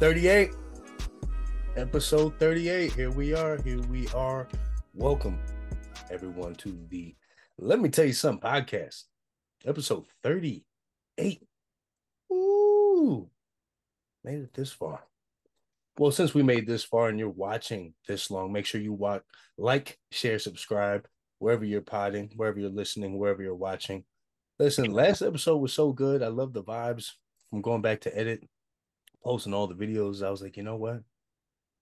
[0.00, 0.50] 38.
[1.76, 2.92] Episode 38.
[2.92, 3.60] Here we are.
[3.60, 4.48] Here we are.
[4.94, 5.38] Welcome,
[6.10, 7.14] everyone, to the
[7.58, 9.02] Let Me Tell You Something podcast.
[9.66, 11.42] Episode 38.
[12.32, 13.28] Ooh.
[14.24, 15.02] Made it this far.
[15.98, 19.22] Well, since we made this far and you're watching this long, make sure you watch,
[19.58, 21.06] like, share, subscribe,
[21.38, 24.04] wherever you're potting, wherever you're listening, wherever you're watching.
[24.58, 26.22] Listen, last episode was so good.
[26.22, 27.10] I love the vibes
[27.52, 28.48] I'm going back to edit,
[29.24, 30.24] posting all the videos.
[30.24, 31.02] I was like, you know what?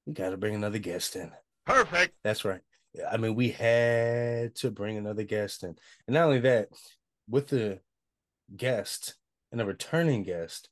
[0.06, 1.30] We got to bring another guest in.
[1.66, 2.14] Perfect.
[2.24, 2.60] That's right.
[3.10, 5.76] I mean, we had to bring another guest in.
[6.06, 6.68] And not only that,
[7.28, 7.80] with the
[8.56, 9.14] guest
[9.50, 10.70] and a returning guest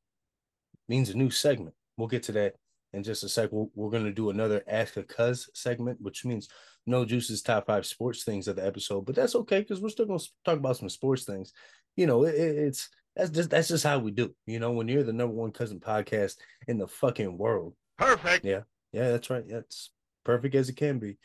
[0.89, 1.75] means a new segment.
[1.97, 2.55] We'll get to that
[2.95, 3.53] in just a sec.
[3.53, 6.49] We're, we're going to do another Ask a Cuz segment, which means
[6.87, 10.07] no juice's top five sports things of the episode, but that's okay because we're still
[10.07, 11.53] going to talk about some sports things
[11.97, 14.35] you know, it, it's that's just that's just how we do.
[14.47, 16.37] You know, when you're the number one cousin podcast
[16.69, 17.75] in the fucking world.
[17.99, 18.45] Perfect.
[18.45, 19.45] Yeah, yeah, that's right.
[19.49, 19.91] That's
[20.25, 21.19] perfect as it can be.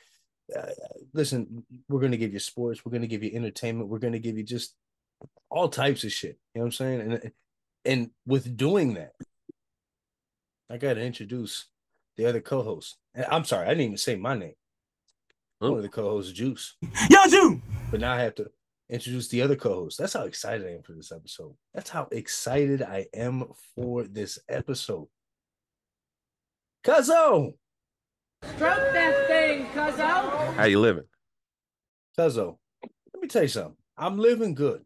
[0.55, 0.67] Uh,
[1.13, 2.85] listen, we're gonna give you sports.
[2.85, 3.89] We're gonna give you entertainment.
[3.89, 4.75] We're gonna give you just
[5.49, 6.37] all types of shit.
[6.53, 7.01] You know what I'm saying?
[7.01, 7.31] And
[7.85, 9.13] and with doing that,
[10.69, 11.65] I gotta introduce
[12.17, 12.97] the other co-host.
[13.29, 14.55] I'm sorry, I didn't even say my name.
[15.59, 16.75] One of the co-hosts, Juice.
[17.09, 17.61] Yo, Juice.
[17.89, 18.51] But now I have to
[18.89, 19.97] introduce the other co-host.
[19.97, 21.55] That's how excited I am for this episode.
[21.73, 25.07] That's how excited I am for this episode.
[26.85, 27.53] Cuzzo!
[28.43, 28.59] Stroke
[28.93, 30.53] that thing, Cuzzo.
[30.53, 31.05] How you living?
[32.17, 32.57] Cuzzo,
[33.13, 33.75] let me tell you something.
[33.97, 34.85] I'm living good.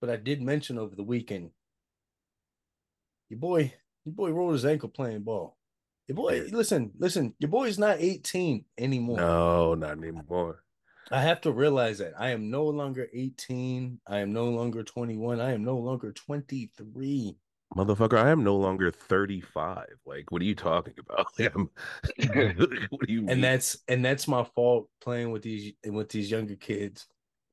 [0.00, 1.50] But I did mention over the weekend,
[3.28, 3.74] your boy,
[4.06, 5.58] your boy rolled his ankle playing ball.
[6.08, 9.18] Your boy, listen, listen, your boy's not 18 anymore.
[9.18, 10.64] No, not anymore.
[11.10, 14.00] I have to realize that I am no longer 18.
[14.06, 15.40] I am no longer 21.
[15.40, 17.36] I am no longer 23.
[17.76, 19.86] Motherfucker, I am no longer 35.
[20.04, 21.26] Like, what are you talking about?
[22.90, 23.30] what do you mean?
[23.30, 27.06] And that's and that's my fault playing with these with these younger kids.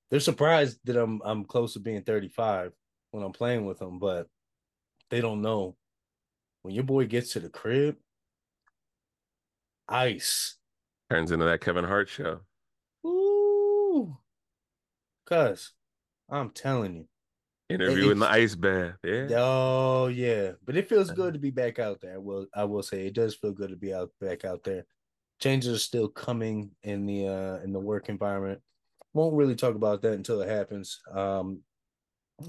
[0.10, 2.72] They're surprised that I'm I'm close to being 35
[3.12, 4.28] when I'm playing with them, but
[5.10, 5.76] they don't know
[6.64, 7.96] when your boy gets to the crib,
[9.88, 10.58] ice
[11.10, 12.42] turns into that Kevin Hart show.
[15.28, 15.74] Cuz
[16.30, 17.06] I'm telling you.
[17.70, 18.96] Interview in the ice bath.
[19.04, 19.28] Yeah.
[19.32, 20.54] Oh yeah.
[20.66, 22.20] But it feels good to be back out there.
[22.20, 24.86] Well, I will say it does feel good to be out back out there.
[25.40, 28.62] Changes are still coming in the uh in the work environment.
[29.14, 31.00] Won't really talk about that until it happens.
[31.12, 31.62] Um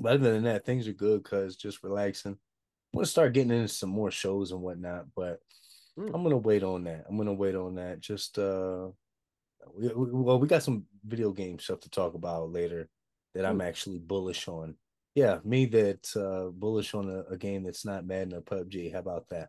[0.01, 2.33] but other than that, things are good because just relaxing.
[2.33, 5.41] I'm gonna start getting into some more shows and whatnot, but
[5.99, 6.11] mm.
[6.15, 7.07] I'm gonna wait on that.
[7.09, 8.01] I'm gonna wait on that.
[8.01, 8.89] Just uh
[9.75, 12.89] we, we, well, we got some video game stuff to talk about later
[13.35, 14.75] that I'm actually bullish on.
[15.15, 18.93] Yeah, me that uh, bullish on a, a, game that's not Madden or PUBG.
[18.93, 19.49] How about that?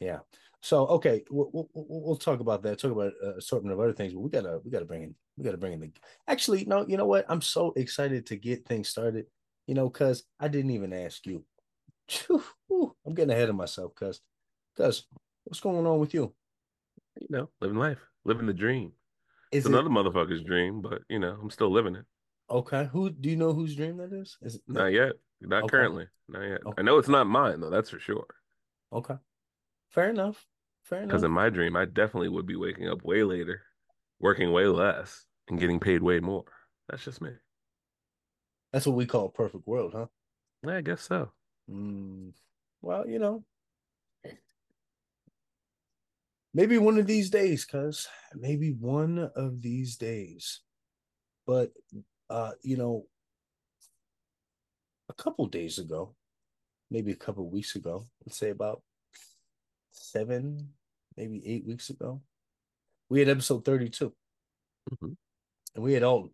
[0.00, 0.20] Yeah.
[0.60, 2.78] So okay, we'll, we'll, we'll talk about that.
[2.78, 5.44] Talk about a assortment of other things, but we gotta we gotta bring in we
[5.44, 5.92] gotta bring in the.
[6.28, 7.26] Actually, no, you know what?
[7.28, 9.26] I'm so excited to get things started.
[9.66, 11.44] You know, cause I didn't even ask you.
[13.06, 14.20] I'm getting ahead of myself, cause,
[14.76, 15.06] cause
[15.44, 16.32] what's going on with you?
[17.20, 18.92] You know, living life, living the dream.
[19.56, 19.78] Is it's it...
[19.78, 22.04] another motherfucker's dream, but you know, I'm still living it.
[22.50, 22.88] Okay.
[22.92, 24.36] Who do you know whose dream that is?
[24.42, 25.12] Is it not yet?
[25.40, 25.70] Not okay.
[25.70, 26.06] currently.
[26.28, 26.60] Not yet.
[26.64, 26.74] Okay.
[26.78, 28.26] I know it's not mine though, that's for sure.
[28.92, 29.16] Okay.
[29.90, 30.46] Fair enough.
[30.82, 31.08] Fair enough.
[31.08, 33.62] Because in my dream, I definitely would be waking up way later,
[34.20, 36.44] working way less, and getting paid way more.
[36.88, 37.30] That's just me.
[38.72, 40.06] That's what we call a perfect world, huh?
[40.64, 41.30] Yeah, I guess so.
[41.70, 42.32] Mm,
[42.82, 43.44] well, you know,
[46.56, 50.62] maybe one of these days, cuz maybe one of these days.
[51.46, 51.72] But
[52.30, 53.06] uh, you know,
[55.08, 56.16] a couple days ago,
[56.90, 58.82] maybe a couple weeks ago, let's say about
[59.92, 60.72] seven,
[61.16, 62.22] maybe eight weeks ago,
[63.08, 64.12] we had episode 32.
[64.92, 65.12] Mm-hmm.
[65.74, 66.30] And we had Alton,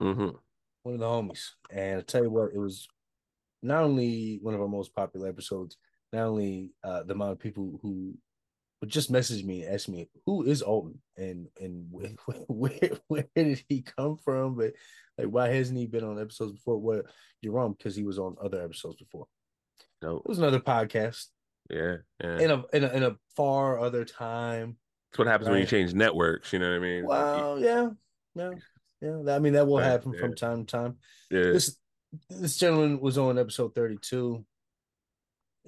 [0.00, 0.36] mm-hmm.
[0.82, 1.50] one of the homies.
[1.70, 2.88] And I tell you what, it was
[3.62, 5.76] not only one of our most popular episodes,
[6.12, 8.16] not only uh, the amount of people who
[8.84, 12.10] but just message me and ask me who is Alton and and where,
[12.48, 14.56] where, where did he come from?
[14.56, 14.74] But
[15.16, 16.76] like, why hasn't he been on episodes before?
[16.76, 17.02] Well,
[17.40, 19.26] you're wrong because he was on other episodes before.
[20.02, 21.28] No, it was another podcast.
[21.70, 22.38] Yeah, yeah.
[22.40, 24.76] In a in a in a far other time.
[25.10, 25.52] That's what happens right?
[25.54, 26.52] when you change networks.
[26.52, 27.06] You know what I mean?
[27.06, 27.88] Well, yeah,
[28.34, 28.50] yeah,
[29.00, 29.34] yeah.
[29.34, 30.20] I mean that will happen yeah.
[30.20, 30.96] from time to time.
[31.30, 31.44] Yeah.
[31.44, 31.78] This
[32.28, 34.44] this gentleman was on episode 32,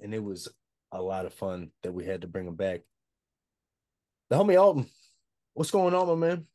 [0.03, 0.49] and it was
[0.91, 2.81] a lot of fun that we had to bring him back
[4.29, 4.87] the homie Alton.
[5.53, 6.45] What's going on, my man?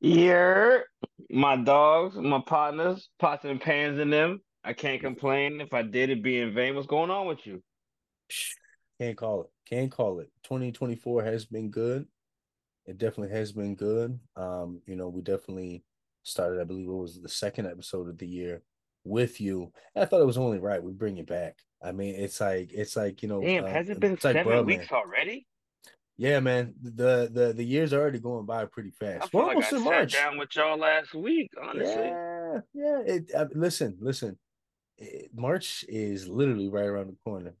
[0.00, 0.86] Here,
[1.30, 4.40] my dogs, my partners, pots and pans in them.
[4.64, 5.60] I can't complain.
[5.60, 6.74] If I did, it'd be in vain.
[6.74, 7.62] What's going on with you?
[9.00, 9.50] Can't call it.
[9.68, 10.30] Can't call it.
[10.44, 12.06] 2024 has been good.
[12.84, 14.18] It definitely has been good.
[14.36, 15.84] Um, you know, we definitely
[16.24, 18.62] started, I believe it was the second episode of the year
[19.04, 19.72] with you.
[19.94, 20.82] And I thought it was only right.
[20.82, 21.58] We bring it back.
[21.82, 24.34] I mean, it's like it's like, you know, Damn, uh, has it been it's like
[24.36, 25.00] seven weeks Man.
[25.00, 25.46] already?
[26.18, 26.74] Yeah, man.
[26.82, 29.30] The the the year's are already going by pretty I fast.
[29.30, 30.12] feel We're like almost I in sat March.
[30.14, 31.50] down with y'all last week.
[31.62, 32.98] Honestly, Yeah, yeah.
[33.06, 34.38] It, uh, listen, listen.
[34.98, 37.54] It, March is literally right around the corner.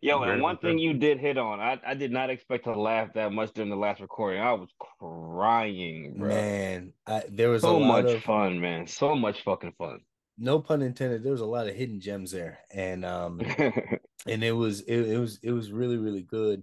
[0.00, 2.78] yo, Very and one thing you did hit on, I, I did not expect to
[2.78, 4.40] laugh that much during the last recording.
[4.40, 4.68] I was
[5.00, 6.28] crying, bro.
[6.28, 8.86] Man, I, there was a so lot much of fun, man.
[8.86, 10.00] So much fucking fun.
[10.38, 11.24] no pun intended.
[11.24, 13.40] There was a lot of hidden gems there, and um,
[14.26, 16.62] and it was it, it was it was really really good.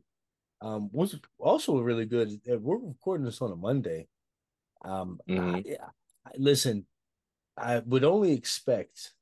[0.61, 2.29] Um, what's also really good.
[2.29, 4.07] is that We're recording this on a Monday.
[4.83, 5.65] Um, Mhm.
[5.79, 5.83] I,
[6.25, 6.85] I, listen,
[7.55, 9.13] I would only expect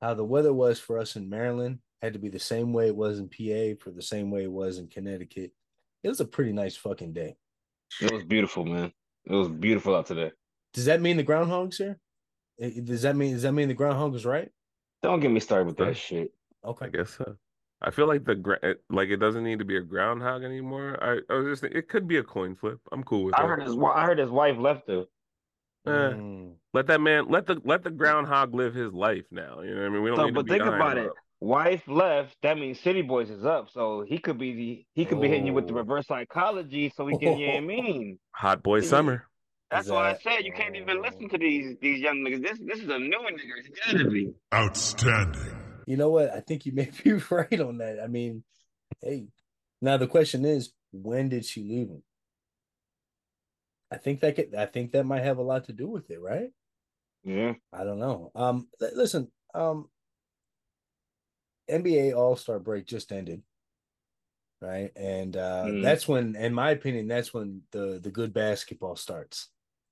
[0.00, 2.96] how the weather was for us in Maryland had to be the same way it
[2.96, 5.52] was in PA for the same way it was in Connecticut.
[6.04, 7.36] It was a pretty nice fucking day.
[8.00, 8.92] it was beautiful, man.
[9.24, 10.30] It was beautiful out today.
[10.72, 11.98] Does that mean the groundhogs here?
[12.60, 14.50] Eh, Does that mean does that mean the groundhog was right?
[15.02, 15.86] Don't get me started with Sure.
[15.86, 16.34] that shit.
[16.64, 16.86] Okay.
[16.86, 17.36] I guess so.
[17.80, 20.98] I feel like the gra- it- like it doesn't need to be a groundhog anymore.
[21.00, 22.80] I, I was just thinking, it could be a coin flip.
[22.92, 23.48] I'm cool with I that.
[23.48, 25.06] heard his I heard his wife left though.
[25.86, 26.54] Eh, Mm.
[26.74, 29.60] let that man let the let the groundhog live his life now.
[29.62, 30.02] You know what I mean?
[30.02, 31.08] We don't So, need but be think eyeing about him it.
[31.10, 31.14] up.
[31.40, 32.36] Wife left.
[32.42, 33.70] That means City Boys is up.
[33.70, 35.76] So he could be the he could be hitting you with the Oh.
[35.76, 36.92] reverse psychology.
[36.96, 38.18] So we can, get you know mean?
[38.32, 39.24] Hot boy summer.
[39.70, 42.42] That's Is why I said you can't even listen to these these young niggas.
[42.42, 43.54] This this is a new nigga.
[43.64, 44.32] It's gotta be.
[44.52, 45.54] Outstanding.
[45.88, 46.28] You know what?
[46.30, 47.98] I think you may be right on that.
[47.98, 48.44] I mean,
[49.02, 49.28] hey,
[49.82, 52.04] now the question is, when did she leave him?
[53.90, 56.20] I think that could, I think that might have a lot to do with it,
[56.20, 56.52] right?
[57.22, 57.54] Yeah.
[57.72, 58.30] I don't know.
[58.34, 59.90] Um, li- listen, um,
[61.68, 63.42] NBA All Star break just ended,
[64.60, 64.90] right?
[64.96, 65.80] And uh, Mhm.
[65.80, 69.48] that's when, in my opinion, that's when the the good basketball starts.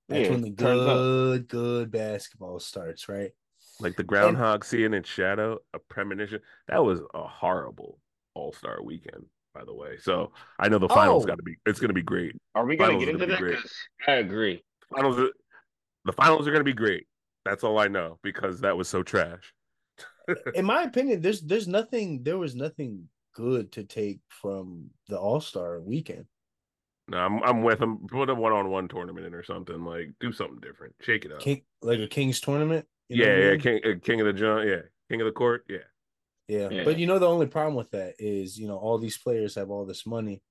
[0.08, 3.32] That's Yeah, when the good good basketball starts, right?
[3.80, 6.40] Like the groundhog seeing its shadow, a premonition.
[6.68, 7.98] That was a horrible
[8.34, 9.98] All Star weekend, by the way.
[10.00, 11.26] So I know the finals Oh.
[11.26, 11.56] got to be.
[11.66, 12.34] It's going to be great.
[12.54, 13.38] Are we gonna get into gonna that?
[13.38, 13.58] be great.
[13.58, 13.74] 'Cause
[14.08, 14.62] I agree.
[14.94, 15.18] Finals.
[15.18, 15.30] Are,
[16.04, 17.06] the finals are going to be great.
[17.44, 19.52] That's all I know because that was so trash.
[20.54, 25.40] in my opinion, there's there's nothing there was nothing good to take from the All
[25.40, 26.24] Star weekend.
[27.08, 28.06] No, I'm I'm with them.
[28.08, 29.84] Put a one on one tournament in or something.
[29.84, 30.94] Like do something different.
[31.02, 31.40] Shake it up.
[31.40, 32.86] King like a Kings tournament.
[33.08, 33.50] You know yeah, I yeah.
[33.50, 33.60] mean?
[33.60, 34.66] King, uh, king of the John.
[34.66, 35.64] Yeah, king of the court.
[35.68, 35.78] Yeah.
[36.48, 36.68] yeah.
[36.70, 36.84] Yeah.
[36.84, 39.70] But you know the only problem with that is you know all these players have
[39.70, 40.42] all this money,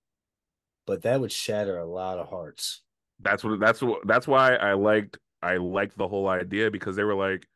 [0.85, 2.81] but that would shatter a lot of hearts.
[3.19, 3.59] That's what.
[3.59, 4.05] That's what.
[4.05, 5.17] That's why I liked.
[5.41, 7.47] I liked the whole idea because they were like,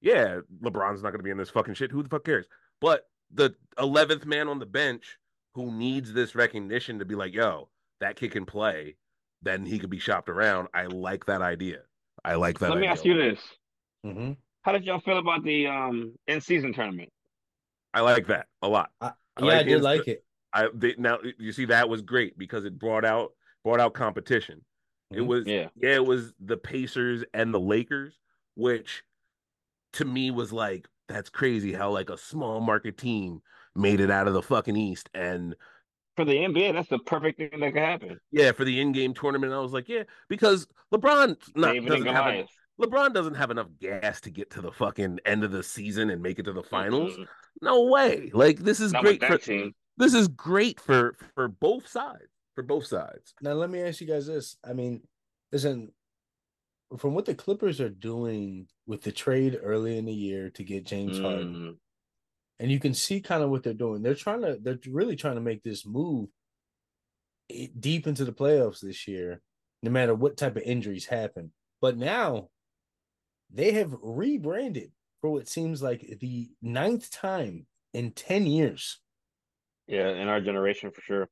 [0.00, 1.90] yeah, LeBron's not going to be in this fucking shit.
[1.90, 2.46] Who the fuck cares?
[2.80, 5.18] But the eleventh man on the bench
[5.54, 7.68] who needs this recognition to be like, yo,
[8.00, 8.96] that kid can play.
[9.42, 10.68] Then he could be shopped around.
[10.74, 11.80] I like that idea.
[12.24, 12.70] I like that.
[12.70, 13.38] Let me ask you this:
[14.04, 14.32] Mm-hmm.
[14.62, 17.10] How did y'all feel about the um in season tournament?
[17.92, 18.90] I like that a lot.
[19.00, 20.24] I, I yeah, I did his- like it.
[20.52, 23.32] I they, now you see that was great because it brought out
[23.64, 24.64] brought out competition.
[25.10, 25.26] It Mhm.
[25.26, 25.68] was Yeah.
[25.76, 28.18] yeah, it was the Pacers and the Lakers,
[28.54, 29.02] which
[29.94, 33.42] to me was like that's crazy how like a small market team
[33.74, 35.54] made it out of the fucking East and
[36.16, 38.20] For the NBA, that's the perfect thing that could happen.
[38.30, 42.04] yeah, for the in-game tournament I was like, yeah, because LeBron not, doesn't have en-
[42.04, 42.48] Goliath.
[42.80, 46.20] LeBron doesn't have enough gas to get to the fucking end of the season and
[46.22, 47.16] make it to the finals.
[47.62, 48.30] No way.
[48.34, 49.74] Like this is Not great for team.
[49.96, 52.26] this is great for for both sides.
[52.56, 53.34] For both sides.
[53.40, 54.56] Now let me ask you guys this.
[54.68, 55.02] I mean,
[55.52, 55.92] listen,
[56.98, 60.84] from what the Clippers are doing with the trade early in the year to get
[60.84, 61.76] James Harden, Mm.
[62.60, 64.02] and you can see kind of what they're doing.
[64.02, 66.28] They're trying to they're really trying to make this move
[67.50, 69.40] i- deep into the playoffs this year,
[69.82, 71.52] no matter what type of injuries happen.
[71.80, 72.50] But now
[73.54, 79.00] they have rebranded for what seems like the ninth time in 10 years
[79.86, 81.28] Yeah, in our generation for sure.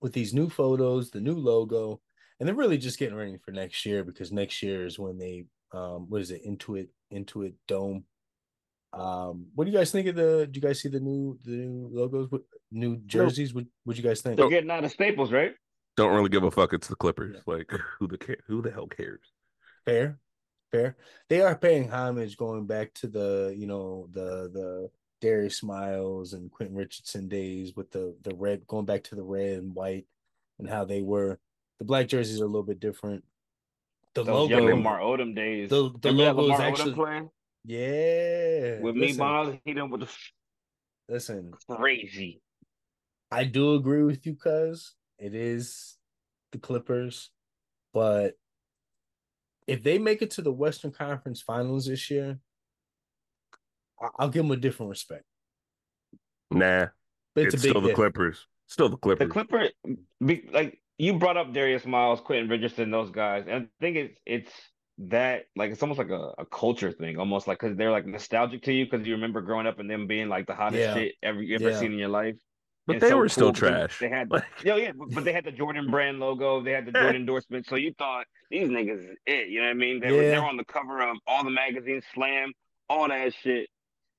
[0.00, 2.00] with these new photos, the new logo,
[2.40, 5.44] and they're really just getting ready for next year because next year is when they
[5.72, 8.04] um what is it, Intuit, Intuit Dome.
[8.92, 10.48] Um, what do you guys think of the?
[10.50, 12.30] Do you guys see the new the new logos?
[12.30, 13.52] What new jerseys?
[13.52, 14.36] What What you guys think?
[14.36, 15.52] They're getting out of Staples, right?
[15.96, 16.72] Don't really give a fuck.
[16.72, 17.36] It's the Clippers.
[17.46, 19.20] Like who the who the hell cares?
[19.84, 20.18] Fair,
[20.76, 20.96] fair.
[21.28, 24.90] They are paying homage going back to the you know the the
[25.20, 29.58] Darius Miles and Quentin Richardson days with the the red going back to the red
[29.58, 30.06] and white
[30.58, 31.38] and how they were.
[31.78, 33.24] The black jerseys are a little bit different.
[34.14, 35.68] The Those logo, Lamar Odom days.
[35.68, 37.30] the the logo is actually playing?
[37.64, 38.80] Yeah.
[38.80, 40.08] With me, listen, Miles, he done with the
[41.08, 42.40] listen, crazy.
[43.30, 45.98] I do agree with you, cuz it is
[46.52, 47.30] the Clippers,
[47.92, 48.36] but
[49.66, 52.38] if they make it to the Western Conference Finals this year,
[54.00, 55.24] I- I'll give them a different respect.
[56.50, 56.86] Nah,
[57.34, 57.94] But it's, it's, a big still the if.
[57.96, 58.46] Clippers.
[58.66, 59.28] Still the Clippers.
[59.28, 59.70] The Clippers.
[59.84, 63.96] Clipper, be, like you brought up Darius Miles, Quentin Richardson, those guys, and I think
[63.96, 64.52] it's it's
[64.98, 68.62] that like it's almost like a, a culture thing, almost like because they're like nostalgic
[68.62, 70.94] to you because you remember growing up and them being like the hottest Yeah.
[70.94, 71.78] shit ever you ever Yeah.
[71.78, 72.36] seen in your life.
[72.86, 73.98] But And they so were still cool because trash.
[73.98, 76.86] They had Like, yeah, yeah, but, but they had the Jordan brand logo, they had
[76.86, 79.48] the Jordan endorsement, so you thought these niggas is it.
[79.48, 80.00] You know what I mean?
[80.00, 82.52] They were they were on the cover of all the magazines, Slam,
[82.88, 83.68] all that shit.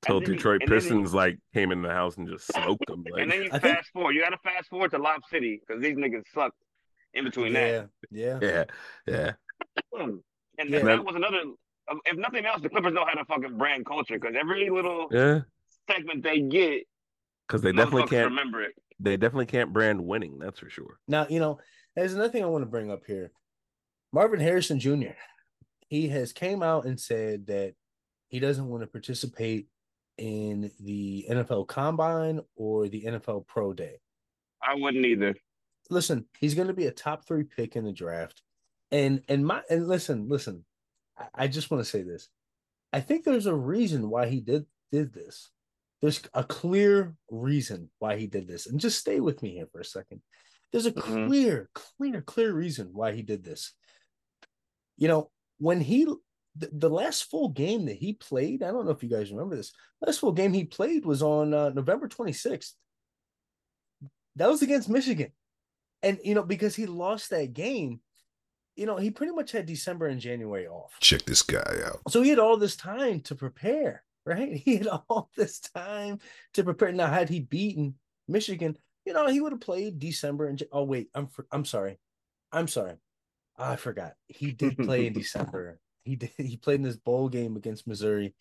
[0.05, 2.27] till And then you- Detroit and then you- Pistons like came in the house and
[2.27, 3.03] just smoked them.
[3.11, 3.21] Like.
[3.21, 4.11] And then you I fast think- forward.
[4.15, 6.53] You got to fast forward to Lob City because these niggas suck
[7.13, 7.89] in between that.
[8.11, 8.63] Yeah, yeah.
[9.07, 9.31] yeah,
[9.75, 9.77] yeah.
[9.93, 10.19] Mm.
[10.59, 10.77] And Yeah.
[10.79, 11.41] then that was another.
[11.89, 15.07] um, If nothing else, the Clippers know how to fucking brand culture because every little
[15.11, 15.41] Yeah,
[15.89, 16.83] segment they get,
[17.47, 18.29] because they definitely can't.
[18.29, 18.73] remember it.
[18.99, 20.39] They definitely can't brand winning.
[20.39, 20.99] That's for sure.
[21.07, 21.59] Now, you know,
[21.95, 23.31] there's another thing I want to bring up here.
[24.11, 25.15] Marvin Harrison Jr.
[25.87, 27.73] He has came out and said that
[28.27, 29.67] he doesn't want to participate
[30.17, 33.99] in the NFL Combine or the NFL Pro Day.
[34.61, 35.35] I wouldn't either.
[35.89, 38.41] Listen, he's going to be a top three pick in the draft,
[38.91, 40.65] and and my and listen, listen,
[41.17, 42.27] I, I just want to say this.
[42.91, 45.51] I think there's a reason why he did did this.
[46.01, 49.79] There's a clear reason why he did this, and just stay with me here for
[49.81, 50.21] a second.
[50.71, 51.27] There's a Mhm.
[51.27, 53.73] clear, clear, clear reason why he did this.
[54.97, 56.05] You know, when he
[56.59, 59.55] the, the last full game that he played, I don't know if you guys remember
[59.55, 59.71] this.
[60.01, 62.73] Last full game he played was on uh, November 26th.
[64.37, 65.31] That was against Michigan.
[66.03, 68.01] And you know, because he lost that game,
[68.75, 70.93] you know, he pretty much had December and January off.
[70.99, 72.01] Check this guy out.
[72.09, 74.61] So he had all this time to prepare, right?
[74.65, 76.19] He had all this time
[76.53, 76.91] to prepare.
[76.91, 77.95] Now, had he beaten
[78.27, 81.97] Michigan, you know, he would have played December and oh wait, I'm fr- I'm sorry,
[82.51, 82.95] I'm sorry,
[83.57, 84.13] ah, I forgot.
[84.27, 85.79] He did play in December.
[86.03, 86.31] He did.
[86.37, 88.35] He played in this bowl game against Missouri,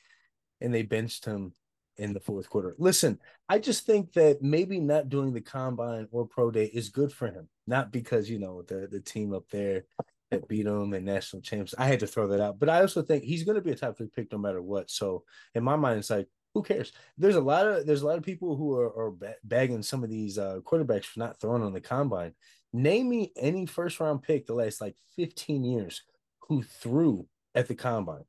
[0.61, 1.53] and they benched him
[1.99, 2.75] in the fourth quarter.
[2.79, 7.13] Listen, I just think that maybe not doing the combine or pro day is good
[7.13, 7.49] for him.
[7.67, 9.85] Not because you know the the team up there
[10.31, 11.75] that beat him and national champs.
[11.79, 13.77] I had to throw that out, but I also think he's going to be a
[13.77, 14.91] top three pick no matter what.
[14.91, 16.93] So in my mind, it's like who cares?
[17.19, 19.15] There's a lot of there's a lot of people who are, are
[19.45, 22.33] bagging some of these uh, quarterbacks for not throwing on the combine.
[22.73, 26.03] Name me any first round pick the last like 15 years
[26.49, 28.25] who threw at the combine.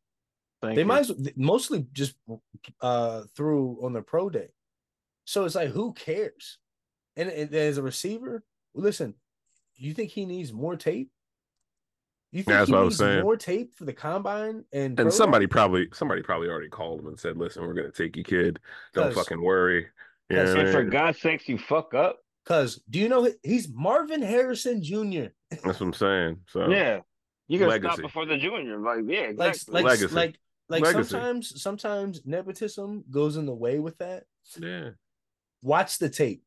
[0.62, 0.88] Thank they you.
[0.88, 2.16] might as well, mostly just
[2.82, 4.50] uh threw on the pro day.
[5.26, 6.58] So it's like who cares?
[7.16, 8.44] And, and as a receiver,
[8.76, 9.16] listen,
[9.76, 11.12] you think he needs more tape?
[12.32, 13.24] You think That's he what I was needs saying.
[13.24, 15.16] more tape for the combine and And day?
[15.16, 18.60] somebody probably somebody probably already called him and said, "Listen, we're gonna take you, kid.
[18.94, 19.88] Don't fucking worry."
[20.30, 20.84] You know Cause- what I And for?
[20.84, 22.20] God's sakes, you fuck up.
[22.44, 25.28] Because do you know he's Marvin Harrison Jr.
[25.50, 26.42] That's what I'm saying.
[26.50, 27.00] So Yeah,
[27.48, 27.94] you can Legacy.
[27.94, 28.78] stop before the junior.
[28.78, 29.74] Like, yeah, Like exactly.
[29.74, 30.16] like Legacy.
[30.16, 31.10] like like Legacy.
[31.10, 34.26] sometimes sometimes nepotism goes in the way with that.
[34.60, 34.90] yeah,
[35.62, 36.44] Watch the tape.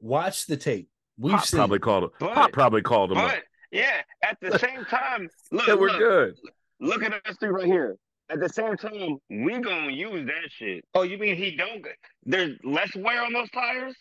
[0.00, 0.88] Watch the tape.
[1.18, 2.10] We've Pop seen probably called him.
[2.18, 3.18] Pop probably called him.
[3.18, 3.30] up.
[3.30, 6.34] but yeah, at the same time, look, Yeah, we're look, good.
[6.80, 7.96] look at us three right here.
[8.28, 10.84] At the same time, we gonna use that shit.
[10.94, 11.86] Oh, you mean he don't?
[12.24, 13.94] There's less wear on those tires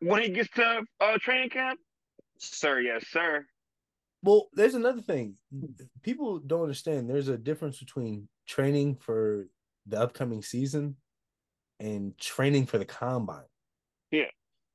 [0.00, 1.80] when he gets to uh, training camp,
[2.38, 2.80] sir.
[2.80, 3.44] Yes, sir.
[4.22, 5.34] Well, there's another thing.
[6.02, 7.10] People don't understand.
[7.10, 9.48] There's a difference between training for
[9.86, 10.94] the upcoming season
[11.80, 13.42] and training for the combine.
[14.12, 14.26] Yeah.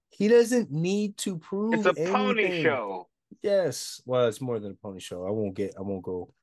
[0.10, 3.08] He doesn't need to prove It's a pony show.
[3.42, 4.02] Yes.
[4.06, 5.26] Well, it's more than a pony show.
[5.26, 6.34] I won't get I won't go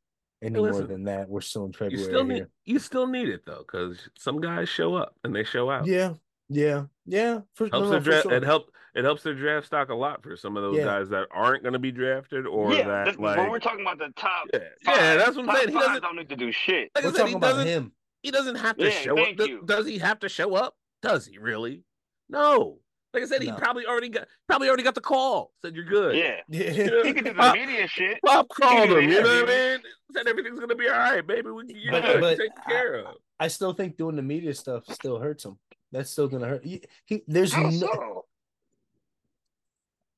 [0.43, 1.29] any more listen, than that.
[1.29, 2.51] We're still in You February still need here.
[2.65, 5.87] you still need it though, because some guys show up and they show out.
[5.87, 6.15] Yeah.
[6.49, 6.85] Yeah.
[7.07, 7.41] Yeah.
[7.55, 8.23] For, helps no, their no, for draft.
[8.25, 8.33] sure.
[8.35, 10.85] It help it helps their draft stock a lot for some of those Yeah.
[10.85, 13.81] guys that aren't going to be drafted or yeah, that this, like when we're talking
[13.81, 15.69] about the top, yeah, five, yeah, that's what I'm saying.
[15.71, 16.91] He doesn't don't need to do shit.
[16.95, 17.93] like I We're said, talking he about doesn't him.
[18.23, 19.49] he doesn't have to Yeah, show thank up.
[19.49, 19.63] you.
[19.65, 20.77] Does he have to show up?
[21.03, 21.83] Does he really?
[22.29, 22.79] No.
[23.15, 23.57] Like I said, he No.
[23.57, 25.53] probably already got probably already got the call.
[25.63, 26.17] Said you're good.
[26.17, 26.71] Yeah, Yeah.
[27.05, 28.19] he can do the Uh, media shit.
[28.27, 29.09] Pop called him.
[29.09, 29.51] You know what.
[29.51, 29.79] I mean?
[30.13, 31.51] Said everything's gonna be all right, baby.
[31.51, 32.21] We you're But- good.
[32.21, 33.17] but You're taken care of.
[33.39, 35.59] I still think doing the media stuff still hurts him.
[35.93, 36.65] That's still gonna hurt.
[36.65, 38.25] He, he there's How no so?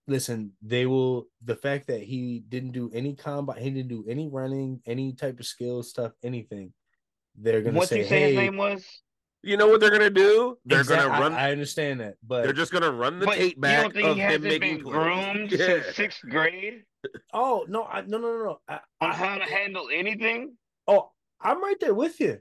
[0.06, 4.28] listen, they will the fact that he didn't do any combat, he didn't do any
[4.28, 6.72] running, any type of skill stuff, anything.
[7.36, 9.02] They're gonna What's say, he say "Hey, his name was?
[9.42, 10.58] You know what they're gonna do?
[10.64, 11.32] They're exact- gonna run.
[11.34, 13.92] I, I understand that, but they're just gonna run the But tape you back don't
[13.94, 14.94] think of he him hasn't making been plays.
[14.94, 15.58] groomed Yeah.
[15.82, 16.82] since sixth grade
[17.32, 18.60] oh no, I, no, no, no, no.
[18.68, 20.56] I, on I, how to handle anything?
[20.88, 22.38] oh, I'm right there with you.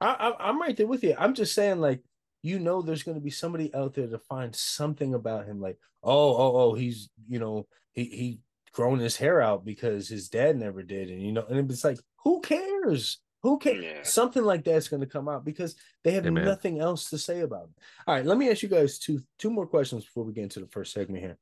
[0.00, 1.14] I, I I'm right there with you.
[1.18, 2.00] I'm just saying, like,
[2.42, 5.78] you know, there's going to be somebody out there to find something about him, like,
[6.04, 8.38] oh, oh, oh, he's, you know, he he
[8.72, 11.98] grown his hair out because his dad never did, and you know, and it's like,
[12.22, 13.18] who cares?
[13.46, 13.84] Who cares?
[13.84, 14.02] Yeah.
[14.02, 17.42] Something like that's going to come out because they have Hey, nothing else to say
[17.42, 17.82] about it.
[18.04, 20.58] All right, let me ask you guys two two more questions before we get into
[20.58, 21.38] the first segment here.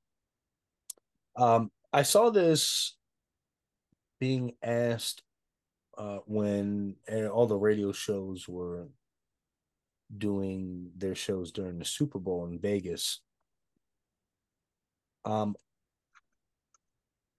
[1.34, 2.98] Um, I saw this
[4.20, 5.22] being asked
[5.96, 8.88] uh, when uh, all the radio shows were
[10.18, 13.22] doing their shows during the Super Bowl in Vegas.
[15.24, 15.56] Um,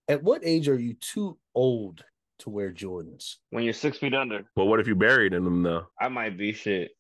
[0.08, 2.04] at what age are you too old
[2.40, 3.36] to wear Jordans?
[3.50, 5.88] When you're six feet under, But what if you buried in them though?
[6.00, 6.92] I might be shit.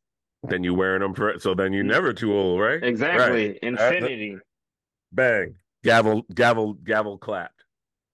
[0.43, 2.83] Then you wearing them for so then you're never too old, right?
[2.83, 3.49] Exactly.
[3.49, 3.59] Right.
[3.61, 4.37] Infinity.
[5.11, 5.55] Bang.
[5.83, 7.63] Gavel, gavel, gavel clapped.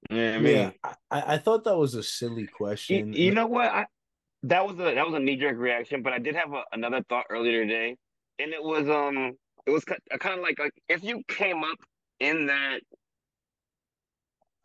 [0.09, 3.13] Yeah, I mean, yeah, I, I I thought that was a silly you, question.
[3.13, 3.67] you know what?
[3.67, 3.85] I
[4.43, 7.03] that was a that was a knee jerk reaction, but I did have a, another
[7.07, 7.95] thought earlier today,
[8.39, 10.01] and it was um it was kind
[10.37, 11.77] of like like if you came up
[12.19, 12.79] in that.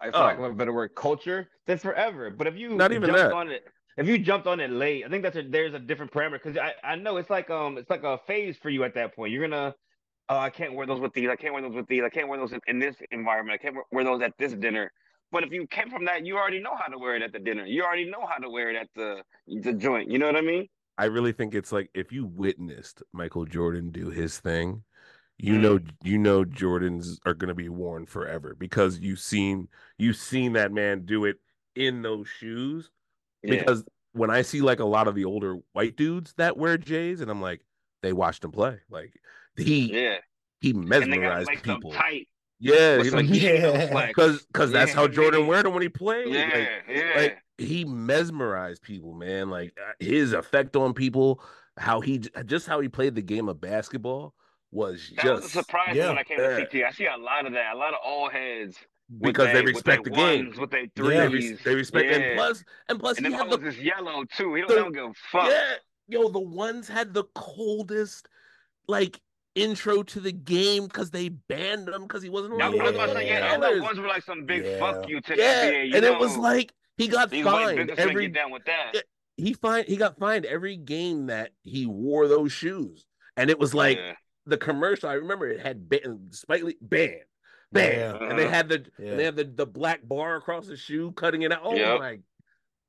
[0.00, 0.44] I lack Oh.
[0.44, 2.30] of a better word, culture, then forever.
[2.30, 3.32] But if you Not even jumped that.
[3.32, 3.64] on it,
[3.96, 6.58] if you jumped on it late, I think that's a, there's a different parameter because
[6.58, 9.32] I, I know it's like um it's like a phase for you at that point.
[9.32, 9.74] You're gonna
[10.28, 12.28] oh I can't wear those with these, I can't wear those with these, I can't
[12.28, 14.92] wear those in, in this environment, I can't wear- wear those at this dinner.
[15.32, 17.38] But if you came from that, you already know how to wear it at the
[17.40, 17.64] dinner.
[17.66, 19.22] You already know how to wear it at the
[19.62, 20.10] the joint.
[20.10, 20.68] You know what I mean?
[20.98, 24.82] I really think it's like if you witnessed Michael Jordan do his thing,
[25.38, 30.55] you know you know Jordans are gonna be worn forever because you've seen you've seen
[30.55, 31.37] that man do it
[31.75, 32.90] in those shoes.
[33.43, 33.59] Yeah.
[33.59, 37.21] Because when I see like a lot of the older white dudes that wear J's,
[37.21, 37.61] and I'm like,
[38.02, 38.78] they watched him play.
[38.88, 39.12] Like
[39.57, 40.16] he yeah.
[40.61, 41.93] he And they got mesmerized people.
[41.93, 42.28] tight
[42.59, 44.07] Yeah, he's like Yeah.
[44.07, 46.33] Because because that's how Jordan wear them when he played.
[46.33, 47.12] Yeah, Like, yeah.
[47.14, 49.50] like he mesmerized people, man.
[49.50, 51.43] Like uh, his effect on people,
[51.77, 54.35] how he just how he played the game of basketball
[54.72, 56.57] was that was a just surprise yeah, when I came yeah.
[56.59, 56.85] to CT.
[56.85, 58.76] I see a lot of that, a lot of all heads
[59.20, 60.46] because they with respect the their game.
[60.46, 60.88] ones, with their Yeah.
[60.96, 61.50] They, threes.
[61.52, 62.35] res- they respect and Yeah.
[62.35, 64.55] plus and plus and he then had hoes the is yellow too.
[64.55, 65.48] He don't, the- they don't give a fuck.
[65.50, 65.74] yeah,
[66.09, 68.29] yo, the ones had the coldest
[68.88, 69.20] like
[69.55, 72.85] intro to the game because they banned him because he wasn't That allowed was I
[72.85, 73.26] was about to the say.
[73.29, 73.81] Yeah, and colors.
[73.83, 74.79] ones were like some big Yeah.
[74.79, 75.85] fuck you to the Yeah, NBA.
[75.88, 78.64] You and know, it was like he got these fined businessmen every get down with
[78.66, 78.90] that.
[78.94, 79.00] Yeah.
[79.37, 83.72] he find he got fined every game that he wore those shoes, and it was
[83.72, 84.14] like Yeah.
[84.46, 85.09] The commercial.
[85.09, 87.18] I remember it had ban, Spike Lee ban,
[87.72, 88.28] ban, Yeah.
[88.30, 89.11] and they had the Yeah.
[89.11, 91.61] and they had the the black bar across the shoe, cutting it out.
[91.64, 91.98] Oh Yep.
[91.98, 92.18] my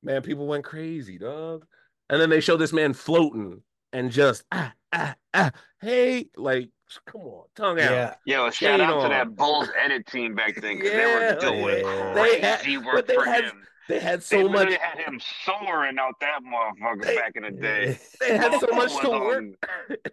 [0.03, 1.65] man, people went crazy, dog.
[2.09, 6.69] And then they show this man floating and just ah ah ah hey, like
[7.05, 7.91] come on, tongue out.
[7.91, 11.35] yeah, Yo, shout Shade out to that Bulls edit team back then because Yeah, they
[11.35, 12.13] were doing yeah.
[12.13, 13.67] They had- crazy but work they for had him.
[13.87, 14.51] They had They so much.
[14.67, 17.97] literally had him soaring out that motherfucker They- back in the day.
[18.19, 19.37] They had so much to work.
[19.37, 19.55] on-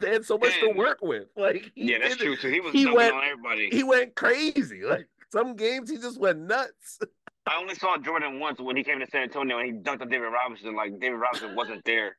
[0.01, 1.25] They had so much to work with.
[1.37, 2.49] Like he Yeah, that's true too.
[2.51, 3.71] He was he went- on everybody.
[3.71, 4.83] He went crazy.
[4.83, 6.99] Like some games, he just went nuts.
[7.47, 10.09] I only saw Jordan once when he came to San Antonio and he dunked on
[10.09, 10.75] David Robinson.
[10.77, 12.17] Like David Robinson wasn't there.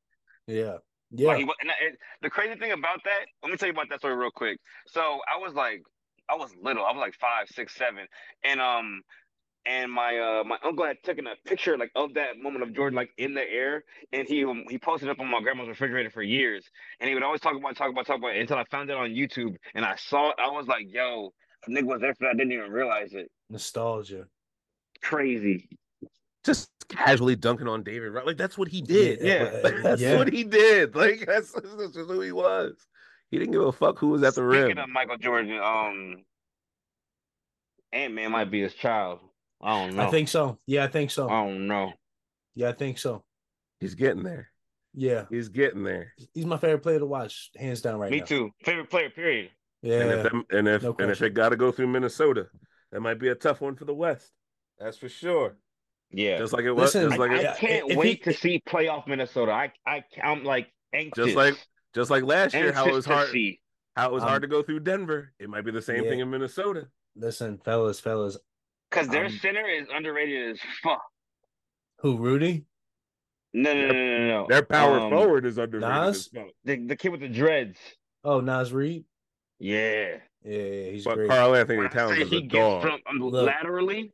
[0.48, 0.80] yeah, Like,
[1.12, 1.38] yeah.
[1.38, 1.72] he, wa- and
[2.22, 4.60] the crazy thing about that, let me tell you about that story real quick.
[4.88, 5.02] So
[5.34, 5.82] I was like,
[6.30, 6.84] I was little.
[6.86, 8.06] I was like five, six, seven,
[8.44, 9.02] and um,
[9.66, 12.96] and my uh my uncle had taken a picture like of that moment of Jordan
[12.96, 16.10] like in the air, and he um, he posted it up on my grandma's refrigerator
[16.10, 16.66] for years,
[17.00, 18.96] and he would always talk about talk about talk about it until I found it
[18.96, 20.36] on YouTube, and I saw it.
[20.40, 21.34] I was like, yo,
[21.70, 22.32] nigga was there for that.
[22.32, 23.30] I didn't even realize it.
[23.50, 24.26] Nostalgia.
[25.02, 25.68] Crazy.
[26.44, 28.12] Just casually dunking on David.
[28.12, 28.26] Right?
[28.26, 29.20] Like that's what he did.
[29.22, 29.60] Yeah.
[29.62, 30.18] but- that's yeah.
[30.18, 30.96] what he did.
[30.96, 32.76] Like that's, that's just who he was.
[33.32, 34.78] He didn't give a fuck who was at the Speaking rim.
[34.78, 36.24] of Michael Jordan, um,
[37.92, 39.20] Ant Man might be his child.
[39.66, 40.04] I don't know.
[40.08, 40.60] I think so.
[40.68, 41.28] Yeah, I think so.
[41.30, 41.94] I don't know.
[42.56, 43.24] Yeah, I think so.
[43.80, 44.50] He's getting there.
[44.94, 46.14] Yeah, He's getting there.
[46.34, 48.16] he's my favorite player to watch, hands down right now.
[48.16, 48.26] Me now.
[48.26, 48.52] too.
[48.64, 49.10] Favorite player.
[49.10, 49.50] Period.
[49.82, 50.00] Yeah.
[50.00, 52.48] And if Yeah, and if no and if it got to go through Minnesota,
[52.94, 54.32] that might be a tough one for the West.
[54.80, 55.58] That's for sure.
[56.12, 56.38] Yeah.
[56.38, 56.94] Just like it was.
[56.96, 59.52] Listen, just like I, it, I can't if wait he- to see playoff Minnesota.
[59.52, 61.26] I I I'm like anxious.
[61.26, 61.56] just like
[61.94, 63.30] just like last year, how it was to hard.
[63.32, 63.60] see.
[63.98, 65.34] How it was Um, hard to go through Denver.
[65.40, 66.10] It might be the same Yeah.
[66.10, 66.88] thing in Minnesota.
[67.18, 68.38] listen, fellas, fellas.
[68.96, 71.02] Because their Um, center is underrated as fuck.
[72.00, 72.66] Who, Rudy?
[73.54, 74.28] No, no, no, no, no.
[74.28, 74.48] no.
[74.48, 75.90] Their power Um, forward is underrated.
[75.90, 76.16] Naz?
[76.18, 76.48] as fuck.
[76.64, 77.78] The, the kid with the dreads.
[78.24, 79.04] Oh, Naz Reid.
[79.60, 80.18] Yeah.
[80.44, 81.30] Yeah, yeah, he's But great.
[81.30, 82.82] Carl Anthony When I Towns say is he a gets dog.
[82.84, 84.12] from um, laterally,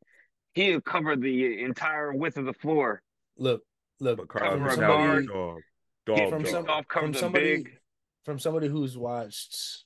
[0.53, 3.01] he will cover the entire width of the floor.
[3.37, 3.63] look,
[3.99, 4.17] look.
[4.17, 5.23] But Karl Cover Anthony a Towns guard.
[5.23, 5.61] is a dog.
[6.05, 7.77] Dog, from some off, from somebody big.
[8.25, 9.83] from somebody who's watched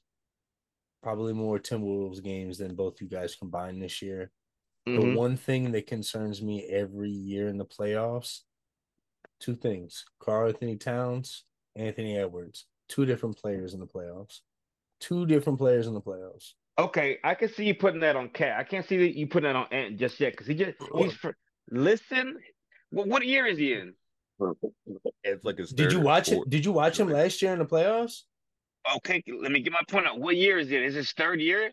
[1.04, 4.32] probably more Timberwolves games than both you guys combined this year.
[4.88, 5.02] Mhm.
[5.02, 8.42] The one thing that concerns me every year in the playoffs,
[9.40, 11.46] two things: Karl Anthony Towns
[11.76, 14.42] Anthony Edwards, two different players in the playoffs.
[15.00, 16.54] Two different players in the playoffs.
[16.78, 18.58] Okay, I can see you putting that on Cat.
[18.58, 21.14] I can't see that you putting that on Ant just yet because he just he's
[21.14, 21.36] for,
[21.70, 22.38] listen.
[22.92, 23.94] What, what year is he in?
[25.24, 26.50] It's like his Did you watch it?
[26.50, 28.22] Did you watch him last year in the playoffs?
[28.98, 30.20] Okay, let me get my point out.
[30.20, 30.82] What year is it?
[30.84, 31.72] Is his third year?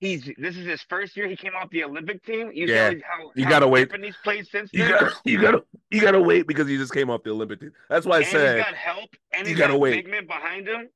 [0.00, 1.26] He's this is his first year.
[1.28, 2.50] He came off the Olympic team.
[2.54, 3.84] You Yeah, see how you how gotta wait.
[3.86, 4.90] different He's played since You then.
[4.92, 7.72] gotta, you gotta, you gotta wait because he just came off the Olympic team.
[7.88, 10.04] That's why I and said he's got help, and you he's gotta got wait.
[10.04, 10.88] big men behind him.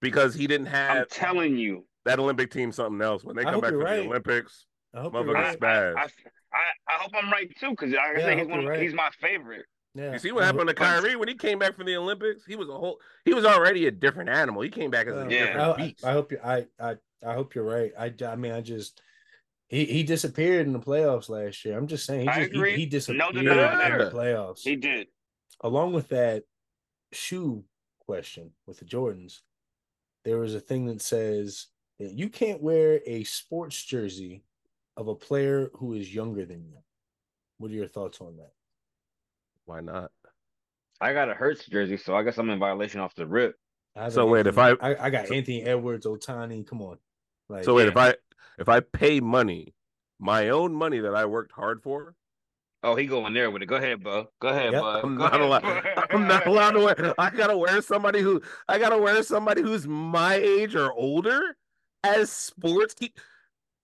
[0.00, 0.96] because he didn't have.
[0.98, 1.84] I'm telling you.
[2.04, 3.24] that Olympic team something else.
[3.24, 3.96] When they come back from right.
[3.98, 5.60] the Olympics, I hope you're Motherfucker right.
[5.60, 5.94] spaz.
[5.96, 6.06] I, I,
[6.88, 8.66] I hope I'm right too, because like I Yeah, I said, he's one.
[8.66, 8.82] right.
[8.82, 9.64] he's my favorite.
[9.96, 10.12] Yeah.
[10.12, 12.44] you see what happened to but- Kyrie when he came back from the Olympics?
[12.46, 12.98] He was a whole.
[13.24, 14.60] He was already a different animal.
[14.62, 15.46] He came back as a Yeah.
[15.46, 16.04] different I, beast.
[16.04, 16.38] I hope you.
[16.44, 17.92] I, I I hope you're right.
[17.98, 19.00] I I mean I just
[19.68, 21.76] he he disappeared in the playoffs last year.
[21.78, 22.76] I'm just saying he I just he- agree.
[22.76, 24.60] he, No disappeared in denying the playoffs.
[24.60, 25.08] He did.
[25.62, 26.44] Along with that
[27.12, 27.64] shoe
[28.00, 29.40] question with the Jordans,
[30.24, 31.66] there was a thing that says
[31.98, 34.44] that you can't wear a sports jersey
[34.96, 36.78] of a player who is younger than you.
[37.58, 38.52] What are your thoughts on that?
[39.64, 40.10] Why not?
[41.00, 43.56] I got a Hurts jersey, so I guess I'm in violation off the rip.
[43.96, 46.66] I have So an wait, if I- I, I got Anthony Edwards, Ohtani.
[46.66, 46.98] Come on,
[47.48, 47.90] like So wait, yeah.
[47.90, 48.14] if I
[48.58, 49.74] if I pay money,
[50.18, 52.14] my own money that I worked hard for,
[52.82, 53.66] Oh, he going there with it.
[53.66, 54.28] Go ahead, bro.
[54.40, 54.82] Go ahead, Yep.
[54.82, 55.04] bud.
[55.04, 55.62] I'm Go not ahead, allowed.
[55.62, 56.06] bud.
[56.10, 57.14] I'm not allowed to wear.
[57.18, 61.56] I gotta wear somebody who I gotta wear somebody who's my age or older
[62.02, 62.92] as sports.
[62.92, 63.18] Keep,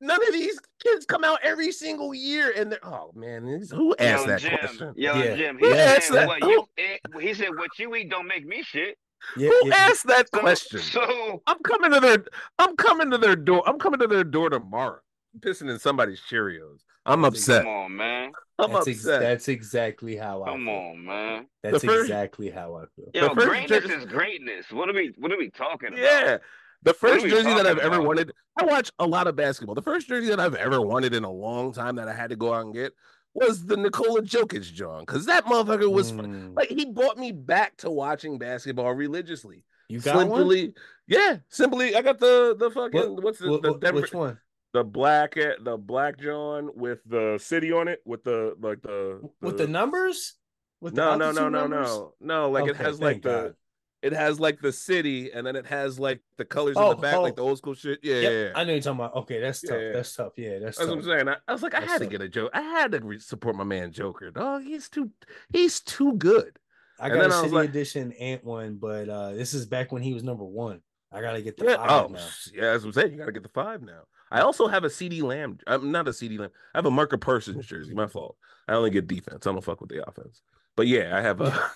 [0.02, 4.24] none of these kids come out every single year, and they're oh man, who asked
[4.24, 4.58] Yo, that Jim.
[4.58, 4.92] question?
[4.96, 5.34] Yo, Yeah.
[5.34, 5.58] Jim.
[5.58, 6.28] Who He asked said that?
[6.28, 6.66] what you.
[6.76, 8.98] It, he said what you eat don't make me shit.
[9.36, 10.78] Yeah, Who yeah, asked that So, question?
[10.80, 12.24] So I'm coming to their.
[12.58, 13.62] I'm coming to their door.
[13.66, 15.00] I'm coming to their door tomorrow.
[15.34, 16.80] I'm pissing in somebody's Cheerios.
[17.06, 17.62] I'm upset.
[17.64, 18.32] come on, man.
[18.58, 19.20] I'm that's, ex- upset.
[19.22, 20.74] that's exactly how I Come feel.
[20.74, 21.46] on, man.
[21.62, 23.10] That's first- exactly how I feel.
[23.14, 24.66] Yo, first greatness jersey- is greatness.
[24.70, 25.12] What are we?
[25.16, 26.00] What are we talking about?
[26.00, 26.38] Yeah.
[26.82, 29.74] The first jersey that I've ever wanted, I watch a lot of basketball.
[29.74, 32.36] The first jersey that I've ever wanted in a long time that I had to
[32.36, 32.94] go out and get
[33.34, 35.00] was the Nikola Jokic John.
[35.00, 39.64] Because that motherfucker was Mm, like he brought me back to watching basketball religiously.
[39.88, 40.38] you got one?
[40.40, 40.74] Simply,
[41.06, 44.38] yeah, simply I got the the fucking What- what's the, What- the Denver which one?
[44.72, 49.20] the black eh, the black John with the city on it with the like the,
[49.40, 50.34] With the numbers?
[50.80, 53.54] With the no no no no no no like it has like thank the God.
[54.02, 57.02] It has like the city and then it has like the colors Oh, in the
[57.02, 57.22] back oh.
[57.22, 58.52] like the old school shit yeah Yep, yeah, yeah.
[58.54, 59.14] I know you're talking about.
[59.16, 59.78] Okay, that's tough.
[59.78, 59.92] Yeah.
[59.92, 60.32] That's tough.
[60.36, 60.98] Yeah, that's, That's what.
[60.98, 61.28] I'm saying.
[61.28, 62.50] I, I was like, I That's had to get a joke.
[62.54, 64.30] I had to re- support my man Joker.
[64.30, 65.10] Dog, he's too,
[65.52, 66.58] he's too good.
[66.98, 70.02] I got a I City like- Edition Ant one, but uh this is back when
[70.02, 70.80] he was number one.
[71.12, 71.76] I gotta get the Yeah.
[71.76, 72.26] five Oh, now.
[72.54, 72.60] yeah.
[72.72, 73.12] That's what I'm saying.
[73.12, 74.02] You got to get the five now.
[74.30, 75.58] I also have a CeeDee Lamb.
[75.66, 76.50] I'm not a CeeDee Lamb.
[76.72, 77.92] I have a Micah Parsons jersey.
[77.94, 78.36] My fault.
[78.68, 79.44] I only get defense.
[79.46, 80.40] I don't fuck with the offense.
[80.80, 81.72] But yeah, I have a.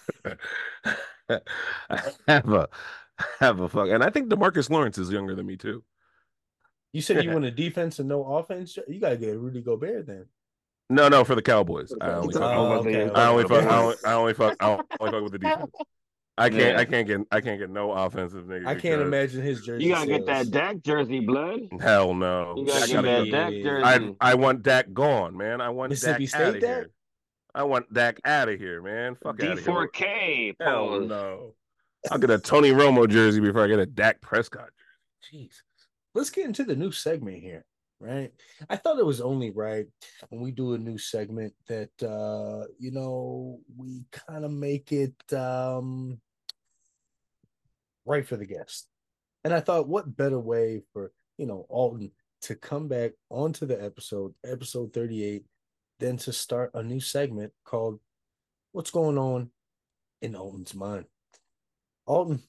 [1.91, 2.69] I have a.
[3.19, 5.85] I have a fuck, and I think DeMarcus Lawrence is younger than me too.
[6.95, 8.79] You said you want a defense and no offense.
[8.89, 10.25] You gotta get Rudy Gobert then.
[10.89, 11.93] No, no, for the Cowboys.
[12.01, 12.43] I only fuck.
[12.45, 13.11] Oh, okay.
[13.11, 13.65] I only fuck.
[13.65, 14.57] I only, I only fuck.
[14.59, 15.71] I only fuck with the defense.
[16.39, 16.63] I can't.
[16.63, 16.79] Yeah.
[16.79, 17.21] I can't get.
[17.31, 18.67] I can't get no offensive niggas.
[18.67, 19.85] I can't imagine his jersey.
[19.85, 20.49] You gotta get that sales.
[20.49, 21.61] Dak jersey, blood.
[21.79, 22.55] Hell no.
[22.57, 24.17] You I gotta get gotta that go- Dak jersey.
[24.21, 25.61] I I want Dak gone, man.
[25.61, 26.77] I want Mississippi Dak out State of Dak?
[26.79, 26.91] here.
[27.55, 29.15] I want Dak out of here, man.
[29.15, 29.75] Fuck out of here.
[29.75, 30.57] D4K.
[30.61, 31.09] Hell pause.
[31.09, 31.55] no.
[32.11, 34.69] I'll get a Tony Romo jersey before I get a Dak Prescott
[35.31, 35.49] jersey.
[35.49, 35.55] Jeez.
[36.15, 37.65] Let's get into the new segment here,
[37.99, 38.33] right?
[38.69, 39.87] I thought it was only right
[40.29, 45.15] when we do a new segment that uh, you know, we kind of make it
[45.33, 46.21] um
[48.05, 48.87] right for the guest.
[49.45, 52.11] And I thought what better way for, you know, Alton
[52.43, 55.45] to come back onto the episode, episode 38,
[56.01, 58.01] than to start a new segment called
[58.73, 59.51] What's Going On
[60.23, 61.07] in Alton's Mind.
[62.07, 62.43] Alton,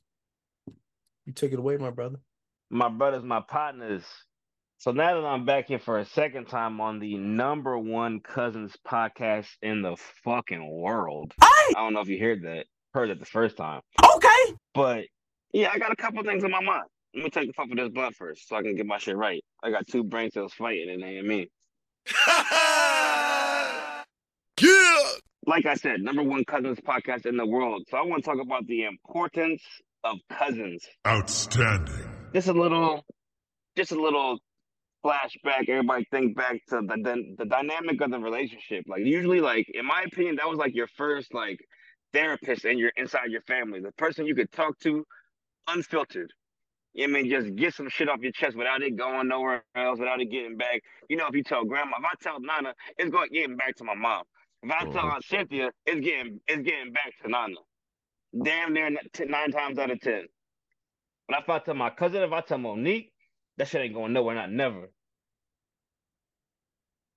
[1.26, 2.18] you take it away, my brother.
[2.70, 4.04] my brothers, my partners.
[4.78, 8.76] So now that I'm back here for a second time on the number one cousins
[8.88, 11.34] podcast in the fucking world.
[11.42, 13.82] I don't know if you heard that, heard it the first time.
[14.04, 14.56] Okay.
[14.74, 15.06] But
[15.54, 16.84] yeah, I got a couple things in my mind.
[17.16, 19.16] Let me take a puff of this blunt first so I can get my shit
[19.16, 19.42] right.
[19.64, 21.50] I got two brain cells fighting and they ain't me.
[24.62, 25.02] Yeah.
[25.48, 27.84] Like I said, number one cousins podcast in the world.
[27.90, 29.62] So I want to talk about the importance
[30.04, 30.86] of cousins.
[31.08, 31.94] Outstanding.
[32.34, 33.06] just a little
[33.76, 34.40] just a little
[35.04, 39.68] flashback everybody think back to the, the the dynamic of the relationship like usually like
[39.74, 41.60] in my opinion that was like your first like
[42.12, 45.06] therapist in your inside your family the person you could talk to
[45.68, 46.32] unfiltered
[46.94, 49.28] you know what I mean just get some shit off your chest without it going
[49.28, 52.40] nowhere else without it getting back you know if you tell grandma if I tell
[52.42, 54.24] Nana it's going getting back to my mom
[54.66, 55.14] if I tell Mhm.
[55.14, 57.56] Aunt Cynthia it's getting it's getting back to Nana
[58.44, 60.26] damn near nine times out of ten.
[61.28, 63.12] But if I tell my cousin, if I tell Monique,
[63.58, 64.90] that shit ain't going nowhere, not never.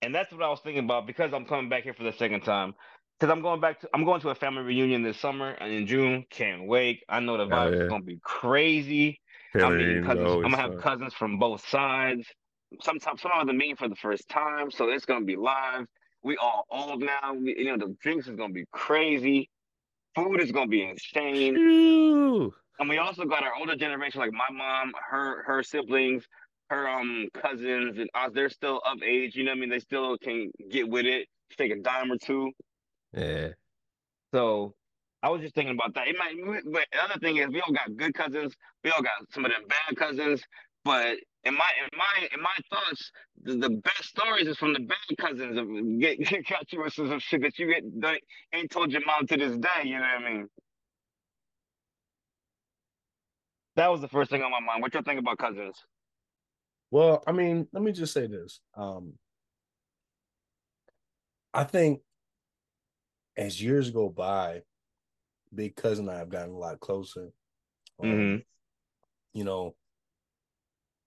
[0.03, 2.43] And that's what I was thinking about because I'm coming back here for the second
[2.43, 2.75] time.
[3.19, 5.87] Because I'm going back to I'm going to a family reunion this summer and in
[5.87, 6.25] June.
[6.31, 7.03] Can't wait.
[7.09, 7.83] I know the vibe yeah.
[7.83, 9.21] is gonna be crazy.
[9.55, 10.35] I'm cousins.
[10.35, 10.81] I'm gonna have fun.
[10.81, 12.27] cousins from both sides.
[12.83, 15.87] Sometimes some of them meet for the first time, so it's gonna be live.
[16.23, 17.35] We all old now.
[17.35, 19.49] We, you know the drinks is gonna be crazy.
[20.15, 21.55] Food is gonna be insane.
[21.55, 22.55] Ew.
[22.81, 26.25] And we also got our older generation, like my mom, her her siblings,
[26.71, 28.31] her um cousins, and us.
[28.35, 29.37] They're still of age.
[29.37, 29.71] You know what I mean?
[29.71, 31.27] They still can get with it,
[31.57, 32.53] take a dime or two.
[33.13, 33.49] Yeah.
[34.33, 34.75] So
[35.23, 36.09] I was just thinking about that.
[36.09, 36.35] It might,
[36.73, 38.55] but the other thing is, we all got good cousins.
[38.85, 40.43] We all got some of them bad cousins.
[40.85, 41.17] But
[41.49, 43.11] in my in my in my thoughts,
[43.43, 45.57] the, the best stories is from the bad cousins.
[45.57, 45.67] Of
[45.99, 48.21] get, get got you with some shit that you get that
[48.55, 49.85] ain't told your mom to this day.
[49.85, 50.49] You know what I mean?
[53.77, 54.83] That was the first thing on my mind.
[54.83, 55.77] What y'all think about cousins?
[56.91, 58.61] Well, I mean, let me just say this.
[58.77, 59.15] Um,
[61.55, 62.01] I think
[63.37, 64.63] as years go by,
[65.55, 67.31] Big Cousin and I have gotten a lot closer.
[68.01, 68.45] Um, Mhm.
[69.33, 69.77] You know,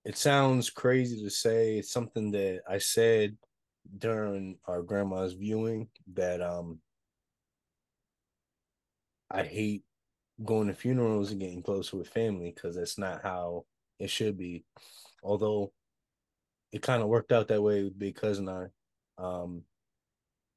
[0.04, 1.78] it sounds crazy to say.
[1.78, 3.38] It's something that I said
[3.98, 6.80] during our grandma's viewing that um
[9.30, 9.84] I hate
[10.44, 13.66] going to funerals and getting closer with family because that's not how
[14.00, 14.66] it should be.
[15.24, 15.72] Although
[16.72, 18.68] it kind of worked out that way with Big Cousin I.
[19.18, 19.64] Um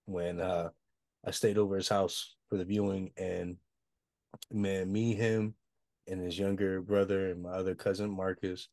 [0.06, 0.70] when uh
[1.26, 3.56] I stayed over his house for the viewing and
[4.50, 5.54] man, me, him,
[6.06, 8.68] and his younger brother and my other cousin Marcus,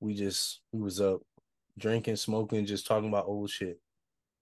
[0.00, 1.20] we just we was up
[1.78, 3.80] drinking, smoking, just talking about old shit,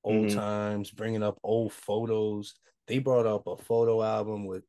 [0.05, 0.35] old Mhm.
[0.35, 2.55] times, bringing up old photos.
[2.87, 4.65] They brought up a photo album with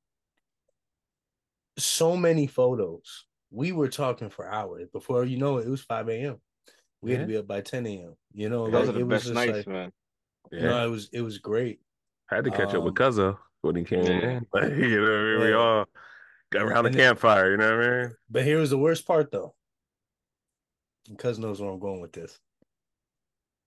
[1.78, 3.26] so many photos.
[3.52, 4.90] We were talking for hours.
[4.92, 6.42] Before you know it, it was 5 a.m.
[7.02, 8.16] We had to be up by 10 a.m.
[8.34, 9.92] You know, Those like are the it was best just nights, like, man.
[10.52, 10.60] Yeah.
[10.62, 11.80] you know, it was it was great.
[12.28, 14.38] Had to catch up with Um, Cuzzo when he came Yeah.
[14.38, 14.48] in.
[14.54, 15.40] Like, you know, what I mean?
[15.42, 15.86] we all
[16.50, 17.52] got around the And campfire.
[17.52, 18.16] You know what I mean?
[18.30, 19.56] But here was the worst part though.
[21.16, 22.40] Cuz knows where I'm going with this.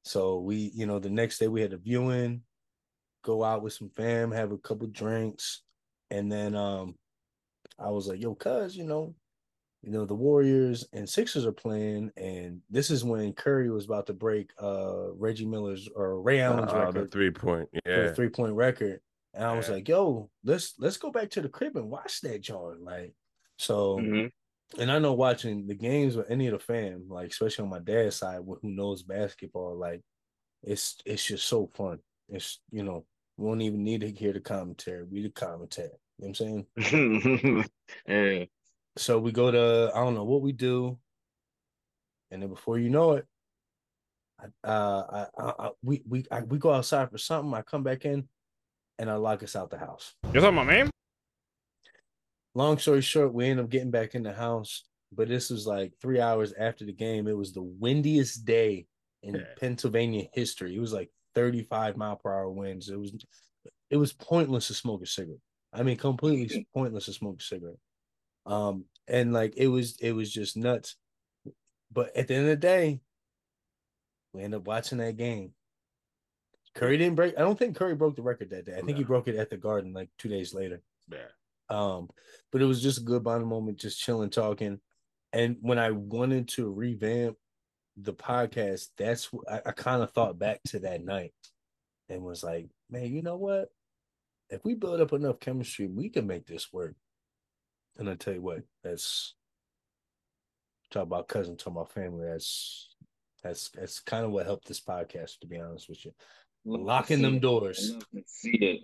[0.05, 2.42] So we, you know, the next day we had a viewing,
[3.22, 5.62] go out with some fam, have a couple drinks,
[6.11, 6.96] and then um
[7.79, 9.14] I was like, yo, cuz, you know,
[9.83, 14.07] you know, the Warriors and Sixers are playing, and this is when Curry was about
[14.09, 17.68] to break uh Reggie Miller's or Ray Allen's Uh, the record three point.
[17.72, 18.07] for Yeah.
[18.09, 19.00] the three point record.
[19.33, 22.40] And I was like, yo, let's let's go back to the crib and watch that
[22.40, 22.83] joint.
[22.83, 23.14] Like,
[23.59, 24.33] so Mhm.
[24.78, 27.80] And I know watching the games with any of the fam, like especially on my
[27.80, 30.00] dad's side, wh- who knows basketball, like
[30.62, 31.98] it's it's just so fun.
[32.28, 33.04] It's you know,
[33.37, 35.04] we don't even need to hear the commentary.
[35.04, 35.90] We the commentary.
[36.18, 37.64] You know what I'm saying?
[38.09, 38.44] yeah.
[38.96, 40.98] So we go to I don't know what we do,
[42.30, 43.26] and then before you know it,
[44.38, 47.54] I, uh, I, I, I we we I, we go outside for something.
[47.54, 48.28] I come back in,
[48.98, 50.14] and I lock us out the house.
[50.33, 50.89] You talking about me?
[52.54, 55.92] Long story short, we end up getting back in the house, but this was like
[56.00, 57.26] three hours after the game.
[57.28, 58.86] It was the windiest day
[59.22, 59.44] in Yeah.
[59.58, 60.74] Pennsylvania history.
[60.74, 62.88] It was like 35 mile per hour winds.
[62.88, 63.12] It was
[63.90, 65.40] it was pointless to smoke a cigarette.
[65.72, 67.78] I mean, completely pointless to smoke a cigarette.
[68.46, 70.96] Um, and like it was it was just nuts.
[71.92, 73.00] But at the end of the day,
[74.32, 75.52] we end up watching that game.
[76.74, 77.36] Curry didn't break.
[77.36, 78.76] I don't think Curry broke the record that day.
[78.76, 80.80] I think he broke it at the Garden like two days later.
[81.10, 81.18] Yeah.
[81.70, 82.11] Um,
[82.50, 84.80] but it was just a good bonding moment, just chilling, talking.
[85.33, 87.37] And when I wanted to revamp
[87.96, 91.33] the podcast, that's wh- I, I kind of thought back to that night
[92.09, 93.68] and was like, man, you know what?
[94.48, 96.96] If we build up enough chemistry, we can make this work.
[97.96, 99.35] And I tell you what, that's
[100.90, 102.26] talk about cousin, talk about family.
[102.26, 102.88] That's
[103.44, 106.12] that's that's kind of what helped this podcast, to be honest with you.
[106.64, 107.92] Love Locking them doors.
[107.92, 108.80] Love to see it.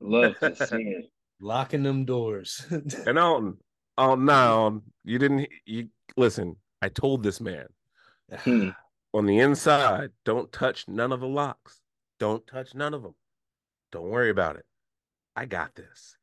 [0.00, 1.10] Love to see it.
[1.40, 2.64] Locking them doors.
[3.06, 3.56] And Alton,
[3.98, 6.56] oh now you didn't you listen.
[6.82, 7.66] I told this man
[8.42, 8.70] Hmm.
[9.14, 11.80] on the inside, don't touch none of the locks.
[12.18, 13.14] Don't touch none of them.
[13.92, 14.64] Don't worry about it.
[15.34, 16.16] I got this.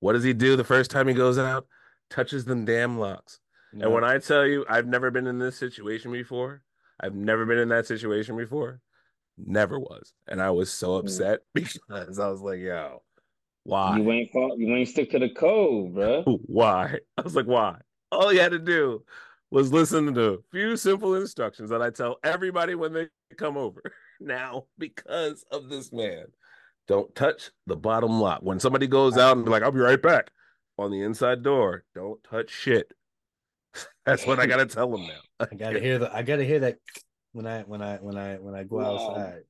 [0.00, 1.66] What does he do the first time he goes out?
[2.10, 3.40] Touches them damn locks.
[3.72, 6.62] And when I tell you, I've never been in this situation before.
[7.00, 8.80] I've never been in that situation before.
[9.36, 10.12] Never was.
[10.26, 13.02] And I was so upset because I was like, yo,
[13.66, 13.98] why?
[13.98, 16.22] You ain't fought, you ain't stick to the code, bro.
[16.46, 16.98] Why?
[17.16, 17.78] I was like, why?
[18.12, 19.02] All you had to do
[19.50, 23.82] was listen to a few simple instructions that I tell everybody when they come over.
[24.18, 26.24] Now, because of this man,
[26.88, 28.40] don't touch the bottom lock.
[28.40, 30.30] When somebody goes out and be like, I'll be right back.
[30.78, 31.84] on the inside door.
[31.94, 32.90] Don't touch shit.
[34.06, 35.20] That's what I gotta tell them now.
[35.38, 36.78] I gotta hear the I gotta hear that
[37.32, 39.40] when I when I when I when I go outside.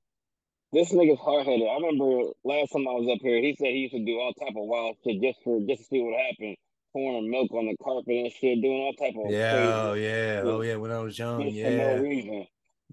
[0.72, 1.66] This nigga's hard headed.
[1.68, 4.32] I remember last time I was up here, he said he used to do all
[4.34, 6.56] type of wild shit just for just to see what happened.
[6.92, 10.36] Pouring milk on the carpet and shit, doing all type of Yeah, crazy oh yeah,
[10.36, 10.76] shit oh yeah.
[10.76, 12.46] When I was young, just for yeah, no reason.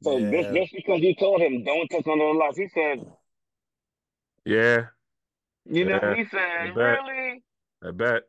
[0.03, 0.53] So just, yeah.
[0.53, 2.99] just because you told him don't touch under the lights, he said,
[4.45, 4.86] Yeah,
[5.65, 6.99] you know, Yeah, he I said, bet.
[6.99, 7.43] really?
[7.83, 8.23] I bet.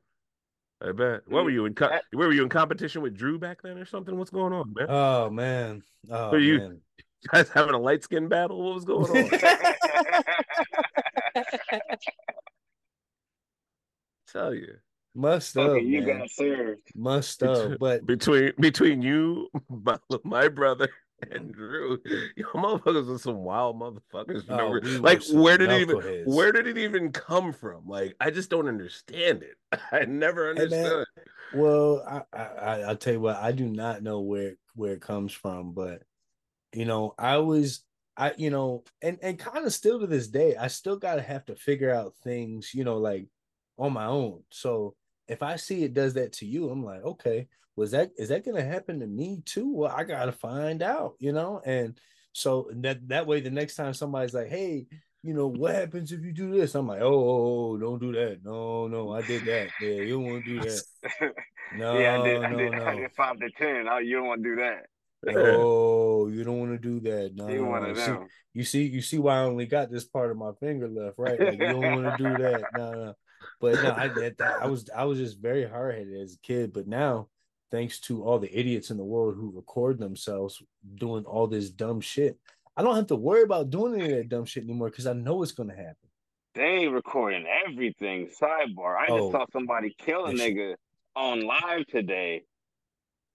[0.80, 1.20] I bet.
[1.26, 1.74] What were you in?
[1.74, 4.16] Co- I- where were you in competition with Drew back then, or something?
[4.16, 4.86] What's going on, man?
[4.88, 6.80] Oh man, oh Who you- man.
[7.24, 8.62] You guys having a light skin battle?
[8.62, 9.30] What was going on?
[14.32, 14.74] Tell you
[15.14, 16.18] Must have, Okay, you man.
[16.18, 16.80] got served.
[16.94, 20.88] Must have, but between between you, my, my brother,
[21.30, 21.98] and Drew,
[22.36, 24.44] you motherfuckers are some wild motherfuckers.
[24.50, 26.34] Oh, Remember, we like where did it even knuckleheads.
[26.34, 27.86] where did it even come from?
[27.86, 29.56] Like I just don't understand it.
[29.92, 30.86] I never Hey, man.
[30.86, 31.06] understood.
[31.54, 35.00] Well, I, I I- I'll tell you what, I do not know where where it
[35.00, 36.02] comes from, but
[36.74, 37.84] you know, I was
[38.16, 41.44] I you know, and and kind of still to this day, I still gotta have
[41.46, 43.26] to figure out things, you know, like
[43.78, 44.42] on my own.
[44.50, 44.94] So
[45.28, 48.44] if I see it does that to you, I'm like, okay, was that is that
[48.44, 49.72] gonna happen to me too?
[49.72, 51.98] Well, I gotta find out, you know, and
[52.32, 54.86] so that that way the next time somebody's like, hey,
[55.22, 56.74] you know, what happens if you do this?
[56.74, 58.40] I'm like, oh, don't do that.
[58.44, 59.70] No, no, I did that.
[59.80, 61.32] Yeah, you don't want to do that.
[61.76, 62.44] No, yeah, I did.
[62.44, 62.72] I no, did.
[62.72, 62.84] no.
[62.84, 63.86] I did five to ten.
[63.90, 64.86] Oh, you don't want to do that.
[65.36, 67.32] Oh, you don't want to do that.
[67.34, 67.94] No, you no, one no.
[67.94, 68.12] See,
[68.54, 71.38] you see, you see why I only got this part of my finger left, right?
[71.38, 72.62] Like you don't want to do that.
[72.76, 73.14] No, no.
[73.60, 76.72] But no, I that, I was I was just very hard headed as a kid.
[76.72, 77.28] But now,
[77.70, 80.62] thanks to all the idiots in the world who record themselves
[80.94, 82.38] doing all this dumb shit,
[82.76, 85.12] I don't have to worry about doing any of that dumb shit anymore because I
[85.12, 85.96] know it's gonna happen.
[86.54, 88.28] They recording everything.
[88.40, 88.96] Sidebar.
[88.96, 90.74] I Oh, just saw somebody kill a that shit- nigga
[91.16, 92.44] on live today.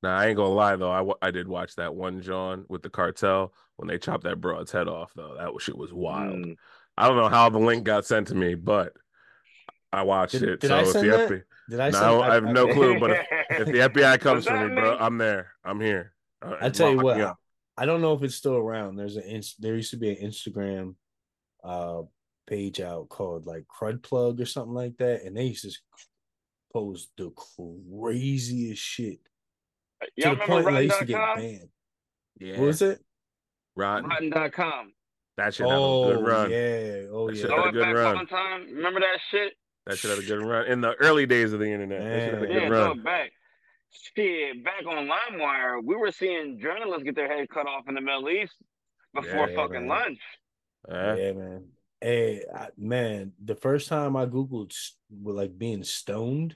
[0.02, 0.92] Nah, I ain't gonna lie though.
[1.22, 4.72] I, I did watch that one John with the cartel when they chopped that broad's
[4.72, 5.36] head off though.
[5.38, 6.36] That shit was wild.
[6.36, 6.56] Mm.
[6.98, 8.94] I don't know how the link got sent to me, but
[9.92, 10.60] I watched Did- it.
[10.62, 11.30] did so I if send the that?
[11.30, 11.90] FBI, Did I?
[11.90, 13.12] No, send- I have no clue, but
[13.50, 14.98] if the FBI comes for that me, bro.
[14.98, 15.52] I'm there.
[15.64, 16.14] I'm here.
[16.42, 17.38] Uh, I tell you what, I, up.
[17.78, 18.96] I don't know if it's still around.
[18.96, 20.96] There's an ins- there used to be an Instagram
[21.64, 22.04] uh
[22.48, 25.78] page out called like Crud Plug or something like that, and they used to
[26.72, 29.20] post the craziest shit
[30.16, 31.70] Y'all to the remember point where they used to get banned.
[32.40, 33.02] Yeah, What was it?
[33.76, 34.10] Rotten.
[34.10, 34.94] Rotten.com.
[35.38, 36.52] That shit had a Oh good run.
[36.52, 36.58] yeah,
[37.12, 37.42] oh That yeah.
[37.42, 38.28] shit had Throw a good run.
[38.28, 38.68] time.
[38.74, 39.54] Remember that shit?
[39.86, 42.02] That shit had a good run in the early days of the internet.
[42.02, 42.98] That shit had a good Yeah, run.
[43.00, 43.32] it back.
[44.16, 48.02] Shit, back on LimeWire, we were seeing journalists get their head cut off in the
[48.02, 48.54] Middle East
[49.16, 49.88] before Yeah, fucking man.
[49.88, 50.20] lunch.
[50.88, 51.66] Uh, Yeah, man.
[52.02, 56.56] Hey, I, man, the first time I googled s- with like being stoned,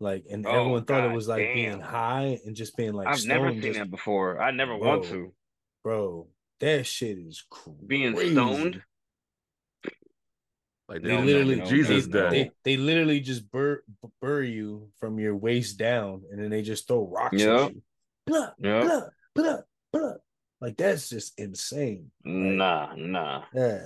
[0.00, 3.18] like, and Oh, everyone thought it was like being high and just being like I've
[3.20, 3.28] stoned.
[3.42, 4.40] never seen just- that before.
[4.40, 5.32] I never want to.
[5.82, 6.28] bro.
[6.60, 7.78] That shit is crazy.
[7.86, 8.82] Being stoned?
[10.88, 13.82] like They they literally, know Jesus they, they, they literally just bur-
[14.20, 17.58] bury you from your waist down, and then they just throw rocks Yep.
[17.60, 17.82] at you.
[18.26, 18.82] Blah, Yep.
[18.84, 19.00] blah,
[19.34, 19.56] blah,
[19.92, 20.12] blah.
[20.60, 22.10] Like that's just insane.
[22.24, 23.44] Nah, nah.
[23.54, 23.80] Yeah,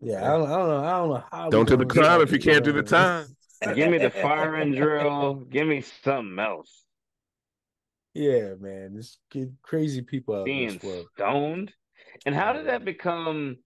[0.00, 0.24] yeah.
[0.24, 0.84] I don't, I don't know.
[0.84, 1.44] I don't know how.
[1.46, 3.26] we Don't do the gonna crime if you can't do the time.
[3.74, 5.34] Give me the firing drill.
[5.34, 6.84] Give me something else.
[8.14, 8.92] Yeah, man.
[8.94, 11.06] There's good- crazy people out in Being this world.
[11.14, 11.72] stoned.
[12.26, 13.56] And how did that become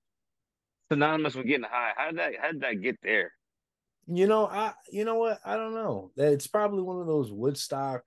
[0.91, 1.93] synonymous with getting high?
[1.97, 3.33] How did that how did that get there?
[4.07, 5.41] You know, I you know what?
[5.45, 6.13] I don't know.
[6.17, 8.03] It's probably one of those Woodstock,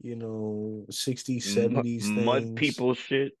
[0.00, 2.60] you know, 60s, Mu- 70s Mud things.
[2.60, 3.32] people shit.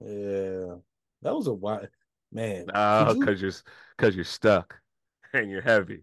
[0.00, 0.74] Yeah.
[1.22, 1.86] That was a while.
[2.32, 2.66] Man.
[2.74, 3.52] Oh, could you- because you're
[3.96, 4.80] because you're stuck
[5.32, 6.02] and you're heavy,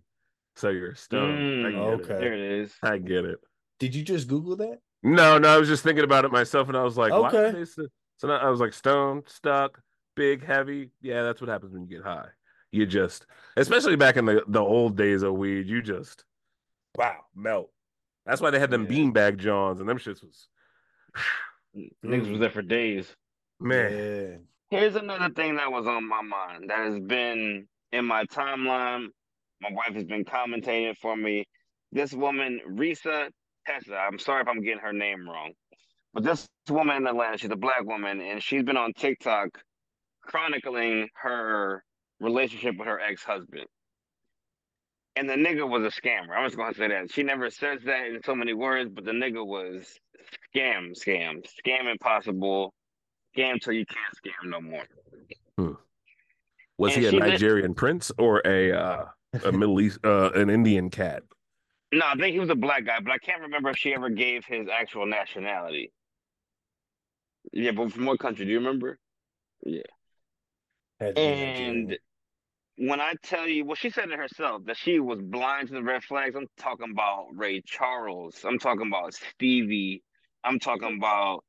[0.58, 1.66] so you're stoned.
[1.66, 2.14] I Mm, get okay.
[2.14, 2.20] it.
[2.20, 2.74] There it is.
[2.84, 3.40] I get it.
[3.80, 4.80] Did you just Google that?
[5.04, 7.52] No, no, I was just thinking about it myself, and I was like, why Okay.
[7.52, 7.84] did they?
[8.18, 9.80] So now I was like, stoned, stuck,
[10.16, 10.90] big, heavy.
[11.02, 12.28] Yeah, that's what happens when you get high.
[12.72, 16.26] You just, especially back in the the old days of weed, you just,
[16.98, 17.72] wow, melt.
[18.26, 18.98] That's why they had them Yeah.
[18.98, 20.48] beanbag Johns, and them shits was,
[22.04, 23.16] Niggas was there for days.
[23.60, 23.92] man.
[23.92, 24.38] Yeah.
[24.70, 29.08] Here's another thing that was on my mind that has been in my timeline.
[29.62, 31.46] My wife has been commentating for me.
[31.92, 33.30] This woman, Risa
[33.66, 35.54] Tessa, I'm sorry if I'm getting her name wrong,
[36.14, 39.50] but this woman in Atlanta, she's a black woman, and she's been on TikTok
[40.22, 41.84] chronicling her
[42.20, 43.66] relationship with her ex husband.
[45.16, 46.38] And the nigga was a scammer.
[46.38, 47.12] I'm just gonna say that.
[47.12, 49.98] She never says that in so many words, but the nigga was
[50.56, 52.74] scam, scam, scam impossible,
[53.36, 55.78] scam till you can't scam no more.
[56.78, 59.06] Was And he a Nigerian prince or a uh,
[59.44, 61.24] a Middle East uh, an Indian cat?
[61.94, 64.10] No, I think he was a black guy, but I can't remember if she ever
[64.10, 65.92] gave his actual nationality.
[67.54, 68.46] Yeah, but from what country?
[68.46, 69.00] Do you remember?
[69.64, 69.84] Yeah.
[71.00, 71.98] Had to be And
[72.78, 75.84] when I tell you, well, she said it herself that she was blind to the
[75.84, 76.36] red flags.
[76.36, 78.44] I'm talking about Ray Charles.
[78.46, 80.04] I'm talking about Stevie.
[80.44, 81.44] I'm talking about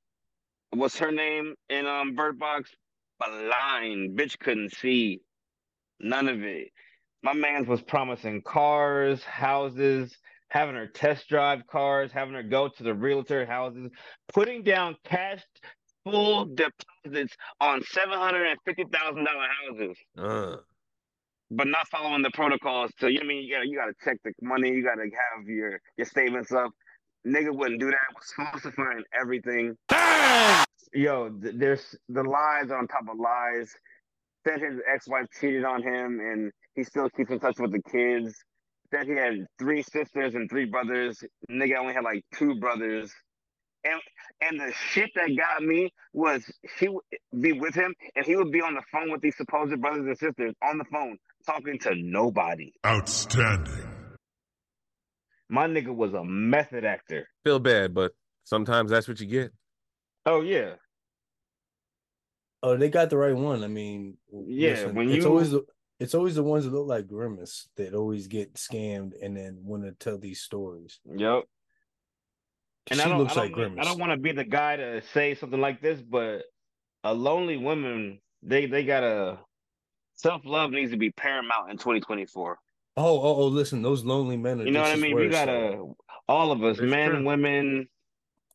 [0.70, 2.70] what's her name in um Bird Box?
[3.18, 4.16] Blind.
[4.16, 5.20] Bitch couldn't see
[6.00, 6.68] none of it.
[7.22, 10.16] My man's was promising cars, houses,
[10.50, 13.90] having her test drive cars, having her go to the realtor houses,
[14.32, 15.42] putting down cash
[16.04, 20.56] full deposits on seven hundred and fifty thousand dollar houses Uh,
[21.50, 22.90] but not following the protocols.
[22.98, 25.46] So you know I mean you gotta you gotta check the money, you gotta have
[25.46, 26.70] your your statements up.
[27.26, 27.98] Nigga wouldn't do that.
[28.14, 29.76] Was falsifying everything.
[30.94, 33.70] Yo, th- there's the lies on top of lies.
[34.46, 38.34] Said his ex-wife cheated on him, and he still keeps in touch with the kids.
[38.94, 41.22] Said he had three sisters and three brothers.
[41.50, 43.12] Nigga only had like two brothers.
[43.84, 44.00] And
[44.40, 46.42] and the shit that got me was
[46.78, 47.02] he would
[47.40, 50.16] be with him, and he would be on the phone with these supposed brothers and
[50.18, 51.16] sisters on the phone
[51.46, 52.72] talking to nobody.
[52.86, 53.86] Outstanding.
[55.48, 57.26] My nigga was a method actor.
[57.44, 58.12] feel bad, but
[58.44, 59.52] sometimes that's what you get.
[60.26, 60.74] Oh yeah,
[62.62, 63.62] Oh, they got the right one.
[63.62, 65.64] I mean, Yeah, when it's you- always the
[66.00, 69.82] it's always the ones that look like Grimace that always get scammed and then want
[69.84, 71.00] to tell these stories.
[71.16, 71.44] yep.
[72.90, 73.78] And she I don't, looks I like don't, Grimace.
[73.86, 76.44] I don't want to be the guy to say something like this, but
[77.04, 79.38] a lonely woman, they they gotta
[80.14, 82.58] self love needs to be paramount in 2024.
[82.96, 83.46] Oh, oh, oh!
[83.48, 84.64] Listen, those lonely men are.
[84.64, 85.16] You know what I as mean?
[85.16, 85.84] We gotta,
[86.28, 87.24] all of us, It's men, true.
[87.24, 87.88] women,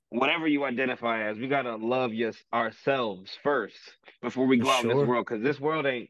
[0.10, 3.78] whatever you identify as, we gotta love yes ourselves first
[4.22, 5.26] before we go out in this world.
[5.28, 6.10] Because this world ain't.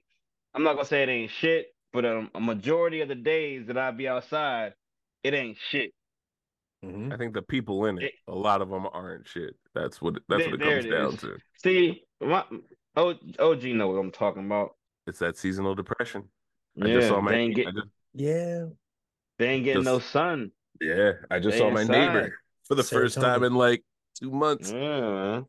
[0.53, 3.77] I'm not gonna say it ain't shit, but um, a majority of the days that
[3.77, 4.73] I be outside,
[5.23, 5.93] it ain't shit.
[6.83, 7.13] Mhm.
[7.13, 9.55] I think the people in it, It- a lot of them aren't shit.
[9.73, 11.37] That's what that's There- what it there comes it down to.
[11.63, 12.45] See, my
[12.95, 14.75] O- OG know what I'm talking about.
[15.07, 16.29] It's that seasonal depression.
[16.81, 18.65] I Yeah, just saw my they ain't I get, just- Yeah,
[19.39, 20.51] they ain't getting no sun.
[20.79, 22.37] yeah, I just They saw my neighbor
[22.67, 23.47] for the first time Serotonin.
[23.47, 23.83] in like
[24.19, 24.71] two months.
[24.71, 25.45] Yeah, man.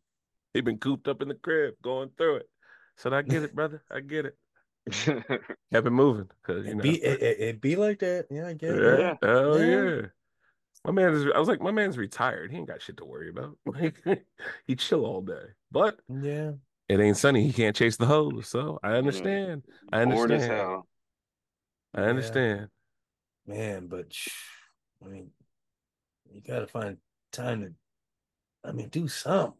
[0.54, 2.48] He been cooped up in the crib, going through it.
[2.96, 3.82] Said, "I get it, brother.
[3.90, 4.38] I get it."
[5.72, 6.82] Kept it moving because you it know.
[6.82, 8.26] be it, it, it be like that.
[8.30, 8.84] Yeah, I get yeah, it.
[8.96, 9.14] Yeah.
[9.22, 9.60] hell Yeah.
[9.60, 10.02] yeah.
[10.84, 11.26] My man is.
[11.34, 12.50] I was like, my man's retired.
[12.52, 13.58] He ain't got shit to worry about.
[13.66, 13.96] Like,
[14.66, 16.52] he chill all day, but Yeah,
[16.88, 17.44] it ain't sunny.
[17.46, 18.48] He can't chase the hose.
[18.48, 19.64] So I understand.
[19.92, 20.46] I Bored as understand.
[20.46, 20.88] hell.
[21.94, 22.04] I Yeah.
[22.04, 22.70] understand.
[23.46, 24.30] man, but sh-
[25.04, 25.30] I mean,
[26.30, 26.98] you gotta find
[27.32, 27.74] time to.
[28.68, 29.54] I mean, do something.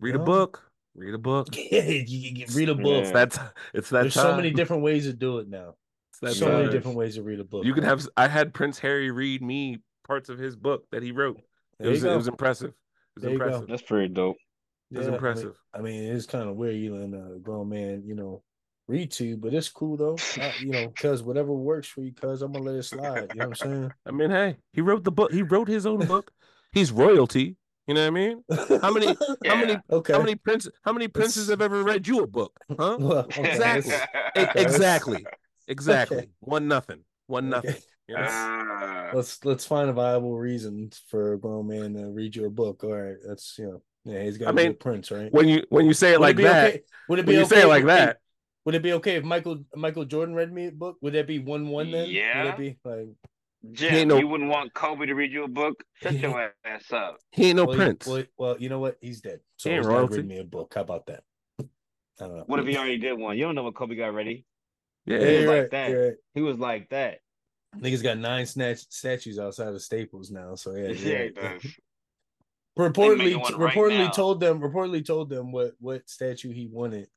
[0.00, 0.67] Read a book.
[1.04, 1.48] Read a book.
[1.54, 3.04] Yeah, you, you can read a book.
[3.04, 3.12] Yeah.
[3.12, 3.38] That's
[3.72, 4.22] it's that There's time.
[4.24, 5.74] so many different ways to do it now.
[6.10, 6.60] It's that so time.
[6.60, 7.64] many different ways to read a book.
[7.64, 7.90] You could man.
[7.98, 8.08] have.
[8.16, 11.40] I had Prince Harry read me parts of his book that he wrote.
[11.78, 12.70] It was you it was impressive.
[12.70, 12.74] It
[13.14, 13.68] was There impressive.
[13.68, 14.36] That's pretty dope.
[14.90, 15.54] It was Yeah, I mean- impressive.
[15.74, 18.42] I mean, it's kind of weird you letting a grown man, you know,
[18.88, 20.16] read to, you, but it's cool though.
[20.40, 23.30] I, you know, cause whatever works for you, cause I'm gonna let it slide.
[23.34, 23.92] You know what I'm saying?
[24.06, 25.30] I mean, hey, he wrote the book.
[25.30, 26.32] He wrote his own book.
[26.72, 27.56] He's royalty.
[27.88, 28.44] You know what I mean?
[28.82, 29.16] How many?
[29.46, 29.78] How many?
[29.90, 30.12] Okay.
[30.12, 30.72] How many princes?
[30.84, 32.52] How many princes have ever read you a book?
[32.78, 32.98] Huh?
[33.00, 33.94] Well, okay, Exactly.
[34.36, 34.62] Okay.
[34.62, 35.26] exactly.
[35.68, 36.18] Exactly.
[36.18, 36.28] Okay.
[36.40, 37.00] One nothing.
[37.28, 37.68] One Okay.
[37.68, 37.82] nothing.
[38.08, 38.30] Yes.
[38.30, 42.50] Ah, Let's let's find a viable reason for a grown man to read you a
[42.50, 42.84] book.
[42.84, 45.32] All right, that's you know, yeah, he's got I to a mean, prince, right?
[45.32, 46.82] When you when you say it Would like be that, okay?
[47.08, 48.18] Would it be when you okay say it like if- that,
[48.66, 50.96] Would it be okay if Michael Michael Jordan read me a book?
[51.00, 52.10] Would that be one one then?
[52.10, 52.44] Yeah, Would Yeah.
[52.44, 53.08] that be like
[53.72, 55.82] Jim, ain't no- you wouldn't want Kobe to read you a book?
[56.02, 57.18] Shut He- your ass up.
[57.32, 58.06] he ain't no well, you- prince.
[58.06, 58.96] Well, well, you know what?
[59.00, 59.40] He's dead.
[59.56, 60.16] So He ain't he's gotta royalty.
[60.18, 60.72] read me a book.
[60.74, 61.24] How about that?
[61.60, 61.64] I
[62.20, 62.44] don't know.
[62.46, 63.36] What if he already did one?
[63.36, 64.44] You don't know what Kobe got ready.
[65.06, 65.18] yeah.
[65.18, 65.86] he was you're like right, that.
[65.92, 66.14] right.
[66.34, 67.18] He was like that.
[67.76, 70.54] Niggas got nine snatch statues outside of Staples now.
[70.54, 71.60] So yeah, Yeah, you're he right.
[71.60, 71.72] does.
[72.78, 77.08] reportedly, right reportedly told them, reportedly told them what what statue he wanted.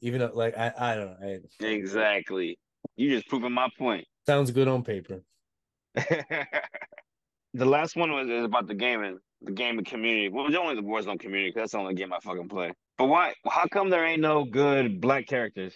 [0.00, 1.40] Even though, like, I I don't know.
[1.60, 2.58] I, Exactly.
[2.96, 4.06] You just proving my point.
[4.26, 5.22] Sounds good on paper.
[5.94, 10.28] the last one was is about the gaming, the gaming community.
[10.28, 12.72] Well, it's only the Warzone community because that's the only game I fucking play.
[12.98, 13.34] But why?
[13.48, 15.74] How come there ain't no good black characters?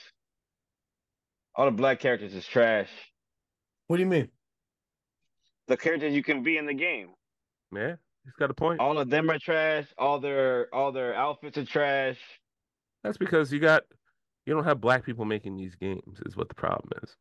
[1.55, 2.89] All the black characters is trash.
[3.89, 4.29] What do you mean?
[5.67, 7.09] The characters you can be in the game,
[7.75, 8.81] Yeah, he's got a point.
[8.81, 9.87] all of them are trash.
[9.99, 12.19] All their all their outfits are trash.
[13.05, 13.83] That's because you got
[14.47, 16.21] you don't have black people making these games.
[16.27, 17.17] Is what the problem is.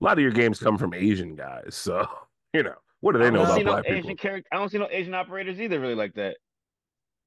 [0.00, 2.06] A lot of your games come from Asian guys, so
[2.52, 4.16] you know what do they I know don't about see no black Asian people?
[4.16, 4.48] character.
[4.52, 5.78] I don't see no Asian operators either.
[5.80, 6.36] Really like that.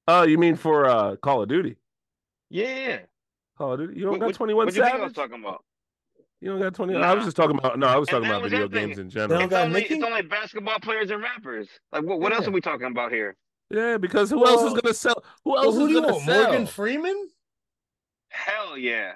[0.07, 1.77] Oh, you mean for uh Call of Duty?
[2.49, 2.99] Yeah.
[3.57, 3.95] Call of Duty?
[3.95, 5.63] You don't What, got what, Twenty One what you I was talking about?
[6.39, 6.95] You don't got twenty.
[6.95, 7.79] I was just talking about.
[7.79, 8.87] No, I was And talking about was video the thing.
[8.89, 9.39] games in general.
[9.39, 11.67] don't got only, it's only basketball players and rappers.
[11.91, 13.35] Like, what, what else are we talking about here?
[13.71, 15.23] Yeah, because who else is gonna sell?
[15.45, 16.25] Who else who do you gonna want?
[16.25, 16.43] sell?
[16.43, 17.29] Morgan Freeman?
[18.29, 19.13] Hell yeah.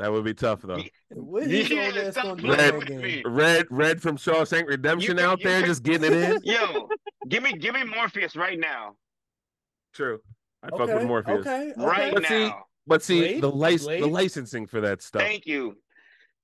[0.00, 0.76] That would be tough though.
[0.76, 0.84] Yeah.
[1.10, 3.32] What his Yeah, old gonna do playing that with.
[3.32, 6.40] Red, Red from Shawshank Redemption can- out you there, can- just getting it in.
[6.44, 6.88] Yo,
[7.28, 8.96] give me give me Morpheus right now.
[9.94, 10.18] True.
[10.62, 11.40] I fuck with Morpheus.
[11.46, 11.72] okay, okay.
[11.76, 12.64] Right But see, now.
[12.86, 13.42] But see, Blade?
[13.42, 15.22] the lic- the licensing for that stuff.
[15.22, 15.76] Thank you.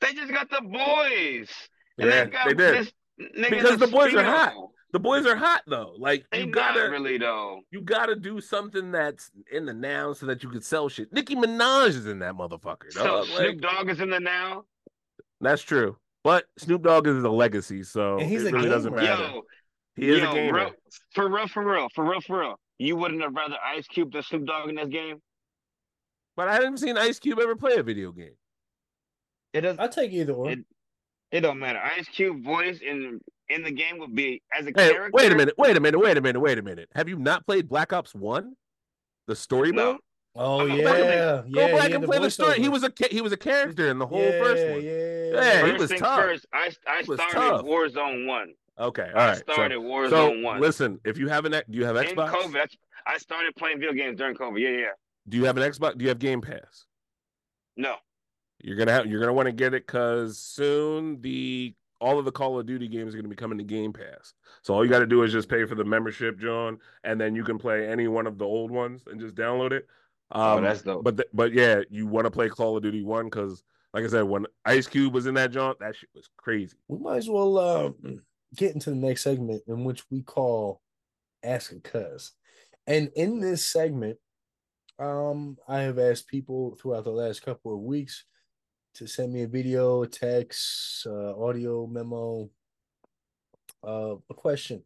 [0.00, 1.50] They just got the boys.
[1.98, 2.86] And Yeah, they got they did.
[2.86, 2.92] this
[3.50, 4.24] Because the boys are Despino.
[4.24, 4.54] hot.
[4.92, 5.94] The boys are hot though.
[5.98, 7.60] Like They you gotta, really though.
[7.70, 11.12] you gotta do something that's in the now so that you can sell shit.
[11.12, 12.90] Nicki Minaj is in that motherfucker.
[12.92, 13.26] So dog.
[13.26, 14.64] Snoop Like, Dogg is in the now.
[15.40, 15.96] that's true.
[16.24, 19.02] But Snoop Dogg is a legacy, so And he's it a really doesn't gamer.
[19.02, 19.22] matter.
[19.22, 19.42] Yo,
[19.96, 20.54] he is yo, a gamer.
[20.58, 20.72] real-
[21.14, 22.60] for real, for real, for real, for real.
[22.78, 25.22] You wouldn't have rather Ice Cube than Snoop Dogg in this game?
[26.36, 28.34] But I haven't seen Ice Cube ever play a video game.
[29.52, 29.76] It does.
[29.78, 30.50] I'll take either one.
[30.50, 30.64] It-
[31.30, 31.78] It don't matter.
[31.78, 33.20] Ice Cube voice in
[33.50, 35.10] in the game would be as a Hey, character.
[35.12, 36.88] wait a minute, wait a minute, wait a minute, wait a minute.
[36.94, 38.54] Have you not played Black Ops One,
[39.26, 39.92] the story No.
[39.92, 40.00] mode?
[40.36, 41.76] oh I'm yeah, Go yeah.
[41.76, 42.60] back and play the story.
[42.60, 44.82] He was a he was a character in the whole yeah, first one.
[44.82, 46.20] Yeah, Yeah, he was tough.
[46.20, 47.62] first, I I was started tough.
[47.64, 48.54] Warzone one.
[48.78, 49.42] Okay, all I right.
[49.46, 50.60] So, Warzone so one.
[50.60, 52.30] listen, if you have an, do you have in Xbox?
[52.30, 52.68] COVID,
[53.06, 54.60] I started playing video games during COVID.
[54.60, 54.86] Yeah, yeah.
[55.28, 55.98] Do you have an Xbox?
[55.98, 56.86] Do you have Game Pass?
[57.76, 57.96] No.
[58.62, 59.06] You're gonna have.
[59.06, 62.88] You're gonna want to get it because soon the all of the Call of Duty
[62.88, 64.34] games are gonna be coming to Game Pass.
[64.62, 67.34] So all you got to do is just pay for the membership, John, and then
[67.34, 69.86] you can play any one of the old ones and just download it.
[70.32, 71.04] Oh, Um, that's dope.
[71.04, 74.08] But th- but yeah, you want to play Call of Duty One because, like I
[74.08, 76.76] said, when Ice Cube was in that joint, that shit was crazy.
[76.88, 77.90] We might as well uh,
[78.56, 80.80] get into the next segment in which we call
[81.42, 82.32] Ask a Cuz.
[82.86, 84.18] And in this segment,
[84.98, 88.24] um, I have asked people throughout the last couple of weeks
[89.00, 92.50] to send me a video, a text, uh, audio memo,
[93.82, 94.82] uh, a question,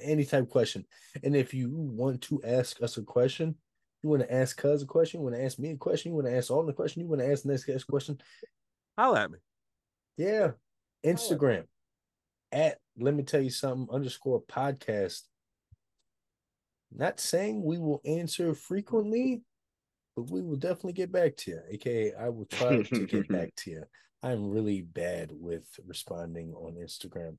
[0.00, 0.86] any type of question.
[1.22, 3.56] And if you want to ask us a question,
[4.02, 6.14] you want to ask Cuz a question, you want to ask me a question, you
[6.14, 8.18] want to ask all the question, you want to ask the next guest question,
[8.96, 9.38] Holla at me.
[10.16, 10.52] yeah.
[11.04, 11.64] Instagram
[12.50, 15.24] at let me tell you something underscore podcast.
[16.90, 19.42] Not saying we will answer frequently,
[20.18, 21.60] but we will definitely get back to you.
[21.70, 23.84] AKA, I will try to get back to you.
[24.20, 27.36] I'm really bad with responding on Instagram.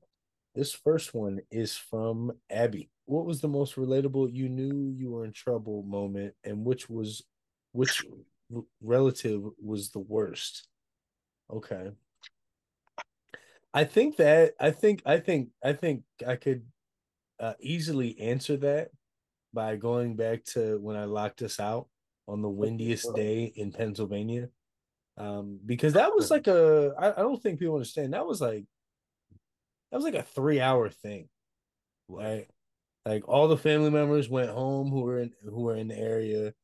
[0.54, 2.88] This first one is from Abby.
[3.04, 7.22] What was the most relatable you knew you were in trouble moment, and which was
[7.72, 8.02] which
[8.80, 10.66] relative was the worst?
[11.52, 11.90] Okay.
[13.74, 16.62] I think that I think I think I think I could
[17.38, 18.88] uh, easily answer that
[19.52, 21.86] by going back to when I locked us out
[22.28, 24.48] on the windiest day in Pennsylvania.
[25.16, 28.64] Um, because that was like a I, I don't think people understand that was like
[29.90, 31.28] that was like a three hour thing.
[32.08, 32.46] Right.
[33.04, 36.54] Like all the family members went home who were in who were in the area.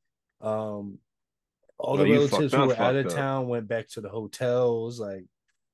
[0.41, 0.99] Um
[1.79, 3.13] all Oh, the relatives who were out of up.
[3.13, 4.99] town went back to the hotels.
[5.01, 5.27] Like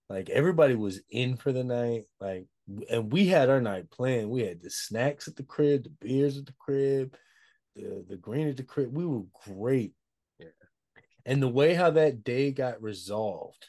[0.09, 2.05] like everybody was in for the night.
[2.21, 2.47] Like
[2.91, 4.31] and we had our night planned.
[4.31, 7.15] We had the snacks at the crib, the beers at the crib,
[7.77, 8.93] the the green at the crib.
[8.97, 9.93] We were great.
[10.39, 10.47] Yeah.
[11.27, 13.67] And the way how that day got resolved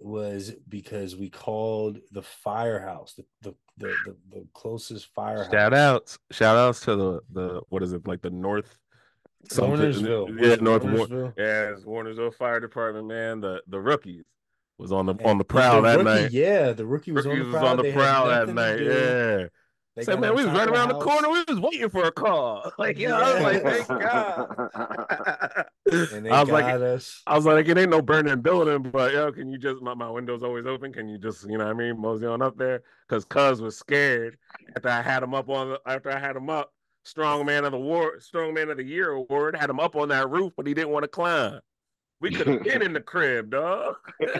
[0.00, 5.50] was because we called the firehouse, the the the, the, the closest firehouse.
[5.52, 8.78] Shout outs, shout outs to the the what is it like the North
[9.50, 10.28] something- Wernersville.
[10.28, 11.34] Yeah, Was it North War- Wernersville?
[11.36, 13.40] Yeah, it's Wernersville Fire Department, man.
[13.40, 14.24] The the rookies
[14.78, 16.30] was on the And on the prowl the that rookie, night.
[16.32, 17.70] Yeah, the rookie was Rookies on the was prowl.
[17.70, 18.80] on the prowl that night.
[18.80, 19.46] Yeah.
[19.98, 21.28] They Say, man, we was right around the corner.
[21.28, 22.70] We was waiting for a call.
[22.78, 24.68] Like, yeah, I was like, thank God.
[26.30, 27.20] I was like, us.
[27.26, 30.08] I was like, it ain't no burning building, but yo, can you just my, my
[30.08, 30.92] window's always open?
[30.92, 32.84] Can you just, you know what I mean, mosey on up there?
[33.08, 34.38] Because Cuz was scared
[34.76, 36.72] after I had him up on the after I had him up,
[37.04, 40.10] strong man of the war, strong man of the year award, had him up on
[40.10, 41.58] that roof, but he didn't want to climb.
[42.20, 43.96] We could have been in the crib, dog.
[44.20, 44.36] Because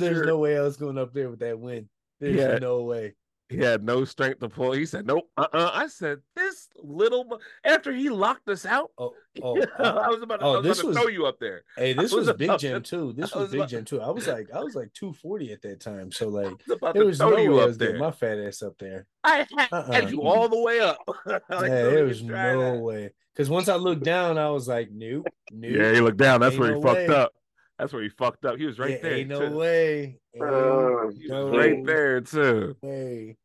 [0.00, 0.24] there's sure.
[0.24, 1.88] no way I was going up there with that wind.
[2.18, 2.58] There's Yeah.
[2.58, 3.14] no way.
[3.48, 4.72] He had no strength to pull.
[4.72, 5.70] He said, Nope, uh-uh.
[5.72, 8.90] I said, This little mu-" after he locked us out.
[8.98, 11.62] Oh, oh, oh, I was about to, oh, this was- thw you up there.
[11.76, 13.12] Hey, this I was, was Big to- too.
[13.16, 14.00] This was, was Big about- Jim too.
[14.00, 16.12] I was like, I was like 240 at that time.
[16.12, 18.02] So like, was there was no way I was getting there.
[18.02, 19.06] my fat ass up there.
[19.24, 19.92] I had, Uh-uh.
[19.92, 20.98] had you all the way up.
[21.26, 22.78] Like, yeah, there was no that.
[22.80, 23.10] way.
[23.34, 25.72] Because once I looked down, I was like, nope, nope.
[25.72, 26.40] Yeah, he looked down.
[26.40, 27.14] That's where he no fucked way.
[27.14, 27.32] up.
[27.78, 28.56] That's where he fucked up.
[28.58, 29.14] He was right Yeah, there.
[29.14, 29.56] Ain't no too.
[29.56, 30.18] way.
[30.40, 32.76] Ain't Oh, He right there too.
[32.82, 33.36] Way.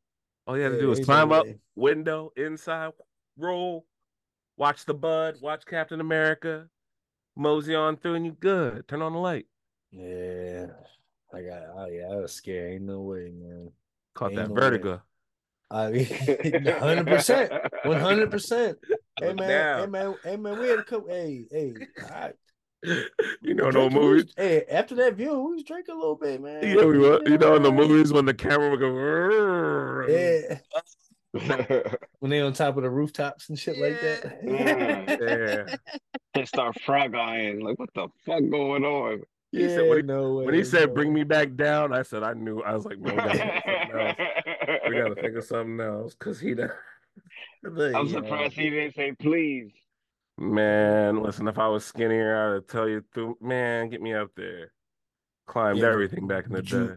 [0.48, 2.94] All you had to Yeah, do was ain't climb no up, window, inside,
[3.38, 3.86] roll,
[4.58, 6.70] watch the bud, watch Captain America.
[7.36, 8.88] mosey on through and you good.
[8.88, 9.48] Turn on the light.
[9.92, 10.68] Yeah.
[11.34, 12.74] I got oh yeah, I was scared.
[12.74, 13.72] Ain't no way, man.
[14.16, 14.60] Caught Ain't that no way.
[14.60, 15.02] vertigo.
[15.72, 17.54] I mean hundred percent.
[17.84, 18.78] One hundred percent.
[19.20, 19.82] Hey Look man, down.
[19.82, 22.32] hey man, hey man, we had a couple hey, hey, I,
[23.42, 24.24] you know, no drinking, we movies.
[24.26, 26.62] was- Hey, after that view, we was drinking a little bit, man.
[26.64, 27.22] Yeah, we were.
[27.28, 30.06] You know, in the movies when the camera would go.
[30.12, 30.60] Yeah.
[32.20, 34.44] When they on top of the rooftops and shit like that.
[34.44, 35.68] Mm.
[35.70, 35.76] Yeah.
[36.36, 37.60] They start frog eyeing.
[37.60, 39.22] Like, what the fuck going on?
[39.52, 40.46] He yeah, said- when he- no way.
[40.46, 40.94] When he said no.
[40.96, 42.62] "Bring me back down," I said I knew.
[42.64, 44.20] I was like, "Man, we gotta think of something
[44.80, 44.86] else.
[44.90, 46.72] We gotta think of something else." Because he, done-
[47.66, 47.78] I'm
[48.08, 48.12] yeah.
[48.14, 49.72] surprised he didn't say please.
[50.38, 53.38] Man, listen, if I was skinnier, I'd tell you through.
[53.40, 54.72] Man, get me up there.
[55.48, 56.96] Climbed Yeah, but- everything back in the but you- day.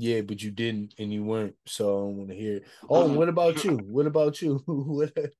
[0.00, 2.66] Yeah, but you didn't and you weren't, so I don't want to hear it.
[2.88, 3.78] Oh, what about you?
[3.78, 4.62] What about you?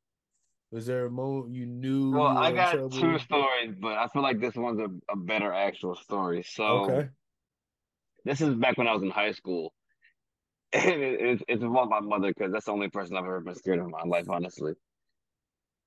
[0.70, 2.90] What was there a moment you knew Well, you were I in got trouble?
[2.90, 6.42] two stories, but I feel like this one's a, a better actual story.
[6.42, 7.08] So Okay.
[8.24, 9.72] this is back when I was in high school.
[10.74, 13.54] And it, it's it's about my mother because that's the only person I've ever been
[13.54, 14.74] scared of in my life, honestly.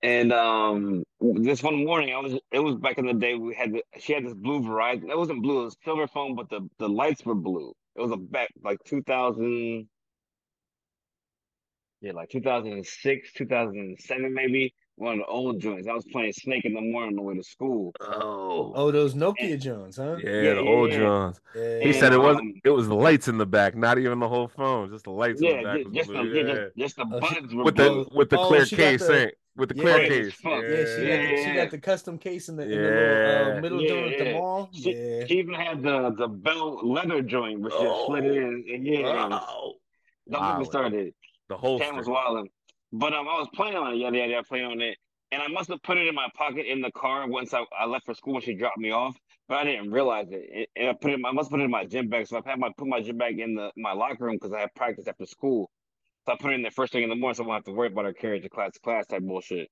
[0.03, 3.73] And um, this one morning, I was it was back in the day we had
[3.73, 5.09] the, she had this blue Verizon.
[5.09, 7.73] It wasn't blue, it was silver phone, but the the lights were blue.
[7.95, 9.87] It was a back like 2000,
[12.01, 14.73] yeah, like 2006, 2007 maybe.
[15.01, 15.87] One of the old joints.
[15.87, 17.91] I was playing Snake in the morning on the way to school.
[18.01, 20.17] Oh, Oh, those Nokia Jones, huh?
[20.23, 20.97] yeah, yeah, the yeah, old yeah.
[20.99, 21.41] Johns.
[21.55, 21.79] Yeah.
[21.79, 24.27] He said it was um, it was the lights in the back, not even the
[24.29, 25.93] whole phone, just the lights in Yeah, the back.
[25.95, 26.33] just the, blue.
[26.35, 26.53] yeah, yeah.
[26.53, 28.03] just, just the Oh, she- buttons were with blue.
[28.11, 30.33] the with the Oh, clear case, the- ain't with the Yeah, clear case.
[30.35, 30.51] fuck.
[30.61, 33.59] Yeah, she got the, she got the custom case in the, in the little uh,
[33.61, 34.69] middle Yeah, joint at the mall.
[34.71, 35.25] She, Yeah.
[35.25, 38.33] she even had the the belt leather joint, which just slid Oh.
[38.33, 38.65] in.
[38.71, 39.73] And yeah, Oh,
[40.29, 41.13] don't get me started.
[41.49, 41.93] The Cam holster.
[41.95, 42.49] was wilding.
[42.93, 44.97] But um, I was playing on it, Yeah, yada, yada, playing on it,
[45.31, 47.85] and I must have put it in my pocket in the car once I, I
[47.85, 49.17] left for school when she dropped me off,
[49.47, 50.69] but I didn't realize it.
[50.75, 52.27] And- I put it, in I must put it in my gym bag.
[52.27, 54.61] So I had my put my gym bag in the my locker room because I
[54.61, 55.71] had practice after school.
[56.27, 57.65] So I put it in there first thing in the morning, so I won't have
[57.65, 59.69] to worry about her carrying to class class type bullshit.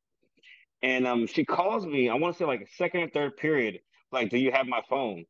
[0.81, 2.09] And um, she calls me.
[2.09, 3.79] I want to say like second or third period.
[4.11, 5.25] Like, do you have my phone?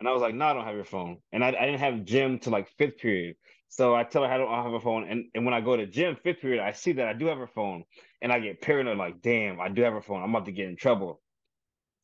[0.00, 1.18] And I was like, no, I don't have your phone.
[1.32, 3.36] And I, I didn't have gym to like fifth period.
[3.70, 5.08] So I tell her I don't have a phone.
[5.08, 7.38] And, and when I go to gym fifth period, I see that I do have
[7.38, 7.84] her phone.
[8.22, 10.22] And I get paranoid, like, damn, I do have her phone.
[10.22, 11.22] I'm about to get in trouble.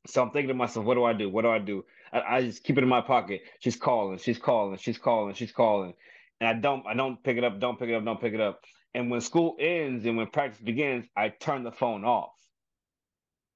[0.08, 1.30] So I'm thinking to myself, what do I do?
[1.30, 1.84] What do I do?
[2.12, 3.42] I, I just keep it in my pocket.
[3.60, 5.94] She's calling, she's calling, she's calling, she's calling.
[6.40, 8.40] And I don't I don't pick it up, don't pick it up, don't pick it
[8.40, 8.60] up.
[8.94, 12.32] And when school ends and when practice begins, I turn the phone off.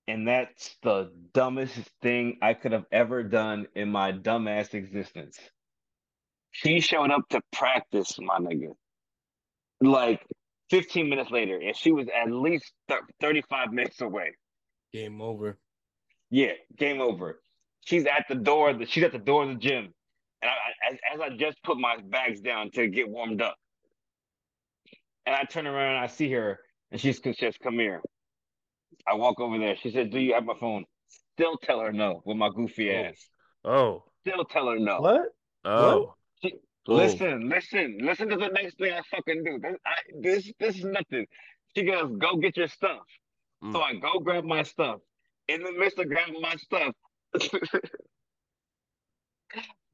[0.09, 5.39] And that's the dumbest thing I could have ever done in my dumbass existence.
[6.53, 8.73] She showed up to practice, my nigga.
[9.81, 10.21] Like
[10.71, 14.33] 15 minutes later, and she was at least thir- 35 minutes away.
[14.93, 15.59] Game over.
[16.31, 17.41] Yeah, game over.
[17.85, 18.73] She's at the door.
[18.75, 19.93] The, she's at the door of the gym,
[20.43, 23.57] and I, I, as, as I just put my bags down to get warmed up,
[25.27, 26.59] and I turn around and I see her,
[26.91, 28.03] and she's she says, "Come here."
[29.09, 29.77] I walk over there.
[29.77, 30.85] She said, "Do you have my phone?"
[31.37, 32.95] Still tell her no with my goofy Oh.
[33.05, 33.29] ass.
[33.65, 35.01] Oh, Still tell her no.
[35.01, 35.23] What?
[35.65, 36.20] oh, She-
[36.91, 36.97] Oh.
[36.97, 39.61] Listen, listen, listen to the next thing I fucking do.
[39.61, 41.25] This, I, this, this is nothing.
[41.77, 43.07] She goes, "Go get your stuff."
[43.63, 43.73] Mm.
[43.73, 44.99] So I go grab my stuff.
[45.47, 46.93] In the midst of grabbing my stuff,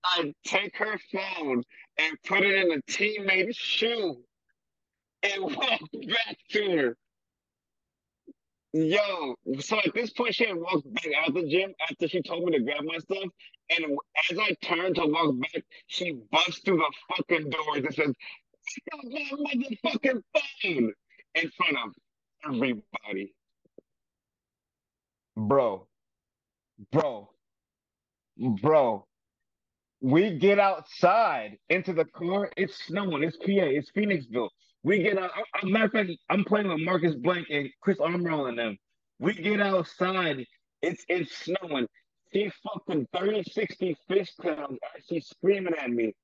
[0.04, 1.64] I take her phone
[1.98, 4.16] and put it in a teammate's shoe
[5.22, 6.96] and walk back to her.
[8.76, 12.44] Yo, so at this point, she had walked back out the gym after she told
[12.44, 13.24] me to grab my stuff.
[13.70, 13.86] And
[14.30, 18.12] as I turned to walk back, she busts through the fucking doors and says,
[18.92, 20.92] I got my motherfucking phone
[21.36, 21.94] in front of
[22.52, 23.32] everybody.
[25.36, 25.86] Bro,
[26.92, 27.30] bro,
[28.60, 29.06] bro.
[30.02, 32.50] We get outside into the car.
[32.58, 33.22] It's snowing.
[33.22, 33.46] It's PA.
[33.46, 34.50] It's Phoenixville.
[34.86, 35.32] We get out.
[35.60, 38.78] a matter of fact, I'm playing with Marcus Blank and Chris Armroll and them.
[39.18, 40.46] We get outside.
[40.80, 41.88] It's it's snowing.
[42.32, 44.78] She fucking 30, 60 fish pounds.
[45.08, 46.14] She's screaming at me.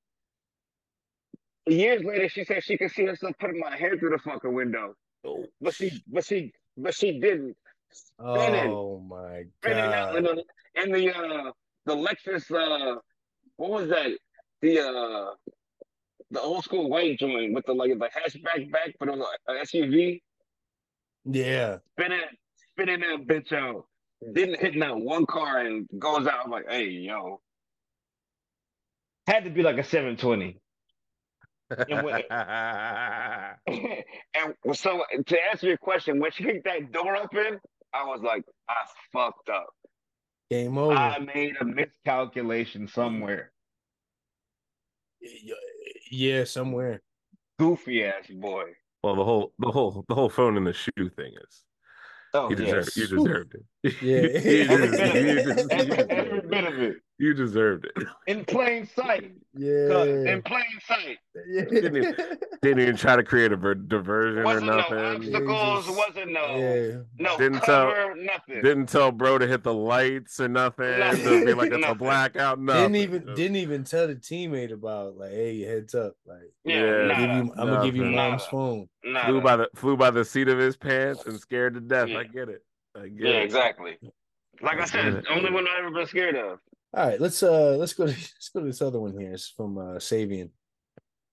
[1.67, 4.95] Years later, she said she could see herself putting my hair through the fucking window.
[5.27, 5.45] oh.
[5.61, 7.57] But she, but she, but she didn't.
[7.91, 8.71] Spinning.
[8.73, 9.45] Oh my
[9.75, 10.39] out in god.
[10.39, 11.51] the in the uh
[11.85, 13.01] the Lexus uh
[13.57, 14.13] what was that?
[14.61, 15.53] The uh
[16.33, 19.53] the old school white joint with the like the hatchback back, but it was a,
[19.53, 20.21] a SUV.
[21.25, 21.79] Yeah.
[21.99, 22.21] Spinning
[22.73, 23.85] spinning that bitch out.
[24.33, 26.45] Didn't hit not one car and goes out.
[26.45, 27.41] I'm like, hey yo.
[29.27, 30.59] Had to be like a 720.
[31.89, 32.23] And when-
[34.35, 37.61] and so to answer your question, when she kicked that door open,
[37.93, 38.75] I was like, I
[39.13, 39.69] fucked up.
[40.51, 40.95] Game over.
[40.95, 43.53] I made a miscalculation somewhere.
[46.13, 47.03] Y- yeah, somewhere.
[47.59, 48.65] Goofy ass boy.
[49.03, 51.65] Well, the whole the whole the whole phone in the shoe thing is
[52.35, 52.97] Oh, you deserved yes.
[53.11, 53.63] you deserved it.
[53.85, 53.91] Yeah.
[54.01, 55.33] you, Every bit of it.
[55.59, 56.51] you Every, deserved every it.
[56.51, 56.97] bit of it.
[57.19, 58.07] You deserved it.
[58.27, 59.33] In plain sight.
[59.55, 60.03] Yeah.
[60.33, 61.19] In plain sight.
[61.49, 61.65] yeah.
[61.65, 62.17] Didn't
[62.63, 64.99] Didn't even try to create a ver- diversion or Wasn't no nothing.
[64.99, 65.87] obstacles.
[65.87, 66.99] just- wasn't no yeah.
[67.19, 68.63] no Didn't tell- nothing.
[68.63, 70.99] Didn't tell bro to hit the lights or nothing.
[70.99, 71.41] Nothing.
[71.41, 72.61] To be like it's a blackout.
[72.61, 72.93] Nothing.
[72.93, 77.07] Didn't even Just- didn't even tell the teammate about like, hey, heads up, like yeah,
[77.07, 77.09] Yeah.
[77.21, 78.51] give you, I'm gonna give you mom's Nada.
[78.51, 78.89] phone.
[79.05, 79.27] nada.
[79.27, 82.09] flew by the flew by the seat of his pants and scared to death.
[82.09, 82.19] Yeah.
[82.19, 82.63] I get it.
[82.97, 83.99] Yeah, exactly.
[84.61, 85.25] Like I said, get it's it.
[85.25, 86.59] the only one I've ever been scared of.
[86.95, 89.33] All right, let's uh let's go to let's go to this other one here.
[89.33, 90.51] It's from uh Savian.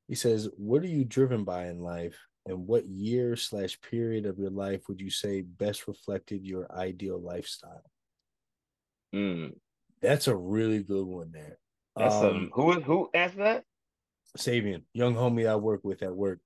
[0.08, 2.18] He says, What are you driven by in life?
[2.46, 7.22] And what year slash period of your life would you say best reflected your ideal
[7.22, 7.84] lifestyle?
[9.14, 9.54] Mm.
[10.02, 11.60] That's a really good one there.
[11.96, 13.66] That's um, um, who who asked that?
[14.38, 16.40] Savian, young homie I work with at work.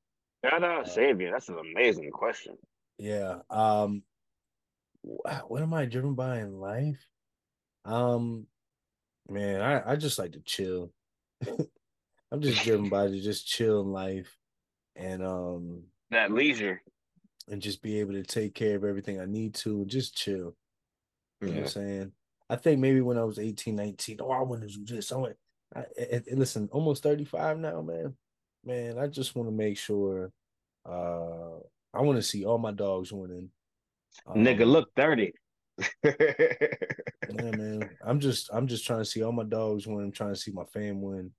[0.43, 1.31] Shout out Savian.
[1.31, 2.57] That's an amazing question.
[2.97, 3.39] Yeah.
[3.49, 4.03] Um
[5.47, 7.05] what am I driven by in life?
[7.85, 8.47] Um
[9.29, 10.91] man, I, I just like to chill.
[12.31, 14.35] I'm just driven by to just chill in life
[14.95, 16.81] and um That leisure.
[17.47, 20.55] and just be able to take care of everything I need to and just chill.
[21.41, 22.11] You know what I'm saying?
[22.49, 25.11] I think maybe when I was 18, 19, oh, I want to do this.
[25.11, 25.35] I want
[25.75, 25.83] I, I,
[26.15, 28.15] I- listen, almost 35 now, man.
[28.65, 30.31] Man, I just want to make sure
[30.85, 31.57] uh
[31.93, 33.49] I want to see all my dogs winning.
[34.29, 35.33] Nigga, Um, look 30.
[36.03, 37.89] Yeah, man.
[38.05, 40.03] I'm just I'm just trying to see all my dogs win.
[40.05, 41.31] I'm trying to see my fam win.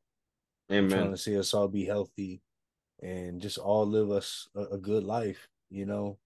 [0.84, 2.40] I'm trying to see us all be healthy
[3.02, 6.18] and just all live us a, a good life, you know.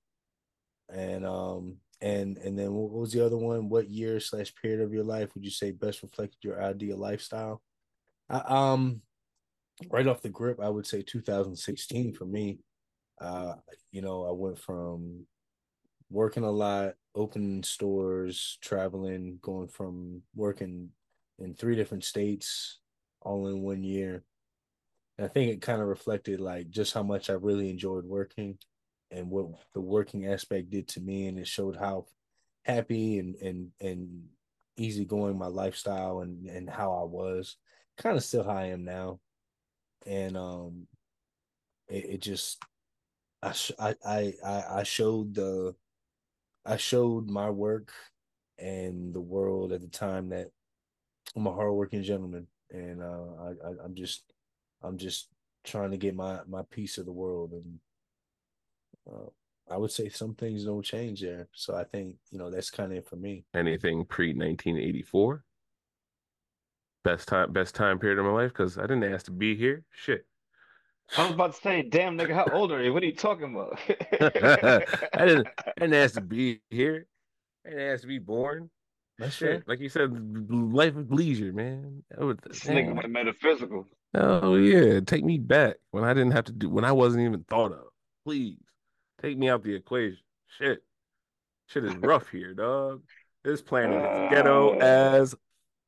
[0.88, 3.68] And um and and then what was the other one?
[3.68, 7.60] What year slash period of your life would you say best reflected your ideal lifestyle?
[8.30, 9.02] I, um,
[9.90, 12.60] right off the grip, I would say 2016 for me.
[13.20, 13.54] Uh,
[13.90, 15.26] you know, I went from
[16.10, 20.90] working a lot, opening stores, traveling, going from working
[21.38, 22.80] in three different states
[23.20, 24.24] all in one year.
[25.16, 28.58] And I think it kind of reflected like just how much I really enjoyed working
[29.10, 31.26] and what the working aspect did to me.
[31.26, 32.06] And it showed how
[32.64, 34.24] happy and and and
[34.76, 37.56] easygoing my lifestyle and and how I was.
[37.96, 39.18] Kind of still how I am now.
[40.06, 40.86] And um
[41.88, 42.62] it, it just
[43.42, 45.74] I, sh- I I I I showed the
[46.68, 47.92] I showed my work
[48.58, 50.50] and the world at the time that
[51.34, 54.22] I'm a hardworking gentleman, and uh, I, I I'm just
[54.82, 55.28] I'm just
[55.64, 57.78] trying to get my my piece of the world, and
[59.10, 59.30] uh,
[59.70, 61.48] I would say some things don't change there.
[61.52, 63.44] So I think you know that's kind of it for me.
[63.54, 65.44] Anything pre 1984?
[67.04, 69.84] Best time best time period of my life because I didn't ask to be here.
[69.90, 70.26] Shit.
[71.16, 72.92] I was about to say, damn nigga, how old are you?
[72.92, 73.78] What are you talking about?
[74.20, 77.06] I didn't I didn't ask to be here.
[77.66, 78.70] I didn't ask to be born.
[79.18, 80.10] That's Shit, like you said,
[80.48, 82.04] life of leisure, man.
[82.10, 83.86] That was- This nigga went metaphysical.
[84.14, 87.44] Oh yeah, take me back when I didn't have to do when I wasn't even
[87.44, 87.86] thought of.
[88.24, 88.58] Please
[89.20, 90.18] take me out the equation.
[90.58, 90.82] Shit,
[91.66, 93.02] shit is rough here, dog.
[93.44, 95.34] This planet is ghetto Uh, as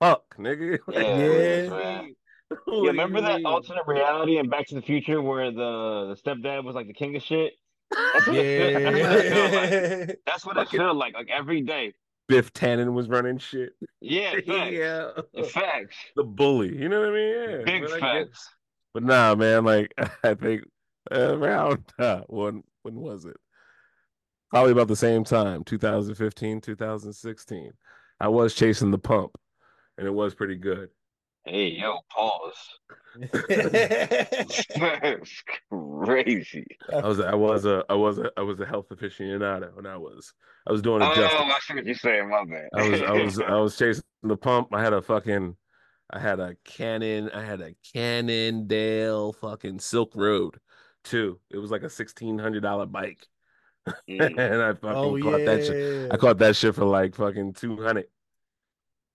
[0.00, 0.78] fuck, nigga.
[0.86, 2.16] Like, Yeah, what do you
[2.50, 2.56] Yeah.
[2.66, 3.46] You remember that mean?
[3.46, 7.14] alternate reality and Back to the Future where the, the stepdad was like the king
[7.16, 7.52] of shit?
[7.90, 9.70] That's what it feel- it like.
[10.08, 11.92] Yeah, That's what it Fucking- feel like, like every day.
[12.28, 13.70] Biff Tannen was running shit.
[14.00, 14.70] Yeah, facts.
[14.72, 15.10] yeah,
[15.52, 15.96] Facts.
[16.14, 16.76] the bully.
[16.76, 17.34] You know what I mean?
[17.50, 18.48] Yeah, Big but I get- facts.
[18.94, 19.92] But nah, man, like
[20.24, 20.62] I think
[21.10, 23.36] around uh, when when was it?
[24.50, 27.70] Probably about the same time, 2015, 2016.
[28.18, 29.30] I was chasing the pump,
[29.96, 30.88] and it was pretty good.
[31.44, 32.52] Hey, yo, pause.
[33.48, 36.66] That's crazy.
[36.92, 39.96] I was I was a I was a I was a health aficionado, and I
[39.96, 40.32] was
[40.66, 41.40] I was doing Oh, it justice.
[41.40, 42.28] I see what you're saying.
[42.28, 42.68] My bad.
[42.76, 44.68] I was I was I was chasing the pump.
[44.72, 45.56] I had a fucking
[46.10, 50.58] I had a Canon I had a Cannondale fucking Silk Road
[51.04, 51.40] too.
[51.50, 53.26] It was like a sixteen hundred dollar bike,
[54.08, 54.38] Mm.
[54.38, 56.12] and I fucking oh caught yeah, that shit.
[56.12, 58.06] I caught that shit for like fucking two hundred.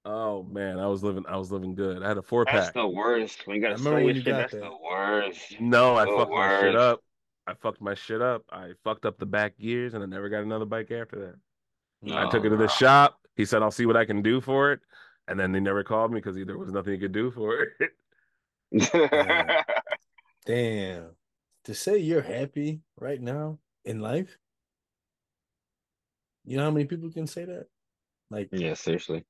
[0.05, 2.03] Oh man, I was living I was living good.
[2.03, 2.73] I had a four That's pack.
[2.75, 3.47] the worst.
[3.47, 4.61] When you I gotta remember sell your when you shit, got that's that.
[4.61, 5.59] the worst.
[5.59, 7.03] No, I The fucked my shit up.
[7.47, 8.43] I fucked my shit up.
[8.51, 11.19] I fucked up the back gears, and I never got another bike after
[12.05, 12.15] that.
[12.15, 12.67] I took it to the no.
[12.67, 13.19] shop.
[13.35, 14.79] He said, "I'll see what I can do for it,"
[15.27, 17.91] and then they never called me because there was nothing he could do for it.
[20.45, 21.09] Damn.
[21.63, 24.37] To say you're happy right now in life,
[26.43, 27.67] you know how many people can say that?
[28.29, 29.25] Like, yeah, seriously.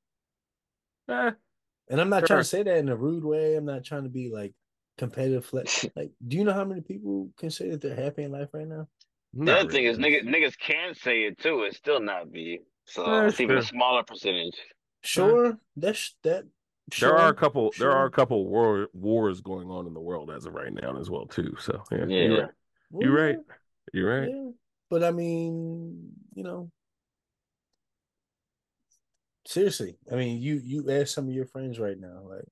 [1.09, 1.31] Eh,
[1.89, 3.55] And I'm not trying to say that in a rude way.
[3.55, 4.53] I'm not trying to be like
[4.97, 5.45] competitive.
[5.45, 5.59] Fle-
[5.95, 8.67] like, do you know how many people can say that they're happy in life right
[8.67, 8.87] now?
[9.33, 11.63] The not other thing is, niggas, niggas can say it too.
[11.63, 12.61] and still not be.
[12.85, 14.55] So Yeah, it's even a smaller percentage.
[15.01, 16.45] Sure, that's that.
[16.91, 17.71] Sure, there are a couple.
[17.79, 20.97] There are a couple war wars going on in the world as of right now
[20.99, 21.55] as well too.
[21.59, 22.23] So yeah, Yeah.
[22.23, 22.51] you're right.
[22.91, 23.37] Well, You're right.
[23.93, 24.29] You're right.
[24.29, 24.51] Yeah,
[24.89, 26.71] but I mean, you know,
[29.45, 32.45] seriously, I mean, you you ask some of your friends right now, like,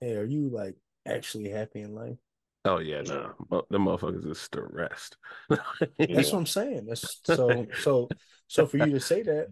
[0.00, 2.18] hey, are you like actually happy in life?
[2.64, 5.16] Oh yeah, no, Mo- the motherfuckers is stressed.
[5.48, 5.62] That's
[5.98, 6.16] Yeah.
[6.16, 6.86] what I'm saying.
[6.86, 8.08] That's so so
[8.46, 9.48] so for you to say that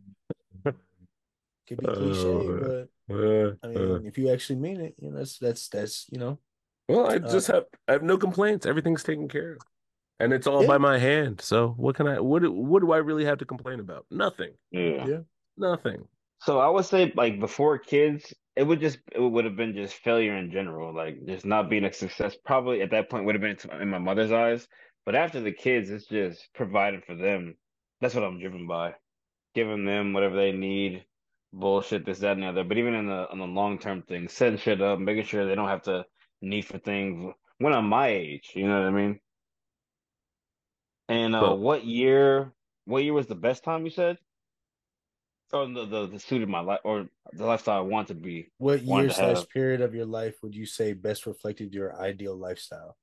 [1.67, 3.99] could be cliche, Oh, but Uh, I uh.
[3.99, 6.39] mean, if you actually mean it, you know, that's that's that's you know,
[6.89, 8.67] well, I uh, just have I have no complaints.
[8.67, 9.59] Everything's taken care of,
[10.21, 10.67] and it's all Yeah.
[10.67, 11.41] by my hand.
[11.41, 12.21] So what can I?
[12.21, 14.07] What do- what do I really have to complain about?
[14.11, 14.55] Nothing.
[14.71, 15.07] Yeah.
[15.07, 15.21] yeah.
[15.57, 16.09] Nothing.
[16.47, 19.95] So I would say, like before kids, it would just it would have been just
[19.97, 22.37] failure in general, like just not being a success.
[22.45, 24.69] Probably at that point would have been in my mother's eyes.
[25.05, 27.57] But after the kids, it's just providing for them.
[28.01, 28.95] That's what I'm driven by,
[29.55, 31.05] giving them whatever they need.
[31.53, 32.65] Bullshit, this, that, and the other.
[32.65, 35.55] But even in the on the long term thing, setting shit up, making sure they
[35.57, 36.07] don't have to
[36.43, 38.53] need for things when I'm my age.
[38.55, 39.21] You know what I mean?
[41.09, 42.53] And uh, So- what year?
[42.85, 44.19] What year was the best time you said?
[45.53, 48.49] Or the the, the suited my life or the lifestyle I want to be.
[48.59, 52.37] What year slash have- period of your life would you say best reflected your ideal
[52.37, 52.97] lifestyle?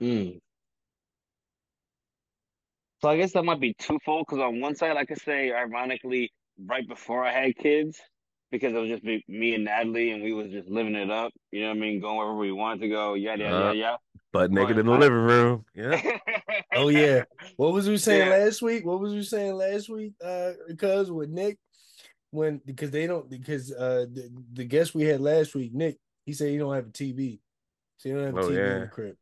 [0.00, 0.40] Mm.
[3.00, 6.32] So I guess that might be twofold because on one side I could say ironically
[6.66, 8.00] right before I had kids
[8.52, 11.32] because it was just be, me and Natalie and we was just living it up.
[11.50, 12.00] You know what I mean?
[12.00, 13.14] Going wherever we wanted to go.
[13.14, 13.98] Yada yada Uh, yada
[14.32, 15.64] But naked in the living room.
[15.74, 16.00] Yeah.
[16.74, 17.24] Oh yeah.
[17.56, 18.44] What was we saying Yeah.
[18.44, 18.86] last week?
[18.86, 20.12] What was we saying last week?
[20.24, 21.58] Uh, because with Nick,
[22.30, 26.32] when because they don't because uh the, the guest we had last week, Nick, he
[26.32, 27.40] said he don't have a TV,
[27.98, 29.16] so you don't have a Oh, TV in the crib.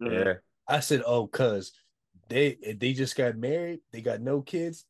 [0.00, 0.34] Yeah.
[0.66, 1.72] I said, oh, cause
[2.28, 4.84] they they just got married, they got no kids,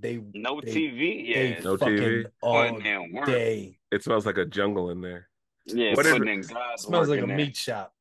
[0.00, 1.28] they No they, TV.
[1.28, 1.60] Yeah.
[1.62, 2.24] No TV.
[2.42, 3.78] all Putting day.
[3.90, 5.28] It smells like a jungle in there.
[5.66, 5.94] Yeah.
[5.94, 6.32] What is putting it?
[6.32, 7.36] in God's smells work like a there.
[7.36, 7.92] meat shop.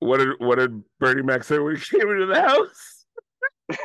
[0.00, 3.06] What did what did Bernie Mac say when he came into the house?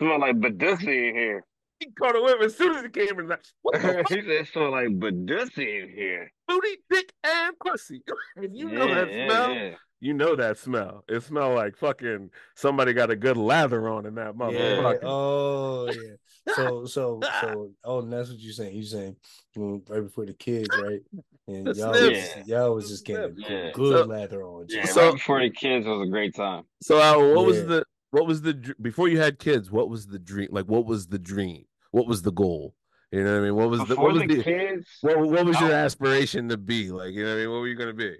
[0.00, 1.44] Smell like Badusi in here.
[1.78, 3.28] He called a whip as soon as he came in.
[3.28, 4.08] Like, what the fuck?
[4.08, 6.32] he said it smell like Badusi in here.
[6.48, 8.02] Booty, dick, and pussy.
[8.36, 9.74] If you know that yeah, smell, yeah.
[10.00, 11.04] you know that smell.
[11.08, 14.42] It smell like fucking somebody got a good lather on in that Yeah.
[14.46, 14.98] motherfucker.
[15.02, 16.14] Oh yeah.
[16.54, 18.74] So so so oh and that's what you're saying.
[18.76, 19.16] You're saying
[19.56, 21.00] well, right before the kids, right?
[21.48, 22.34] And The y'all was, snips.
[22.34, 23.48] just, y'all was just getting Yeah.
[23.48, 24.66] good, good So- lather on.
[24.68, 26.64] Yeah, So- right before the kids was a great time.
[26.82, 29.70] So uh, what was the what was the dr- before you had kids?
[29.70, 30.48] What was the dream?
[30.50, 31.64] Like what was the dream?
[31.92, 32.74] What was the goal?
[33.10, 33.54] You know what I mean?
[33.56, 36.56] What was the what was the the kids, what, what was your I- aspiration to
[36.56, 36.90] be?
[36.90, 37.50] Like you know what I mean?
[37.50, 38.16] What were you gonna be?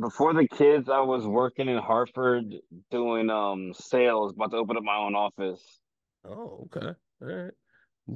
[0.00, 2.54] before the kids, I was working in Hartford
[2.90, 5.60] doing um sales, about to open up my own office.
[6.24, 6.92] Oh, okay,
[7.22, 7.52] all right.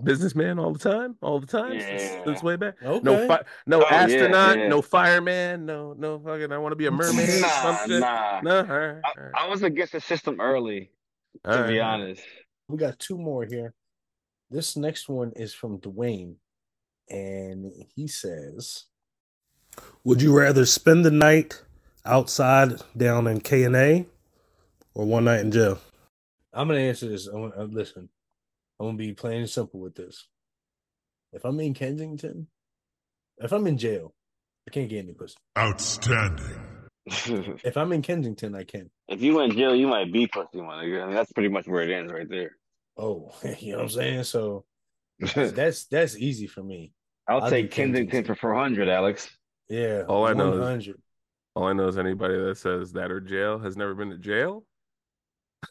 [0.02, 2.24] Businessman all the time, all the time since, Yeah.
[2.24, 2.74] since way back.
[2.82, 3.00] okay.
[3.04, 4.68] No, fi- no Oh, astronaut, yeah.
[4.68, 6.50] no fireman, no, no fucking.
[6.50, 7.40] I want to be a mermaid.
[7.40, 8.00] Nah, some shit.
[8.00, 8.40] nah.
[8.42, 10.90] No, all right, all I, I was against the system early,
[11.44, 12.00] all to right, be all right.
[12.02, 12.22] honest.
[12.68, 13.74] we got two more here.
[14.50, 16.34] This next one is from Dwayne,
[17.08, 18.86] and he says,
[20.02, 21.62] Would you rather spend the night
[22.04, 24.06] outside down in K and A,
[24.94, 25.78] or one night in jail?
[26.52, 27.28] "I'm gonna answer this.
[27.28, 28.08] I'm, uh, listen,
[28.78, 30.26] I'm gonna be plain and simple with this.
[31.32, 32.48] If I'm in Kensington,
[33.38, 34.14] if I'm in jail,
[34.68, 35.36] I can't get any pussy.
[35.58, 36.60] Outstanding.
[37.06, 37.28] if
[37.64, 38.90] If I'm in Kensington, I can.
[39.08, 40.78] If you went in jail, you might be pussy one.
[40.78, 42.52] I mean, that's pretty much where it ends right there.
[42.96, 44.24] Oh, you know what I'm saying?
[44.24, 44.64] So
[45.34, 46.92] that's that's easy for me.
[47.28, 48.34] I'll I'll take Kensington Kensington.
[48.34, 49.28] for 400, Alex.
[49.68, 50.88] Yeah, All I know is-
[51.54, 54.64] All I know is anybody that says that or jail has never been to jail.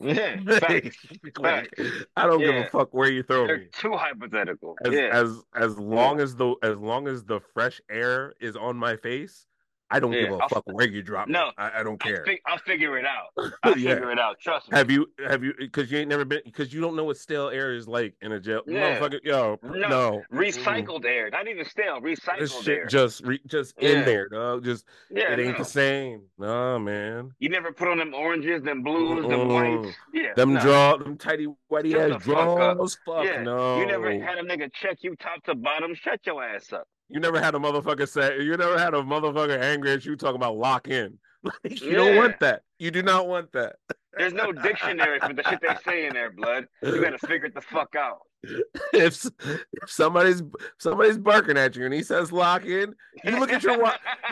[0.01, 0.93] Yeah, like,
[1.41, 1.79] Facts.
[2.15, 3.67] I don't give a fuck where you throw They're me.
[3.71, 4.75] too hypothetical.
[4.83, 5.09] As yeah.
[5.11, 9.47] as as long as the as long as the fresh air is on my face,
[9.95, 11.33] I don't Yeah, give a I'll- fuck where you drop me.
[11.33, 12.23] No, I, I don't I'll, care.
[12.25, 13.27] fig- I'll figure it out.
[13.63, 13.93] I'll Yeah.
[13.93, 14.37] figure it out.
[14.41, 14.77] Trust me.
[14.77, 17.47] Have you have you because you ain't never been because you don't know what stale
[17.47, 18.61] air is like in a jail.
[18.67, 18.99] Yeah.
[18.99, 20.21] Motherfucker, yo, No, no.
[20.33, 22.01] Recycled air, not even stale.
[22.01, 22.85] This Recycled shit air.
[22.87, 24.65] just re, just in there, dog.
[24.65, 25.57] Just yeah, it ain't no.
[25.59, 26.23] the same.
[26.37, 27.31] No, man.
[27.39, 29.81] You never put on them oranges, them blues, them Mm-mm.
[29.83, 29.95] whites.
[30.13, 30.59] Yeah, Them no.
[30.59, 33.79] draw them tighty whitey ass the fuck Fuck Yeah, no.
[33.79, 35.95] You never had a nigga check you top to bottom.
[35.95, 36.87] Shut your ass up.
[37.09, 40.37] You never had a motherfucker say you never had a motherfucker angry at you talking
[40.37, 41.17] about lock in.
[41.63, 42.63] Like you don't want that.
[42.79, 43.75] You do not want that.
[44.17, 46.65] There's no dictionary for the shit they say in there, blood.
[46.81, 48.21] You gotta figure it the fuck out.
[48.93, 50.41] if, if somebody's
[50.79, 53.75] somebody's barking at you and he says lock in, you look at your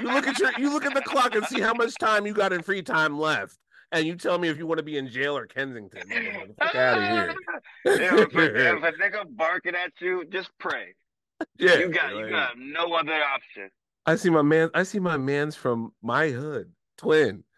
[0.01, 2.33] you look at your you look at the clock and see how much time you
[2.33, 3.57] got in free time left,
[3.91, 6.01] and you tell me if you want to be in jail or Kensington.
[6.59, 7.35] Fuck out of here.
[7.85, 10.95] if, a, if a nigga barking at you, just pray.
[11.57, 13.69] Yeah, you got like, you got no other option.
[14.05, 14.69] I see my man.
[14.73, 17.43] I see my man's from my hood, twin.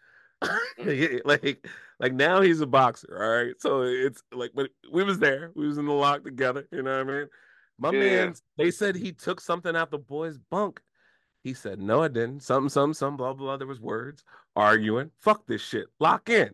[0.78, 1.22] Mm.
[1.24, 1.66] like,
[1.98, 3.08] like now he's a boxer.
[3.18, 5.50] All right, so it's like, but we was there.
[5.54, 6.68] We was in the lock together.
[6.70, 7.28] You know what I mean?
[7.78, 8.00] My Yeah.
[8.26, 8.34] man.
[8.58, 10.80] They said he took something out the boy's bunk.
[11.42, 12.42] He said, "No, I didn't.
[12.42, 13.56] Something, some, some, blah, blah.
[13.56, 14.24] There was words
[14.54, 15.10] arguing.
[15.20, 15.86] Fuck this shit.
[16.00, 16.50] Lock in."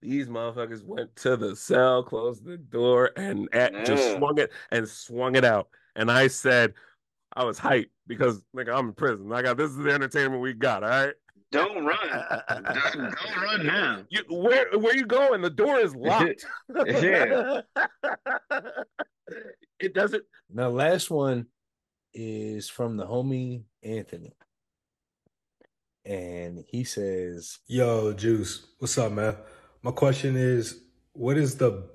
[0.00, 4.88] These motherfuckers went to the cell, closed the door, and at, just swung it and
[4.88, 5.68] swung it out.
[5.96, 6.74] And I said,
[7.34, 9.32] I was hyped because nigga, I'm in prison.
[9.32, 10.84] I got this is the entertainment we got.
[10.84, 11.14] All right.
[11.50, 11.98] Don't run.
[12.48, 14.02] Don't, don't run now.
[14.10, 15.40] You where where you going?
[15.40, 16.44] The door is locked.
[16.86, 17.62] Yeah.
[19.80, 20.24] it doesn't.
[20.52, 21.46] Now, last one
[22.12, 24.34] is from the homie Anthony.
[26.04, 29.36] And he says, Yo, Juice, what's up, man?
[29.82, 30.80] My question is
[31.12, 31.88] what is the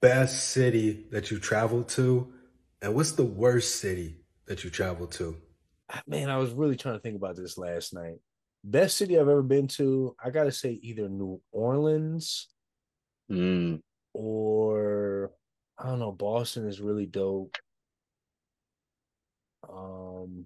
[0.00, 2.33] best city that you traveled to?
[2.84, 5.40] And what's the worst city that you traveled to?
[5.88, 8.18] "Ah, man, I was really trying to think about this last night.
[8.62, 12.48] Best city I've ever been to, I gotta say either New Orleans
[13.30, 13.80] Mm.
[14.12, 15.32] or
[15.78, 17.56] I don't know, Boston is really dope.
[19.66, 20.44] Um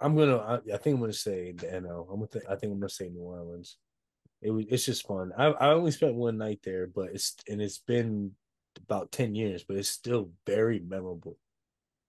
[0.00, 2.08] I'm gonna I, I think I'm gonna say the NO.
[2.10, 3.78] I'm gonna th- I think I'm gonna say New Orleans.
[4.42, 5.32] It was it's just fun.
[5.38, 8.32] I I only spent one night there, but it's and it's been
[8.84, 11.36] about 10 years, but it's still very memorable.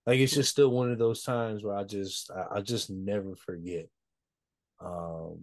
[0.06, 3.36] Like it's just still one of those times where I just I, I just never
[3.36, 3.88] forget.
[4.80, 5.38] Um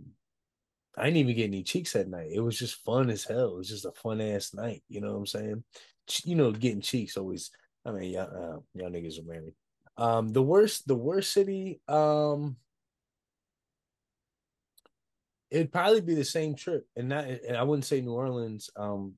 [0.98, 2.32] I didn't even get any cheeks that night.
[2.34, 3.54] It was just fun as hell.
[3.54, 4.84] It was just a fun ass night.
[4.90, 5.64] You know what I'm saying?
[6.26, 7.52] You know, getting cheeks always.
[7.86, 9.54] I mean, y'all, uh, y'all niggas are married.
[9.98, 11.80] Um, the worst, the worst city.
[11.88, 12.58] Um,
[15.52, 17.26] it'd probably be the same trip, and not.
[17.26, 18.70] And I wouldn't say New Orleans.
[18.76, 19.16] Um,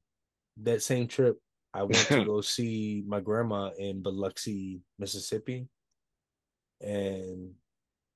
[0.62, 1.40] that same trip,
[1.74, 5.68] I went to go see my grandma in Biloxi, Mississippi,
[6.82, 7.52] and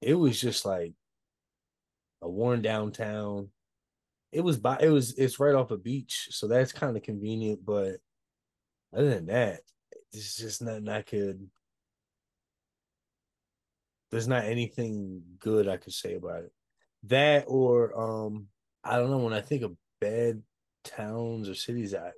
[0.02, 0.94] it was just like
[2.22, 3.50] a worn downtown.
[4.32, 7.64] It was by it was it's right off a beach, so that's kind of convenient.
[7.66, 7.98] But
[8.96, 9.62] other than that,
[10.12, 11.48] it's just nothing I could.
[14.10, 16.52] There's not anything good I could say about it.
[17.04, 18.50] That or um,
[18.84, 19.20] I don't know.
[19.20, 20.44] When I think of bad
[20.84, 22.12] towns or cities, I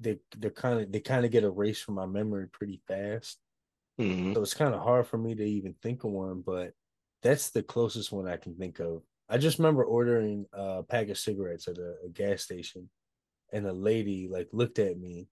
[0.00, 3.38] they they're kind of they kind of get erased from my memory pretty fast.
[3.98, 4.34] Mhm.
[4.34, 6.74] So it's kind of hard for me to even think of one, but
[7.22, 9.02] that's the closest one I can think of.
[9.28, 12.90] I just remember ordering a pack of cigarettes at a, a gas station,
[13.52, 15.28] and a lady like looked at me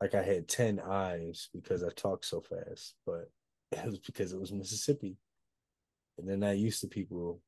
[0.00, 3.30] like I had 10 eyes because I talked so fast, but
[3.72, 5.18] it was because it was Mississippi.
[6.20, 7.40] And they're not used to people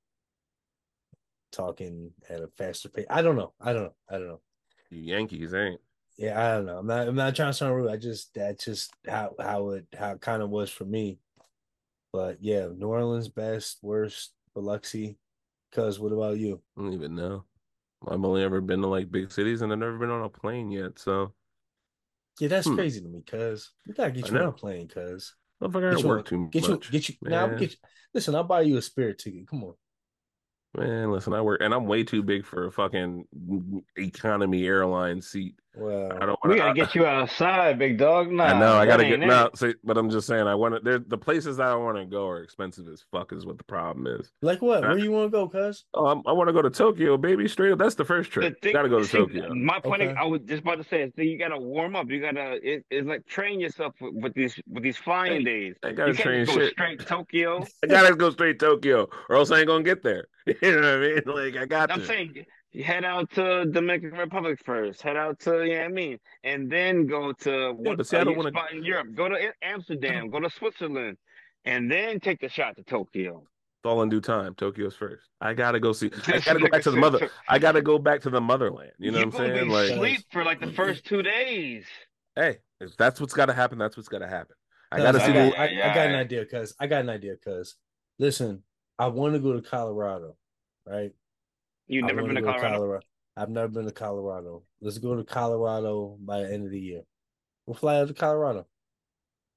[1.51, 3.07] talking at a faster pace.
[3.11, 3.53] I don't know.
[3.61, 3.95] I don't know.
[4.09, 4.41] I don't know.
[4.91, 5.81] You Yankees ain't.
[6.17, 6.79] Yeah, I don't know.
[6.79, 7.09] I'm not.
[7.09, 7.91] I'm not trying to sound rude.
[7.91, 11.19] I just that's just how how it how it kind of was for me.
[12.13, 15.17] But yeah, New Orleans best, worst, Biloxi.
[15.73, 16.61] Cause what about you?
[16.77, 17.45] I don't even know.
[18.07, 20.71] I've only ever been to like big cities and I've never been on a plane
[20.71, 20.99] yet.
[20.99, 21.33] So
[22.41, 22.75] Yeah, that's Hmm.
[22.75, 23.23] crazy to me.
[23.23, 24.89] Cause we gotta get you on a plane.
[24.89, 26.87] Cause I figure get I you, work too get much.
[26.87, 27.15] you, get you.
[27.23, 27.77] Now get you.
[28.15, 29.49] Listen, I'll buy you a spirit ticket.
[29.49, 29.75] Come on.
[30.75, 33.27] Man, listen, I work and I'm way too big for a fucking
[33.97, 35.55] economy airline seat.
[35.75, 38.31] Well, I don't We gotta get you outside, big dog.
[38.31, 39.27] Nah, I know I gotta get it.
[39.27, 40.99] no, see, but I'm just saying I want to.
[40.99, 43.33] The places I want to go are expensive as fuck.
[43.33, 44.31] Is what the problem is.
[44.43, 44.85] like what?
[44.85, 44.91] Huh?
[44.91, 45.49] Where you want to go?
[45.49, 47.49] Cause Oh, I'm, I want to go to Tokyo, baby.
[47.49, 48.61] Straight up, that's the first The trip.
[48.63, 49.55] thing- Gotta go to see, Tokyo.
[49.55, 50.11] My point, Okay.
[50.13, 52.11] is, I was just about to say, so you gotta warm up.
[52.11, 55.75] You gotta, it, it's like train yourself with, with these with these flying Hey, days.
[55.83, 56.73] I gotta can't train just go shit.
[56.73, 57.65] straight Tokyo.
[57.83, 60.27] I gotta go straight Tokyo, or else I ain't gonna get there.
[60.61, 61.21] You know what I mean?
[61.25, 62.07] Like I got I'm to.
[62.07, 62.45] saying you
[62.75, 65.03] head out to Dominican Republic first.
[65.03, 68.17] Head out to, you know what I mean, and then go to what but see,
[68.17, 69.09] I don't wanna- spot in Europe.
[69.15, 70.31] Go to Amsterdam.
[70.31, 71.19] Go to Switzerland,
[71.65, 73.39] and then take the shot to Tokyo.
[73.39, 74.55] It's all in due time.
[74.55, 75.29] Tokyo's first.
[75.41, 76.11] I gotta go see.
[76.29, 77.31] I gotta go back to the mother.
[77.49, 78.93] I gotta go back to the motherland.
[78.99, 79.69] You know what I'm saying?
[79.69, 81.85] Like, sleep for like the first two days.
[82.37, 84.55] hey, if that's what's gotta happen, that's what's gotta happen.
[84.93, 85.61] I gotta I see got, the.
[85.61, 86.47] I, I got an idea.
[86.47, 87.35] Cause I got an idea.
[87.45, 87.75] Cause
[88.19, 88.63] listen,
[88.99, 90.37] I want to go to Colorado,
[90.87, 91.11] right?
[91.93, 93.01] You've never wanna been to go Colorado?
[93.37, 94.63] I've never been to Colorado.
[94.81, 97.03] Let's go to Colorado by the end of the year.
[97.67, 98.67] We'll fly out to Colorado.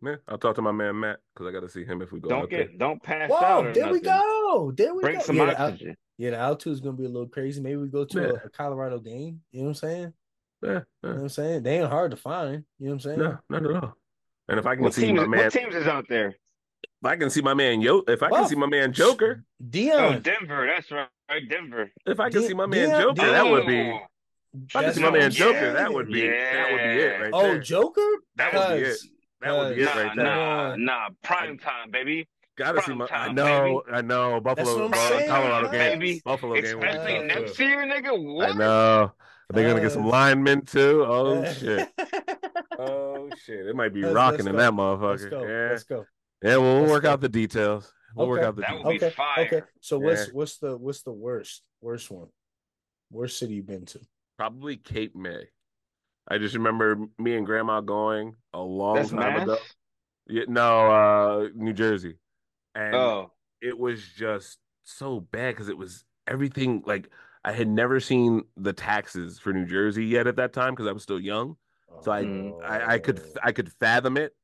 [0.02, 2.30] Man, I'll talk to my man Matt because I gotta see him if we go
[2.30, 3.66] Don't out get, don't pass Whoa, out.
[3.68, 4.72] Or there we go.
[4.76, 5.22] There we Bring go.
[5.24, 5.96] some Yeah, I- oxygen.
[6.18, 7.62] Yeah, the altitude is gonna be a little crazy.
[7.62, 8.28] Maybe we go to Yeah.
[8.28, 9.42] a, a Colorado game.
[9.52, 10.14] You know what I'm saying?
[10.62, 10.84] Yeah, You know
[11.16, 11.64] what I'm saying?
[11.64, 12.64] They ain't hard to find.
[12.80, 13.20] You know what I'm saying?
[13.20, 13.98] No, not at all.
[14.48, 15.20] And if I can What see teams?
[15.20, 16.28] my man, What teams is out there?
[16.84, 18.50] If I can see my man Yo, if I can Buff.
[18.50, 20.68] see my man Joker, Oh, Denver.
[20.68, 21.08] That's right.
[21.50, 21.92] Denver.
[22.06, 23.82] if I can De- see my man Deion- Joker, that would be.
[23.82, 24.00] Oh,
[24.68, 27.22] If I can see my man I'm Joker, that would be that would be it
[27.22, 27.60] right Oh, there.
[27.60, 28.08] Joker?
[28.36, 28.98] That would be it.
[29.42, 30.26] That would be it Nah, right there.
[30.26, 31.10] nah, nah.
[31.24, 32.28] Prime time, baby.
[32.58, 33.06] Gotta see prime my.
[33.06, 34.40] I time, know, I know.
[34.40, 36.22] That's Buffalo, what I'm uh, Colorado game, Baby.
[36.24, 36.64] Buffalo game.
[36.64, 37.64] was Especially tough, next too.
[37.66, 38.34] year, nigga.
[38.36, 38.52] What?
[38.52, 39.12] I know.
[39.54, 40.12] They're gonna get some Cuz.
[40.12, 41.04] linemen too.
[41.08, 41.90] Oh Uh, shit.
[42.78, 43.66] Oh shit.
[43.68, 44.58] It might be Let's- rocking let's in go.
[44.60, 45.10] that motherfucker.
[45.12, 45.42] Let's go.
[45.48, 45.68] Yeah.
[45.70, 46.06] Let's go.
[46.44, 47.10] Yeah, well, we'll Let's work go.
[47.12, 47.94] out the details.
[48.16, 48.86] We'll work out the That details.
[48.86, 49.16] would be Okay.
[49.16, 49.46] fire.
[49.46, 49.62] Okay.
[49.82, 50.34] So what's Yeah.
[50.34, 52.28] what's the what's the worst worst one?
[53.12, 54.00] Worst city you've been to?
[54.38, 55.46] Probably Cape May.
[56.28, 59.44] I just remember me and Grandma going a long That's time mass.
[59.44, 59.58] ago.
[60.28, 62.18] Yeah, no, uh, New Jersey,
[62.74, 67.10] and Oh, it was just so bad because it was everything like
[67.44, 70.94] I had never seen the taxes for New Jersey yet at that time because I
[70.94, 71.58] was still young.
[72.02, 72.56] So I, Mm.
[72.68, 73.40] I I could Oh.
[73.44, 74.36] I could fathom it,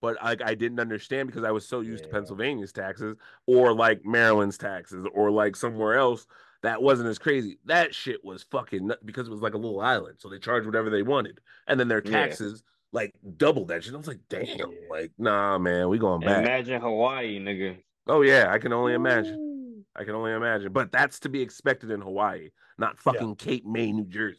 [0.00, 4.04] but like I didn't understand because I was so used to Pennsylvania's taxes or like
[4.04, 6.26] Maryland's taxes or like somewhere else
[6.62, 7.58] that wasn't as crazy.
[7.66, 10.90] That shit was fucking because it was like a little island, so they charged whatever
[10.90, 12.10] they wanted, and then their Yeah.
[12.12, 13.94] taxes like doubled that shit.
[13.94, 14.64] I was like, damn, Yeah.
[14.90, 16.44] like nah, man, we going back.
[16.44, 17.76] imagine Hawaii, nigga.
[18.06, 19.34] Oh yeah, I can only imagine.
[19.38, 19.84] Ooh.
[19.94, 20.72] I can only imagine.
[20.72, 24.38] But that's to be expected in Hawaii, not fucking Cape May, New Jersey.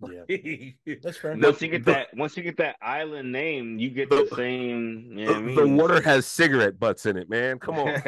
[0.00, 0.70] Yeah,
[1.02, 1.36] that's fair.
[1.36, 4.26] The- Once you get the- that, once you get that island name, you get The-
[4.30, 5.12] the same.
[5.16, 7.58] You know The, what I the water has cigarette butts in it, man.
[7.58, 7.86] Come on.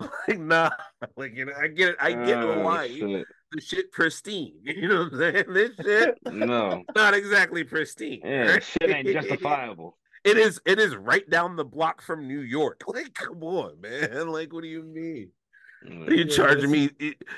[0.00, 0.70] like, nah.
[1.16, 1.96] Like, you know, I get it.
[2.00, 2.98] I get Oh, Hawaii.
[2.98, 3.26] shit.
[3.52, 4.54] The shit pristine.
[4.64, 5.44] You know what I'm saying?
[5.52, 8.20] This shit No, not exactly pristine.
[8.24, 8.62] yeah, right?
[8.62, 9.96] shit ain't justifiable.
[10.24, 10.60] It is.
[10.66, 12.82] It is right down the block from New York.
[12.86, 14.28] Like, come on, man.
[14.28, 15.30] Like, what do you mean?
[16.06, 16.90] Are you Yeah, charging me?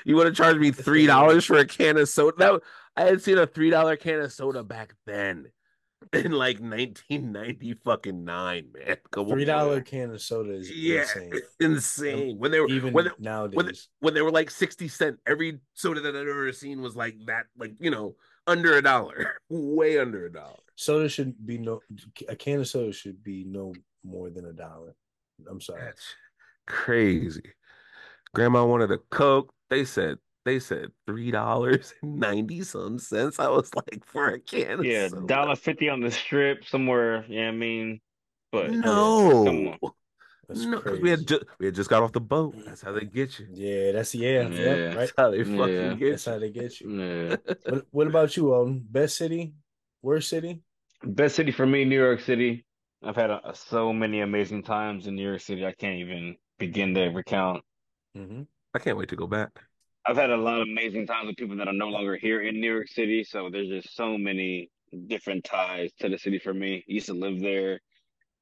[0.05, 2.37] You want to charge me three dollars for a can of soda?
[2.37, 2.61] That
[2.95, 5.51] I had seen a three dollar can of soda back then,
[6.13, 8.71] in like nineteen ninety fucking nine.
[8.73, 11.41] Man, come Three dollar can of soda is Yeah, insane.
[11.59, 12.37] insane.
[12.39, 13.89] When they were Even when they, nowadays.
[13.99, 17.45] when they were like sixty cent, every soda that I'd ever seen was like that,
[17.57, 18.15] like you know,
[18.47, 20.57] under a dollar, way under a dollar.
[20.75, 21.81] soda should be no
[22.27, 23.73] a can of soda should be no
[24.03, 24.95] more than a dollar.
[25.49, 25.81] I'm sorry.
[25.81, 26.15] That's
[26.67, 27.53] crazy.
[28.33, 29.53] Grandma wanted a Coke.
[29.69, 33.39] They said they said three dollars and ninety some cents.
[33.39, 35.27] I was like, for a can Yeah, soda.
[35.27, 37.25] dollar fifty on the strip somewhere.
[37.27, 38.01] Yeah, I mean,
[38.51, 38.75] but
[39.43, 39.79] come No, on.
[40.47, 41.01] That's no, 'cause crazy.
[41.01, 42.55] we had just we had just got off the boat.
[42.65, 43.47] That's how they get you.
[43.53, 44.57] yeah, that's yeah, Yeah.
[44.57, 45.11] yeah, right.
[45.11, 45.43] That's how they Yeah.
[45.43, 46.39] fucking get That's how you.
[46.39, 46.87] they get you.
[46.97, 47.37] Yeah.
[47.65, 48.85] What, what about you, Alton?
[48.89, 49.53] Best city,
[50.01, 50.61] worst city?
[51.03, 52.65] Best city for me, New York City.
[53.03, 55.65] I've had a, so many amazing times in New York City.
[55.65, 57.63] I can't even begin to recount.
[58.17, 58.43] Mm-hmm.
[58.73, 59.51] I can't wait to go back.
[60.05, 62.59] I've had a lot of amazing times with people that are no longer here in
[62.59, 63.23] New York City.
[63.23, 64.69] So there's just so many
[65.07, 66.83] different ties to the city for me.
[66.87, 67.79] Used to live there,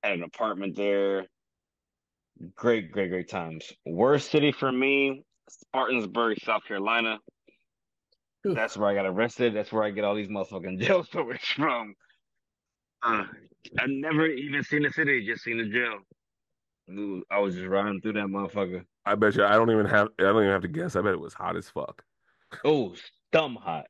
[0.03, 1.25] had an apartment there.
[2.55, 3.71] Great, great, great times.
[3.85, 5.23] Worst city for me,
[5.75, 7.19] Spartansburg, South Carolina.
[8.43, 8.55] Whew.
[8.55, 9.53] That's where I got arrested.
[9.53, 11.95] That's where I get all these motherfucking jail stories from.
[13.03, 13.25] Uh,
[13.77, 15.99] I've never even seen the city, just seen the jail.
[16.91, 18.85] Ooh, I was just riding through that motherfucker.
[19.05, 20.95] I bet you I don't even have I don't even have to guess.
[20.95, 22.03] I bet it was hot as fuck.
[22.65, 22.95] Oh,
[23.31, 23.85] dumb hot.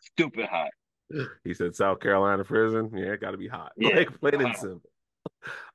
[0.00, 0.70] Stupid hot.
[1.44, 2.90] He said South Carolina prison.
[2.94, 3.72] Yeah, it gotta be hot.
[3.76, 4.56] Yeah, Like plain and hot.
[4.56, 4.90] simple.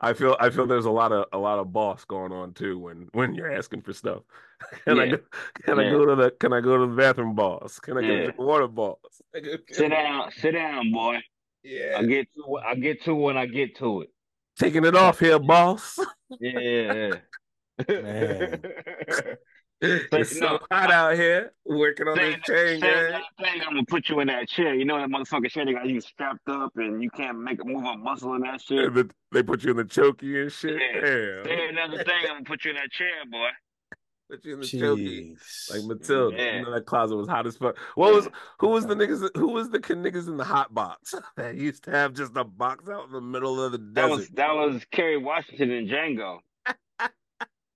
[0.02, 2.78] I feel I feel there's a lot of a lot of boss going on too
[2.80, 4.24] when when you're asking for stuff.
[4.86, 5.18] Can I go,
[5.66, 7.80] can I go to the can I go to the bathroom boss?
[7.80, 8.22] Can I get a Yeah.
[8.26, 8.98] drink of water boss?
[9.72, 11.18] Sit down, sit down, boy.
[11.64, 11.98] Yeah.
[12.00, 12.58] I get to.
[12.64, 14.10] I get to when I get to it.
[14.62, 15.98] Taking it off here, boss.
[16.40, 17.16] Yeah.
[17.90, 18.62] Man.
[19.82, 23.22] it's so no, hot out here working on this Saying, chain saying gang.
[23.42, 24.76] thing, I'm gonna put you in that chair.
[24.76, 27.66] You know that motherfucking chair they got you strapped up and you can't make a
[27.66, 28.94] move a muscle in that shit.
[28.94, 30.80] The- they put you in the chokey and shit.
[30.80, 31.02] Yeah.
[31.02, 31.46] Damn.
[31.46, 33.50] Say another thing, I'm gonna put you in that chair, boy.
[34.32, 35.36] Put you in the chokey.
[35.38, 35.70] Jeez.
[35.72, 36.56] Like Matilda, Yeah.
[36.60, 37.78] you know that closet was hot as fuck.
[37.96, 38.30] What was
[38.60, 39.30] who was the niggas?
[39.36, 42.88] Who was the niggas in the hot box that used to have just a box
[42.88, 44.10] out in the middle of the That desert?
[44.10, 46.40] was that was Kerry Washington and Django.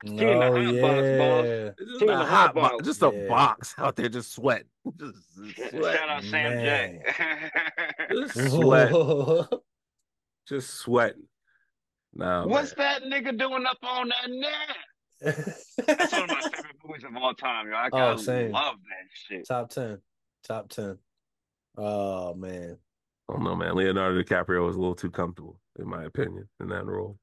[0.05, 1.45] in the oh hot box, boss.
[1.45, 1.69] yeah.
[1.77, 2.85] Just She a in the hot hot box, box.
[2.85, 3.27] just a Yeah.
[3.27, 4.67] box out there, just sweating,
[4.97, 5.17] just
[5.57, 7.01] Shout sweating, out Sam Man.
[7.17, 7.51] J.
[8.11, 9.45] just sweating,
[10.47, 11.23] just sweating.
[12.13, 13.11] Nah, What's man.
[13.11, 14.77] that nigga doing up on that net?
[15.21, 17.73] That's one of my favorite movies of all time, yo.
[17.75, 18.51] I Oh, gotta same.
[18.51, 19.47] love that shit.
[19.47, 19.99] Top ten.
[20.47, 20.97] Top ten.
[21.77, 22.77] Oh man.
[23.29, 23.75] Oh no, man.
[23.75, 27.17] Leonardo DiCaprio was a little too comfortable, in my opinion, in that role.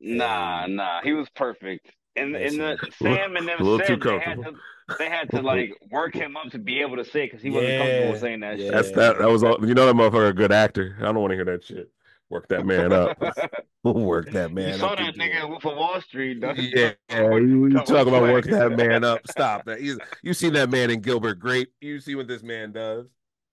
[0.00, 1.90] Nah, nah, he was perfect.
[2.16, 2.78] And Yes, in the.
[3.00, 4.58] Sam and them A little too said they had comfortable.
[4.88, 7.50] to they had to like work him up to be able to say because he
[7.50, 8.64] wasn't comfortable saying that yeah.
[8.66, 8.72] shit.
[8.74, 9.18] That's that.
[9.18, 9.64] That was all.
[9.66, 10.96] You know that motherfucker a good actor.
[11.00, 11.90] I don't want to hear that shit.
[12.32, 13.20] Work that man up.
[13.84, 14.80] Work that man you up.
[14.80, 15.64] saw Keep that nigga it.
[15.70, 16.40] in Wall Street.
[16.40, 16.56] dog.
[16.56, 18.32] Yeah, you, you talk about swag.
[18.32, 19.20] work that man up.
[19.30, 19.80] Stop that.
[19.80, 21.70] He's, you see that man in Gilbert Grape.
[21.82, 23.04] You see what this man does.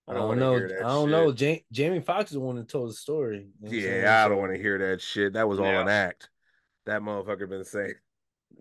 [0.08, 0.56] I I don't, know.
[0.56, 1.12] I don't shit.
[1.12, 1.34] know.
[1.36, 3.38] Ja- Jamie Foxx is the one that told the story.
[3.38, 4.02] You know what I'm saying?
[4.04, 5.34] Yeah, I don't want to hear that shit.
[5.34, 5.82] That was all Yeah.
[5.82, 6.30] an act.
[6.86, 7.96] That motherfucker been saying,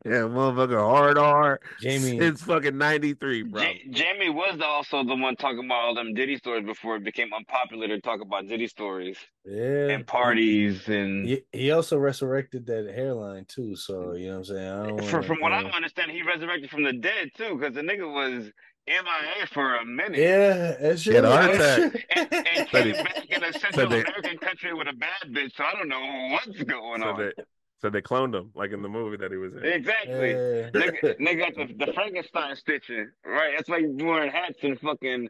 [0.05, 1.60] yeah, motherfucker hard hard.
[1.81, 3.62] Jamie- since fucking ninety three, bro.
[3.62, 7.32] Ja- Jamie was also the one talking about all them Diddy stories before it became
[7.32, 9.89] unpopular to talk about Diddy stories Yeah.
[9.89, 11.27] and parties and.
[11.28, 13.74] He, he also resurrected that hairline too.
[13.77, 14.69] So you know what I'm saying.
[14.73, 17.82] I don't From, from what I understand, he resurrected from the dead too, because the
[17.82, 18.51] nigga was
[18.86, 20.19] MIA for a minute.
[20.19, 21.36] Yeah, that's He had a true.
[21.36, 22.06] heart attack.
[22.16, 24.93] And, and Said came he- back in a said Central they- American country with a
[24.94, 27.19] bad bitch, so I don't know what's going So on.
[27.19, 27.32] they,
[27.80, 29.64] so they cloned him, like in the movie that he was in.
[29.64, 30.30] Exactly.
[30.30, 30.70] Yeah.
[30.70, 33.52] Nigga, nigga got the, the Frankenstein stitching, right?
[33.56, 35.28] That's why he's wearing hats and fucking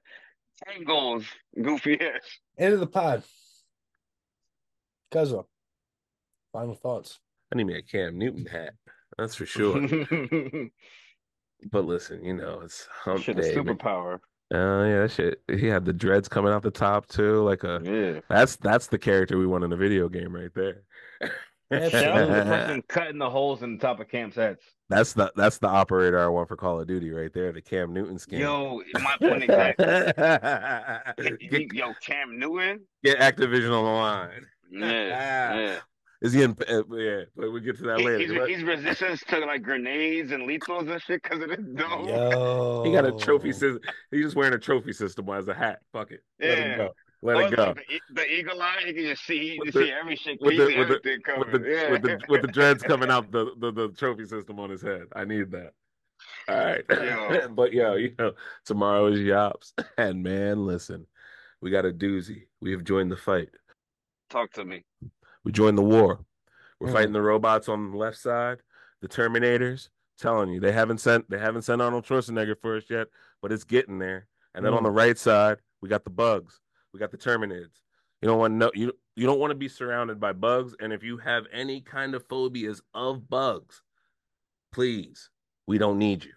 [0.67, 1.25] tangles,
[1.63, 2.23] goofy ass.
[2.59, 3.23] End of the pod.
[5.13, 5.47] Cuzzo.
[6.53, 7.19] Final thoughts.
[7.53, 8.75] I need me a Cam Newton hat.
[9.17, 9.81] That's for sure.
[11.71, 13.55] But listen, you know, it's hump a day.
[13.55, 13.65] man.
[13.65, 14.21] superpower.
[14.55, 15.43] Oh yeah, that shit.
[15.49, 17.81] He had the dreads coming out the top too, like a.
[17.83, 18.21] Yeah.
[18.29, 20.83] That's that's the character we want in a video game right there.
[21.71, 24.65] That's- That was the person cutting the holes in the top of Cam's hats.
[24.89, 27.93] That's the that's the operator I want for Call of Duty right there, the Cam
[27.93, 28.41] Newton skin.
[28.41, 29.85] Yo, my point exactly.
[31.51, 32.81] get, Yo, Cam Newton?
[33.05, 34.47] get Activision on the line.
[34.71, 35.55] Yeah.
[35.59, 35.77] yeah.
[36.21, 36.57] Is he in?
[36.69, 38.19] Uh, yeah, but we get to that He- later.
[38.19, 42.09] he's, But he's resistance to like grenades and lethals and shit because of this dome.
[42.09, 42.83] Yo.
[42.85, 43.79] he got a trophy system.
[44.11, 45.79] He's just wearing a trophy system as a hat.
[45.93, 46.21] Fuck it.
[46.41, 46.89] Let Yeah.
[47.21, 47.75] Let it go.
[47.75, 50.51] the, the eagle eye, you can just see, you can the- see every shit, with
[50.53, 50.89] piece the- and with
[51.53, 51.91] with the yeah.
[51.91, 55.05] with the with the dreads coming out the, the the trophy system on his head.
[55.15, 55.73] I need that.
[56.49, 56.85] All right.
[56.91, 57.49] Yo.
[57.55, 58.33] but yo, you know,
[58.65, 59.73] tomorrow is Yops.
[59.99, 61.07] And man, listen,
[61.61, 62.47] we got a doozy.
[62.61, 63.51] We have joined the fight.
[64.31, 64.85] Talk to me.
[65.45, 66.21] We joined the war.
[66.81, 66.93] We're Mhm.
[66.93, 68.59] fighting the robots on the left side,
[69.03, 69.89] the Terminators.
[70.19, 73.07] Telling you, they haven't sent they haven't sent Arnold Schwarzenegger for us yet,
[73.43, 74.27] but it's getting there.
[74.55, 74.87] And then on Mhm.
[74.87, 76.59] the right side, we got the bugs.
[76.93, 77.81] We got the Terminators.
[78.23, 80.75] You don't want to know you you don't want to be surrounded by bugs.
[80.81, 83.83] And if you have any kind of phobias of bugs,
[84.73, 85.31] please,
[85.67, 86.33] we don't need you.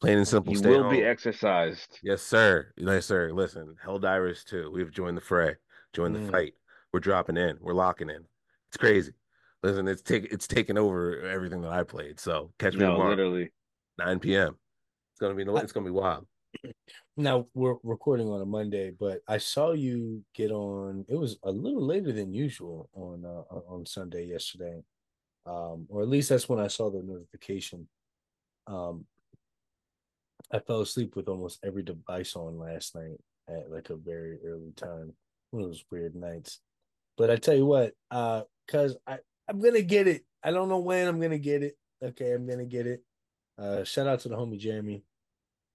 [0.00, 0.52] Plain and simple.
[0.52, 1.06] You will be home.
[1.06, 1.98] exercised.
[2.02, 2.72] Yes, sir.
[2.76, 3.32] Yes, sir.
[3.32, 4.70] Listen, Helldivers 2.
[4.70, 5.56] We've joined the fray,
[5.94, 6.30] joined the Mm.
[6.30, 6.54] fight.
[6.92, 7.58] We're dropping in.
[7.60, 8.26] We're locking in.
[8.68, 9.12] It's crazy.
[9.62, 12.20] Listen, it's take it's taken over everything that I played.
[12.20, 13.52] So catch me No, tomorrow, literally.
[13.98, 14.58] 9 p.m.
[15.12, 16.26] It's gonna be it's gonna be wild.
[17.16, 21.04] Now we're recording on a Monday, but I saw you get on.
[21.08, 24.82] It was a little later than usual on uh, on Sunday yesterday,
[25.46, 27.88] um, or at least that's when I saw the notification.
[28.66, 29.06] Um,
[30.52, 33.18] I fell asleep with almost every device on last night
[33.48, 35.14] at like a very early time.
[35.52, 36.60] One of those weird nights.
[37.16, 39.18] But I tell you what, uh, cause I
[39.48, 40.22] I'm gonna get it.
[40.42, 41.78] I don't know when I'm gonna get it.
[42.02, 43.02] Okay, I'm gonna get it.
[43.58, 45.02] Uh, shout out to the homie Jeremy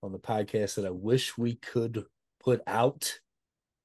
[0.04, 2.04] on the podcast that I wish we could
[2.44, 3.20] put out,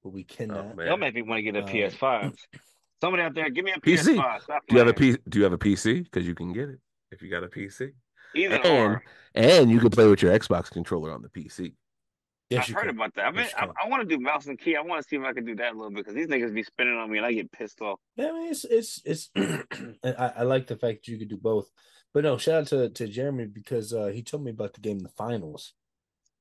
[0.02, 0.74] but we cannot.
[0.78, 0.82] Oh.
[0.82, 2.34] Y'all make me want to get a Uh, PS5.
[3.02, 4.16] Somebody out there, give me a PC.
[4.16, 4.43] PS5.
[4.43, 5.16] Stop Do you have a playing.
[5.16, 5.22] P?
[5.28, 6.05] Do you have a PC?
[6.05, 6.78] Because you can get it
[7.12, 7.90] if you got a PC,
[8.34, 9.05] Either and or.
[9.34, 11.74] and you can play with your Xbox controller on the PC.
[12.48, 12.97] yes, I've heard can.
[12.97, 13.26] about that.
[13.26, 13.66] I mean, Yes, I.
[13.84, 14.76] I want to do mouse and key.
[14.76, 16.55] I want to see if I can do that a little bit because these niggas
[16.55, 18.01] be spinning on me and I get pissed off.
[18.16, 19.30] Yeah, I mean, it's it's it's.
[20.05, 21.68] I, I like the fact that you could do both,
[22.14, 25.01] but no, shout out to to Jeremy because uh, he told me about the game,
[25.01, 25.74] the finals,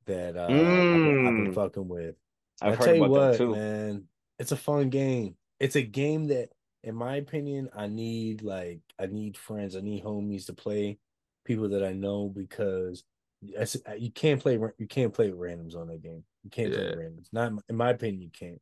[0.07, 1.56] that uh, I've, been, I've been Mm.
[1.56, 2.15] fucking with.
[2.61, 3.56] I've I heard tell you about what, that too.
[3.56, 4.03] man,
[4.40, 5.36] it's a fun game.
[5.60, 6.49] It's a game that,
[6.84, 10.98] in my opinion, I need like I need friends, I need homies to play,
[11.45, 13.03] people that I know because
[13.41, 16.23] that's- you can't play you can't play with randoms on that game.
[16.44, 17.27] You can't play with randoms.
[17.34, 18.61] Not in- in my opinion, you can't.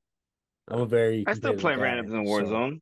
[0.70, 2.82] I'm a very I still play guy, randoms in so- Warzone.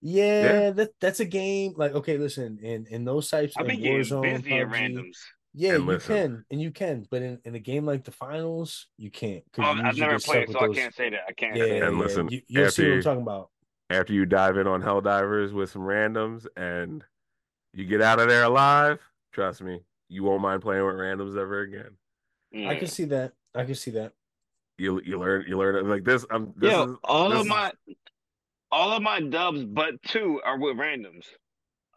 [0.00, 1.74] yeah, that that's a game.
[1.76, 4.72] Like, okay, listen, in in those types I've in been getting Warzone, busy at PUBG,
[4.72, 5.16] randoms.
[5.54, 6.16] Yeah, And you listen.
[6.16, 9.44] can and you can, but in, in a game like the finals, you can't.
[9.58, 11.20] Oh, you I've never played, with so I can't say that.
[11.28, 11.86] I can't Yeah, say that.
[11.88, 13.50] And yeah, listen, you, you'll see what I'm talking about.
[13.90, 17.04] After you dive in on Helldivers with some randoms and
[17.72, 19.00] you get out of there alive,
[19.32, 21.96] trust me, you won't mind playing with randoms ever again.
[22.66, 22.90] I can Mm.
[22.90, 23.32] see that.
[23.54, 24.12] I can see that.
[24.78, 26.26] You you learn you learn like this.
[26.30, 27.72] I'm this Yo, is all this of is- my
[28.72, 31.26] all of my dubs but two are with randoms.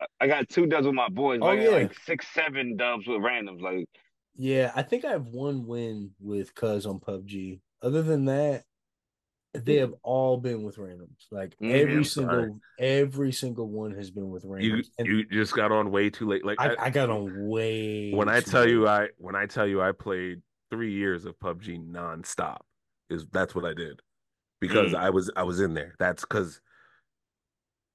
[0.02, 1.40] I- I got two dubs with my boys.
[1.42, 1.70] Oh, I yeah.
[1.70, 3.62] like six, seven dubs with randoms.
[3.62, 3.88] Like
[4.36, 7.60] Yeah, I think I have one win with Cuz on PUBG.
[7.82, 8.64] Other than that,
[9.54, 11.26] they have all been with randoms.
[11.32, 12.52] Like Mm, every single sorry.
[12.78, 14.90] every single one has been with You randoms.
[15.00, 16.46] and you just got on way too late.
[16.46, 18.12] Like I, I, I got on way.
[18.12, 18.88] when I too tell you.
[18.88, 22.60] I when I tell you I played three years of PUBG nonstop
[23.10, 24.02] is that's what I did
[24.60, 25.00] because Mm.
[25.00, 25.96] I was I was in there.
[25.98, 26.62] That's because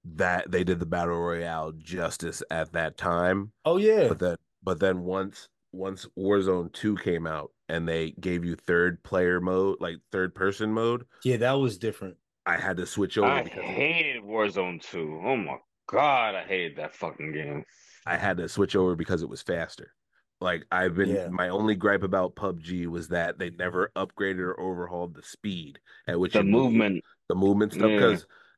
[0.04, 3.52] that they did the battle royale justice at that time.
[3.64, 8.44] oh yeah, But then but then once once Warzone two came out and they gave
[8.44, 12.16] you third player mode, like third person mode, yeah, that was different.
[12.44, 15.22] I had to switch over I because hated Warzone 2.
[15.24, 15.56] Oh my
[15.88, 17.64] god, I hated that fucking game.
[18.04, 19.94] I had to switch over because it was faster.
[20.40, 21.28] Like I've been Yeah.
[21.28, 26.18] my only gripe about PUBG was that they never upgraded or overhauled the speed at
[26.18, 27.04] which The you move, movement.
[27.28, 27.90] the movement stuff.
[27.90, 27.98] Yeah.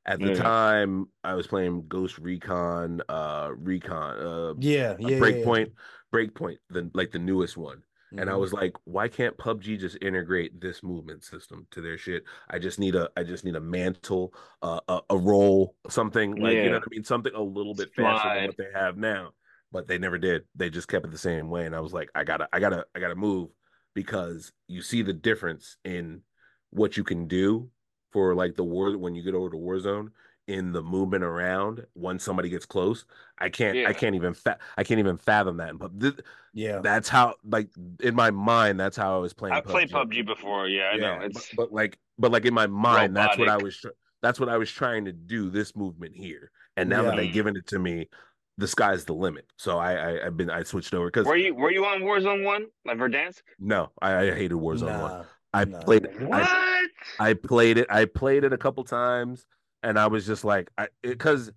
[0.06, 0.34] At the Yeah.
[0.34, 5.72] time I was playing Ghost Recon, uh, Recon, uh, Yeah, uh, yeah, yeah, Breakpoint,
[6.12, 7.82] Breakpoint, the like the newest one.
[8.16, 8.36] And I Mhm.
[8.36, 12.24] was like, why can't PUBG just integrate this movement system to their shit?
[12.48, 16.62] I just need a, I just need a mantle, uh, a, a roll, something like
[16.62, 19.32] you know what I mean, something a little bit faster than what they have now.
[19.72, 20.44] But they never did.
[20.54, 21.66] They just kept it the same way.
[21.66, 23.50] And I was like, I gotta, I gotta, I gotta move
[23.94, 26.22] because you see the difference in
[26.70, 27.70] what you can do
[28.14, 30.08] for like the war when you get over to Warzone
[30.46, 33.04] in the movement around once somebody gets close.
[33.38, 33.88] I can't, Yeah.
[33.88, 35.76] I can't even, fa- I can't even fathom that.
[35.78, 36.20] But th-
[36.52, 36.78] yeah.
[36.78, 37.68] that's how like
[38.00, 40.68] in my mind that's how i was playing I played PUBG before.
[40.68, 41.16] Yeah, I know.
[41.18, 43.88] but, It's but like but like in my mind that's what i was tr-
[44.22, 47.56] that's what i was trying to do this movement here and now that they've given
[47.56, 48.08] it to me
[48.56, 51.52] the sky's the limit so i, I i've been i switched over because were you
[51.56, 52.66] were you on Warzone 1?
[52.84, 53.42] Like Verdansk?
[53.58, 55.24] no I, I hated warzone one Nah,
[55.54, 55.80] i nah.
[55.80, 56.42] played What?
[56.42, 56.86] I,
[57.18, 57.86] I played it.
[57.90, 59.46] I played it a couple times
[59.82, 61.50] and i was just like i because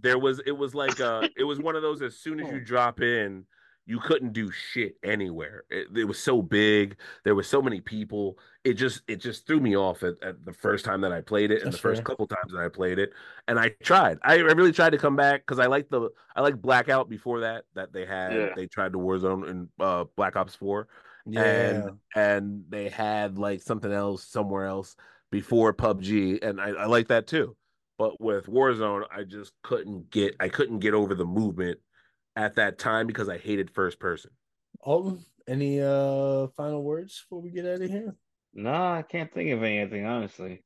[0.00, 2.60] there was it was like uh it was one of those as soon as you
[2.60, 3.44] drop in
[3.84, 5.64] you couldn't do shit anywhere.
[5.68, 6.96] It, it was so big.
[7.24, 8.38] There were so many people.
[8.62, 11.50] It just it just threw me off at, at the first time that i played
[11.50, 12.04] it and That's the first fair.
[12.04, 13.12] couple times that i played it.
[13.48, 14.18] And i tried.
[14.22, 17.40] I, I really tried to come back because i like the i like blackout before
[17.40, 18.48] that that they had Yeah.
[18.54, 20.86] they tried to warzone in uh black ops 4
[21.26, 21.42] yeah.
[21.42, 24.96] and and they had like something else somewhere else
[25.30, 27.56] before PUBG, and I, I like that too.
[27.98, 31.78] But with Warzone, I just couldn't get I couldn't get over the movement
[32.36, 34.30] at that time because I hated first person.
[34.80, 38.14] Alton, any uh final words before we get out of here?
[38.54, 40.62] No, I can't think of anything, honestly.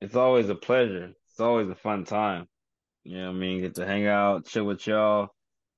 [0.00, 1.12] It's always a pleasure.
[1.30, 2.48] It's always a fun time.
[3.04, 3.60] You know what I mean?
[3.60, 5.28] Get to hang out, chill with y'all,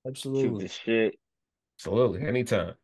[0.06, 0.42] Absolutely.
[0.42, 0.64] shoot Absolutely.
[0.64, 1.18] the shit.
[1.78, 2.74] Absolutely, anytime.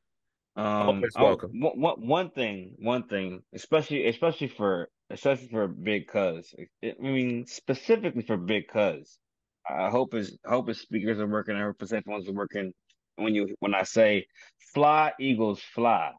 [0.57, 1.61] Um, oh, welcome.
[1.61, 6.55] one- one- one thing, one thing, especially, especially for, especially for Big Cuz.
[6.83, 9.19] I mean, specifically for Big Cuz.
[9.69, 11.57] I hope his, hope his speakers are working.
[11.57, 12.73] I hope his headphones are working.
[13.17, 14.27] When you, when I say
[14.75, 16.13] fly, eagles fly.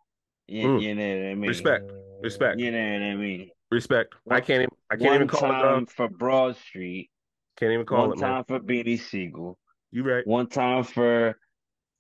[0.48, 0.82] You, Mm.
[0.82, 1.50] you know what I mean?
[1.50, 1.92] Respect.
[2.22, 2.60] Respect.
[2.60, 3.50] You know what I mean?
[3.72, 4.14] Respect.
[4.30, 5.90] I can't even I can't one even call it time dog.
[5.92, 7.10] for Broad Street,
[7.58, 8.30] Can't even call one it man.
[8.32, 9.58] time for Beanie Sigel,
[9.92, 10.28] You right.
[10.28, 11.38] one time for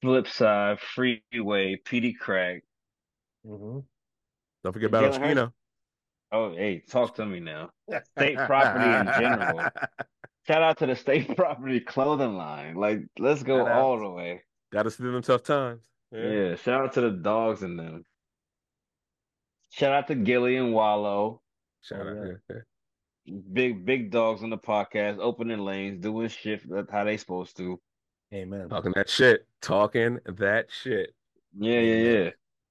[0.03, 2.61] Flipside, Freeway, Peedi Crakk.
[3.45, 3.83] Mhm.
[4.63, 5.19] Don't forget about Jalen Hurts?
[5.39, 5.53] Oschino.
[6.33, 7.69] Oh, hey, talk to me now.
[8.17, 9.69] State property in general.
[10.47, 12.75] Shout out to the state property clothing line.
[12.75, 13.77] Like, let's go Shout out.
[13.77, 14.41] all the way.
[14.71, 15.83] Got to see them tough times.
[16.11, 16.55] Yeah.
[16.55, 18.05] shout out to the dogs in them.
[19.71, 21.41] Shout out to Gillie and Wallo.
[21.81, 22.15] Shout Oh, out.
[22.27, 22.33] yeah.
[22.49, 22.55] Yeah.
[23.25, 23.37] yeah.
[23.53, 27.79] Big big dogs on the podcast, opening lanes, doing shit that how they supposed to.
[28.33, 28.69] Amen.
[28.69, 29.45] Talking that shit.
[29.61, 31.13] Talking that shit.
[31.57, 32.29] Yeah, yeah, yeah.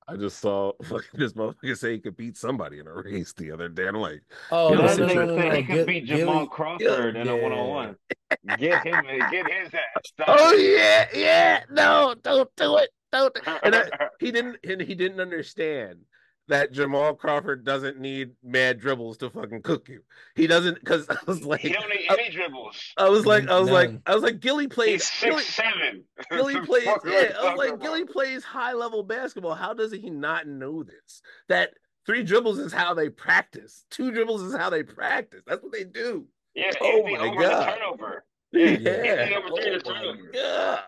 [0.09, 3.53] I just saw like this motherfucker say he could beat somebody in a race the
[3.53, 3.87] other day.
[3.87, 5.87] I'm like, Oh You no, know, no, That no, nigga no, said he could Gil-
[5.87, 7.43] beat Jamal Crawford in a Yeah.
[7.43, 7.97] one on one.
[8.59, 9.81] Get him, get his ass.
[10.05, 13.37] Stop oh yeah, yeah, no, don't do it, don't.
[13.62, 13.89] And I,
[14.19, 15.99] he didn't, and he didn't understand
[16.51, 20.02] that Jamal Crawford doesn't need mad dribbles to fucking cook you.
[20.35, 22.93] He doesn't, because I was like, he don't need I, any dribbles.
[22.97, 26.05] I was like, I was like, I was like, Gillie plays, He's Gillie, six seven.
[26.31, 27.82] Gillie plays, Fuck are yeah, I was like, about?
[27.82, 29.55] Gillie plays high level basketball.
[29.55, 31.22] How does he not know this?
[31.48, 31.70] That
[32.06, 33.85] three dribbles is how they practice.
[33.90, 35.43] Two dribbles is how they practice.
[35.47, 36.27] That's what they do.
[36.55, 37.66] Yeah, Oh anything my over God.
[37.66, 38.24] the turnover.
[38.52, 38.90] Yeah.
[38.90, 40.31] Anything over three Oh my turnover.
[40.35, 40.81] God.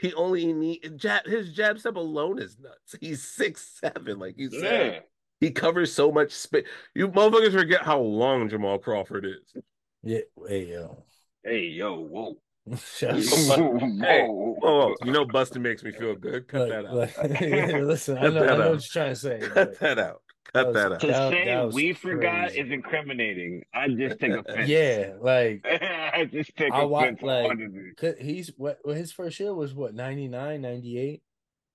[0.00, 2.96] He only need jab his jab step alone is nuts.
[3.00, 4.92] He's six seven, like you said.
[4.92, 4.98] Yeah.
[5.40, 6.66] He covers so much space.
[6.94, 9.62] You motherfuckers forget how long Jamal Crawford is.
[10.02, 10.20] Yeah.
[10.48, 11.04] Hey yo.
[11.42, 12.36] Hey, yo, whoa.
[13.00, 14.26] Hey,
[14.62, 16.46] Oh, you know, Bustin makes me feel good.
[16.48, 16.94] Cut Like- that out.
[16.94, 19.38] like- yeah, listen, I know, I know what you're trying to say.
[19.40, 20.22] Cut but that out.
[20.52, 21.00] Cut That that out.
[21.00, 22.60] To That- say that was we forgot crazy.
[22.60, 23.62] is incriminating.
[23.74, 24.68] I just take uh, offense.
[24.68, 27.22] Yeah, like I just take I wa- offense.
[27.22, 31.22] like- he's what well, his first year was what 99, 98?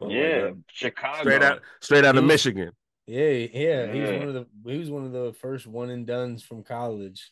[0.02, 1.20] Oh yeah, Chicago.
[1.22, 2.72] Straight out, straight out of He- Michigan.
[3.08, 6.06] Yeah, yeah, he was one of the he was one of the first one and
[6.08, 7.32] duns from college.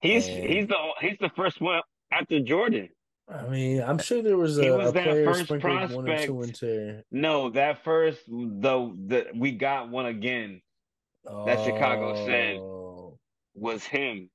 [0.00, 2.88] He's And- he's the he's the first one after Jordan.
[3.28, 6.08] I mean, I'm sure there was a, He was a that player first sprinkled one
[6.08, 6.62] or two prospect.
[6.62, 10.62] into No, that first though the we got one again
[11.24, 12.56] That Chicago said.
[12.58, 13.18] Oh.
[13.54, 14.30] was him.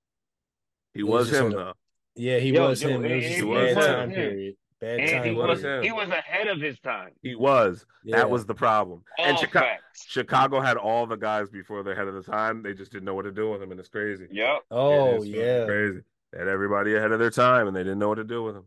[0.93, 1.73] He It was was him though.
[2.15, 3.05] Yeah, he Yo, was yo, him.
[3.05, 3.93] It was he- just he was bad him.
[3.95, 4.55] time period.
[4.79, 5.83] Bad And time he was was period.
[5.85, 7.11] he was ahead of his time.
[7.21, 7.85] He was.
[8.03, 8.17] Yeah.
[8.17, 9.03] That was the problem.
[9.17, 10.05] and All Chicago, facts.
[10.07, 12.61] Chicago had all the guys before they're ahead of the time.
[12.61, 14.27] They just didn't know what to do with them, and it's crazy.
[14.31, 14.61] Yep.
[14.71, 15.99] Oh It is fucking yeah, crazy.
[16.31, 18.55] They had everybody ahead of their time, and they didn't know what to do with
[18.55, 18.65] them.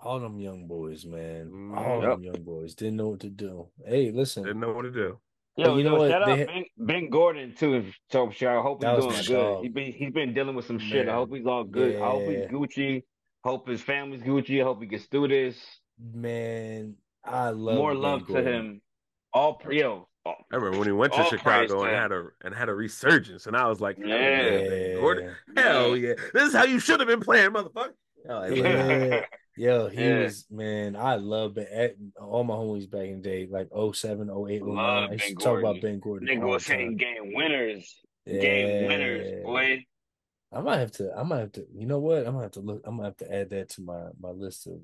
[0.00, 1.72] all them young boys, man.
[1.76, 2.10] All Yep.
[2.10, 3.68] them young boys didn't know what to do.
[3.84, 5.18] Hey, listen, Didn't know what to do.
[5.58, 6.10] Yo, you know yo, what?
[6.10, 7.90] shout They out Ben, ben Gordon too.
[8.12, 9.26] So I hope he's doing good.
[9.28, 9.62] dog.
[9.64, 11.08] He been he's been dealing with some shit.
[11.08, 11.96] I hope he's all good.
[11.96, 13.02] I hope he's Gucci.
[13.44, 14.60] Hope his family's Gucci.
[14.60, 15.56] I hope he gets through this.
[16.14, 16.94] man,
[17.24, 18.80] I love More Ben love to him.
[19.32, 20.08] All pre- yo.
[20.26, 22.74] I remember when he went to All Chicago to and had a and had a
[22.74, 24.68] resurgence, and I was like, hell yeah, Yeah.
[24.68, 25.34] Ben Gordon.
[25.56, 27.94] Hell yeah, this is how you should have been playing, motherfucker.
[28.26, 29.24] Hell Yeah.
[29.58, 30.22] Yo, he Yeah.
[30.22, 30.96] was man.
[30.96, 31.66] I love Ben.
[31.70, 34.76] at- All my homies back in the day, like 07, 08, 09.
[34.76, 36.26] Love I used Ben to talk about Ben Gordon.
[36.26, 36.42] Ben Gordon.
[36.42, 36.78] Nigga all was the time.
[36.80, 38.00] hitting game winners.
[38.26, 39.84] Game winners, boy.
[40.52, 41.12] I might have to.
[41.14, 41.66] I might have to.
[41.74, 42.18] You know what?
[42.18, 42.80] I'm gonna have to look.
[42.84, 44.80] I'm gonna have to add that to my my list of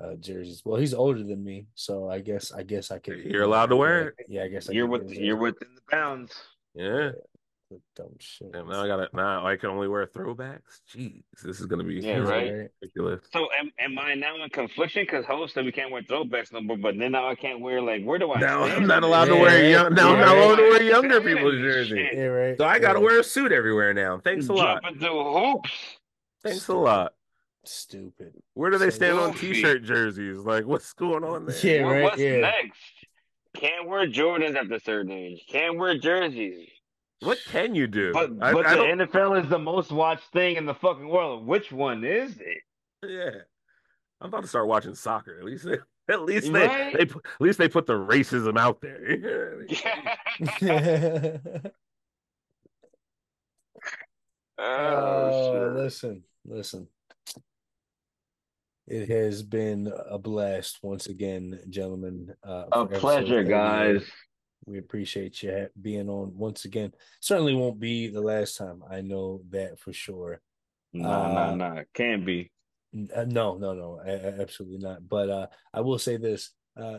[0.00, 0.62] uh jerseys.
[0.64, 3.24] Well, he's older than me, so I guess I guess I could.
[3.24, 4.26] You're allowed to wear it.
[4.28, 6.32] Yeah, I guess I You're with you're within the bounds.
[6.74, 7.12] Yeah.
[7.96, 8.52] Dumb shit.
[8.52, 10.80] Damn, now I gotta now I can only wear throwbacks.
[10.94, 12.68] Jeez, this is gonna be Yeah, right.
[12.80, 13.20] ridiculous.
[13.32, 15.02] So am, am I now in confliction?
[15.02, 17.80] Because host said we can't wear throwbacks no more, but then now I can't wear
[17.80, 18.82] like where do I Now stand?
[18.82, 19.94] I'm not allowed to wear young.
[19.94, 22.08] Now I'm not allowed to wear younger people's this jersey.
[22.12, 22.58] Yeah, right.
[22.58, 23.04] So I gotta Yeah.
[23.04, 24.18] wear a suit everywhere now.
[24.18, 24.82] Thanks a lot.
[24.82, 25.70] Jumping through hoops.
[26.42, 27.12] Thanks a lot.
[27.64, 28.32] Stupid.
[28.54, 30.38] Where do they So stand on t-shirt jerseys?
[30.38, 31.56] Like, what's going on there?
[31.64, 32.02] Yeah, right.
[32.04, 32.36] What's yeah.
[32.38, 32.78] next?
[33.56, 35.44] Can't wear Jordans at a certain age.
[35.50, 36.68] Can't wear jerseys.
[37.20, 38.12] What can you do?
[38.12, 41.08] But I, but I the don't- NFL is the most watched thing in the fucking
[41.08, 41.46] world.
[41.46, 42.62] Which one is it?
[43.06, 43.30] yeah,
[44.20, 45.38] I'm about to start watching soccer.
[45.38, 45.78] At least, they,
[46.12, 46.96] at least they, Right?
[46.96, 49.66] they, put- at least they put the racism out there.
[54.58, 56.88] oh, Oh, listen, listen.
[58.88, 62.32] It has been a blast once again, gentlemen.
[62.46, 63.48] Uh, A pleasure, 38.
[63.48, 64.04] guys.
[64.66, 66.92] We appreciate you being on once again.
[67.20, 68.82] Certainly won't be the last time.
[68.90, 70.40] I know that for sure.
[70.92, 71.82] Nah, nah, Uh, nah.
[71.94, 72.50] Can't be.
[73.14, 75.08] Uh, no, no, no, absolutely not.
[75.08, 76.98] But uh, I will say this: uh,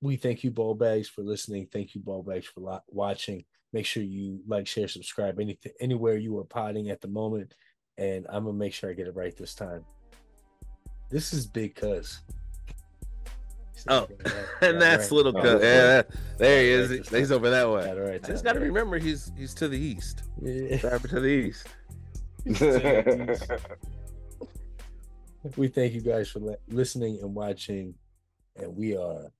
[0.00, 1.66] we thank you, ball bags, for listening.
[1.72, 3.44] Thank you, ball bags, for watching.
[3.72, 5.40] Make sure you like, share, subscribe.
[5.40, 7.54] Anything, anywhere you are potting at the moment,
[7.96, 9.84] and I'm gonna make sure I get it right this time.
[11.10, 12.20] This is Big Cuz.
[13.88, 14.06] Oh,
[14.60, 15.12] and that's right.
[15.12, 15.56] little Oh, cut.
[15.56, 15.66] okay.
[15.66, 16.02] Yeah,
[16.38, 16.90] there he Got it is.
[16.90, 17.84] right this He's over that way.
[17.84, 20.22] Got right just got to remember he's he's to the east.
[20.40, 20.76] Yeah.
[20.76, 21.66] Driver to the east.
[25.56, 27.94] we thank you guys for listening and watching,
[28.56, 29.32] and we are.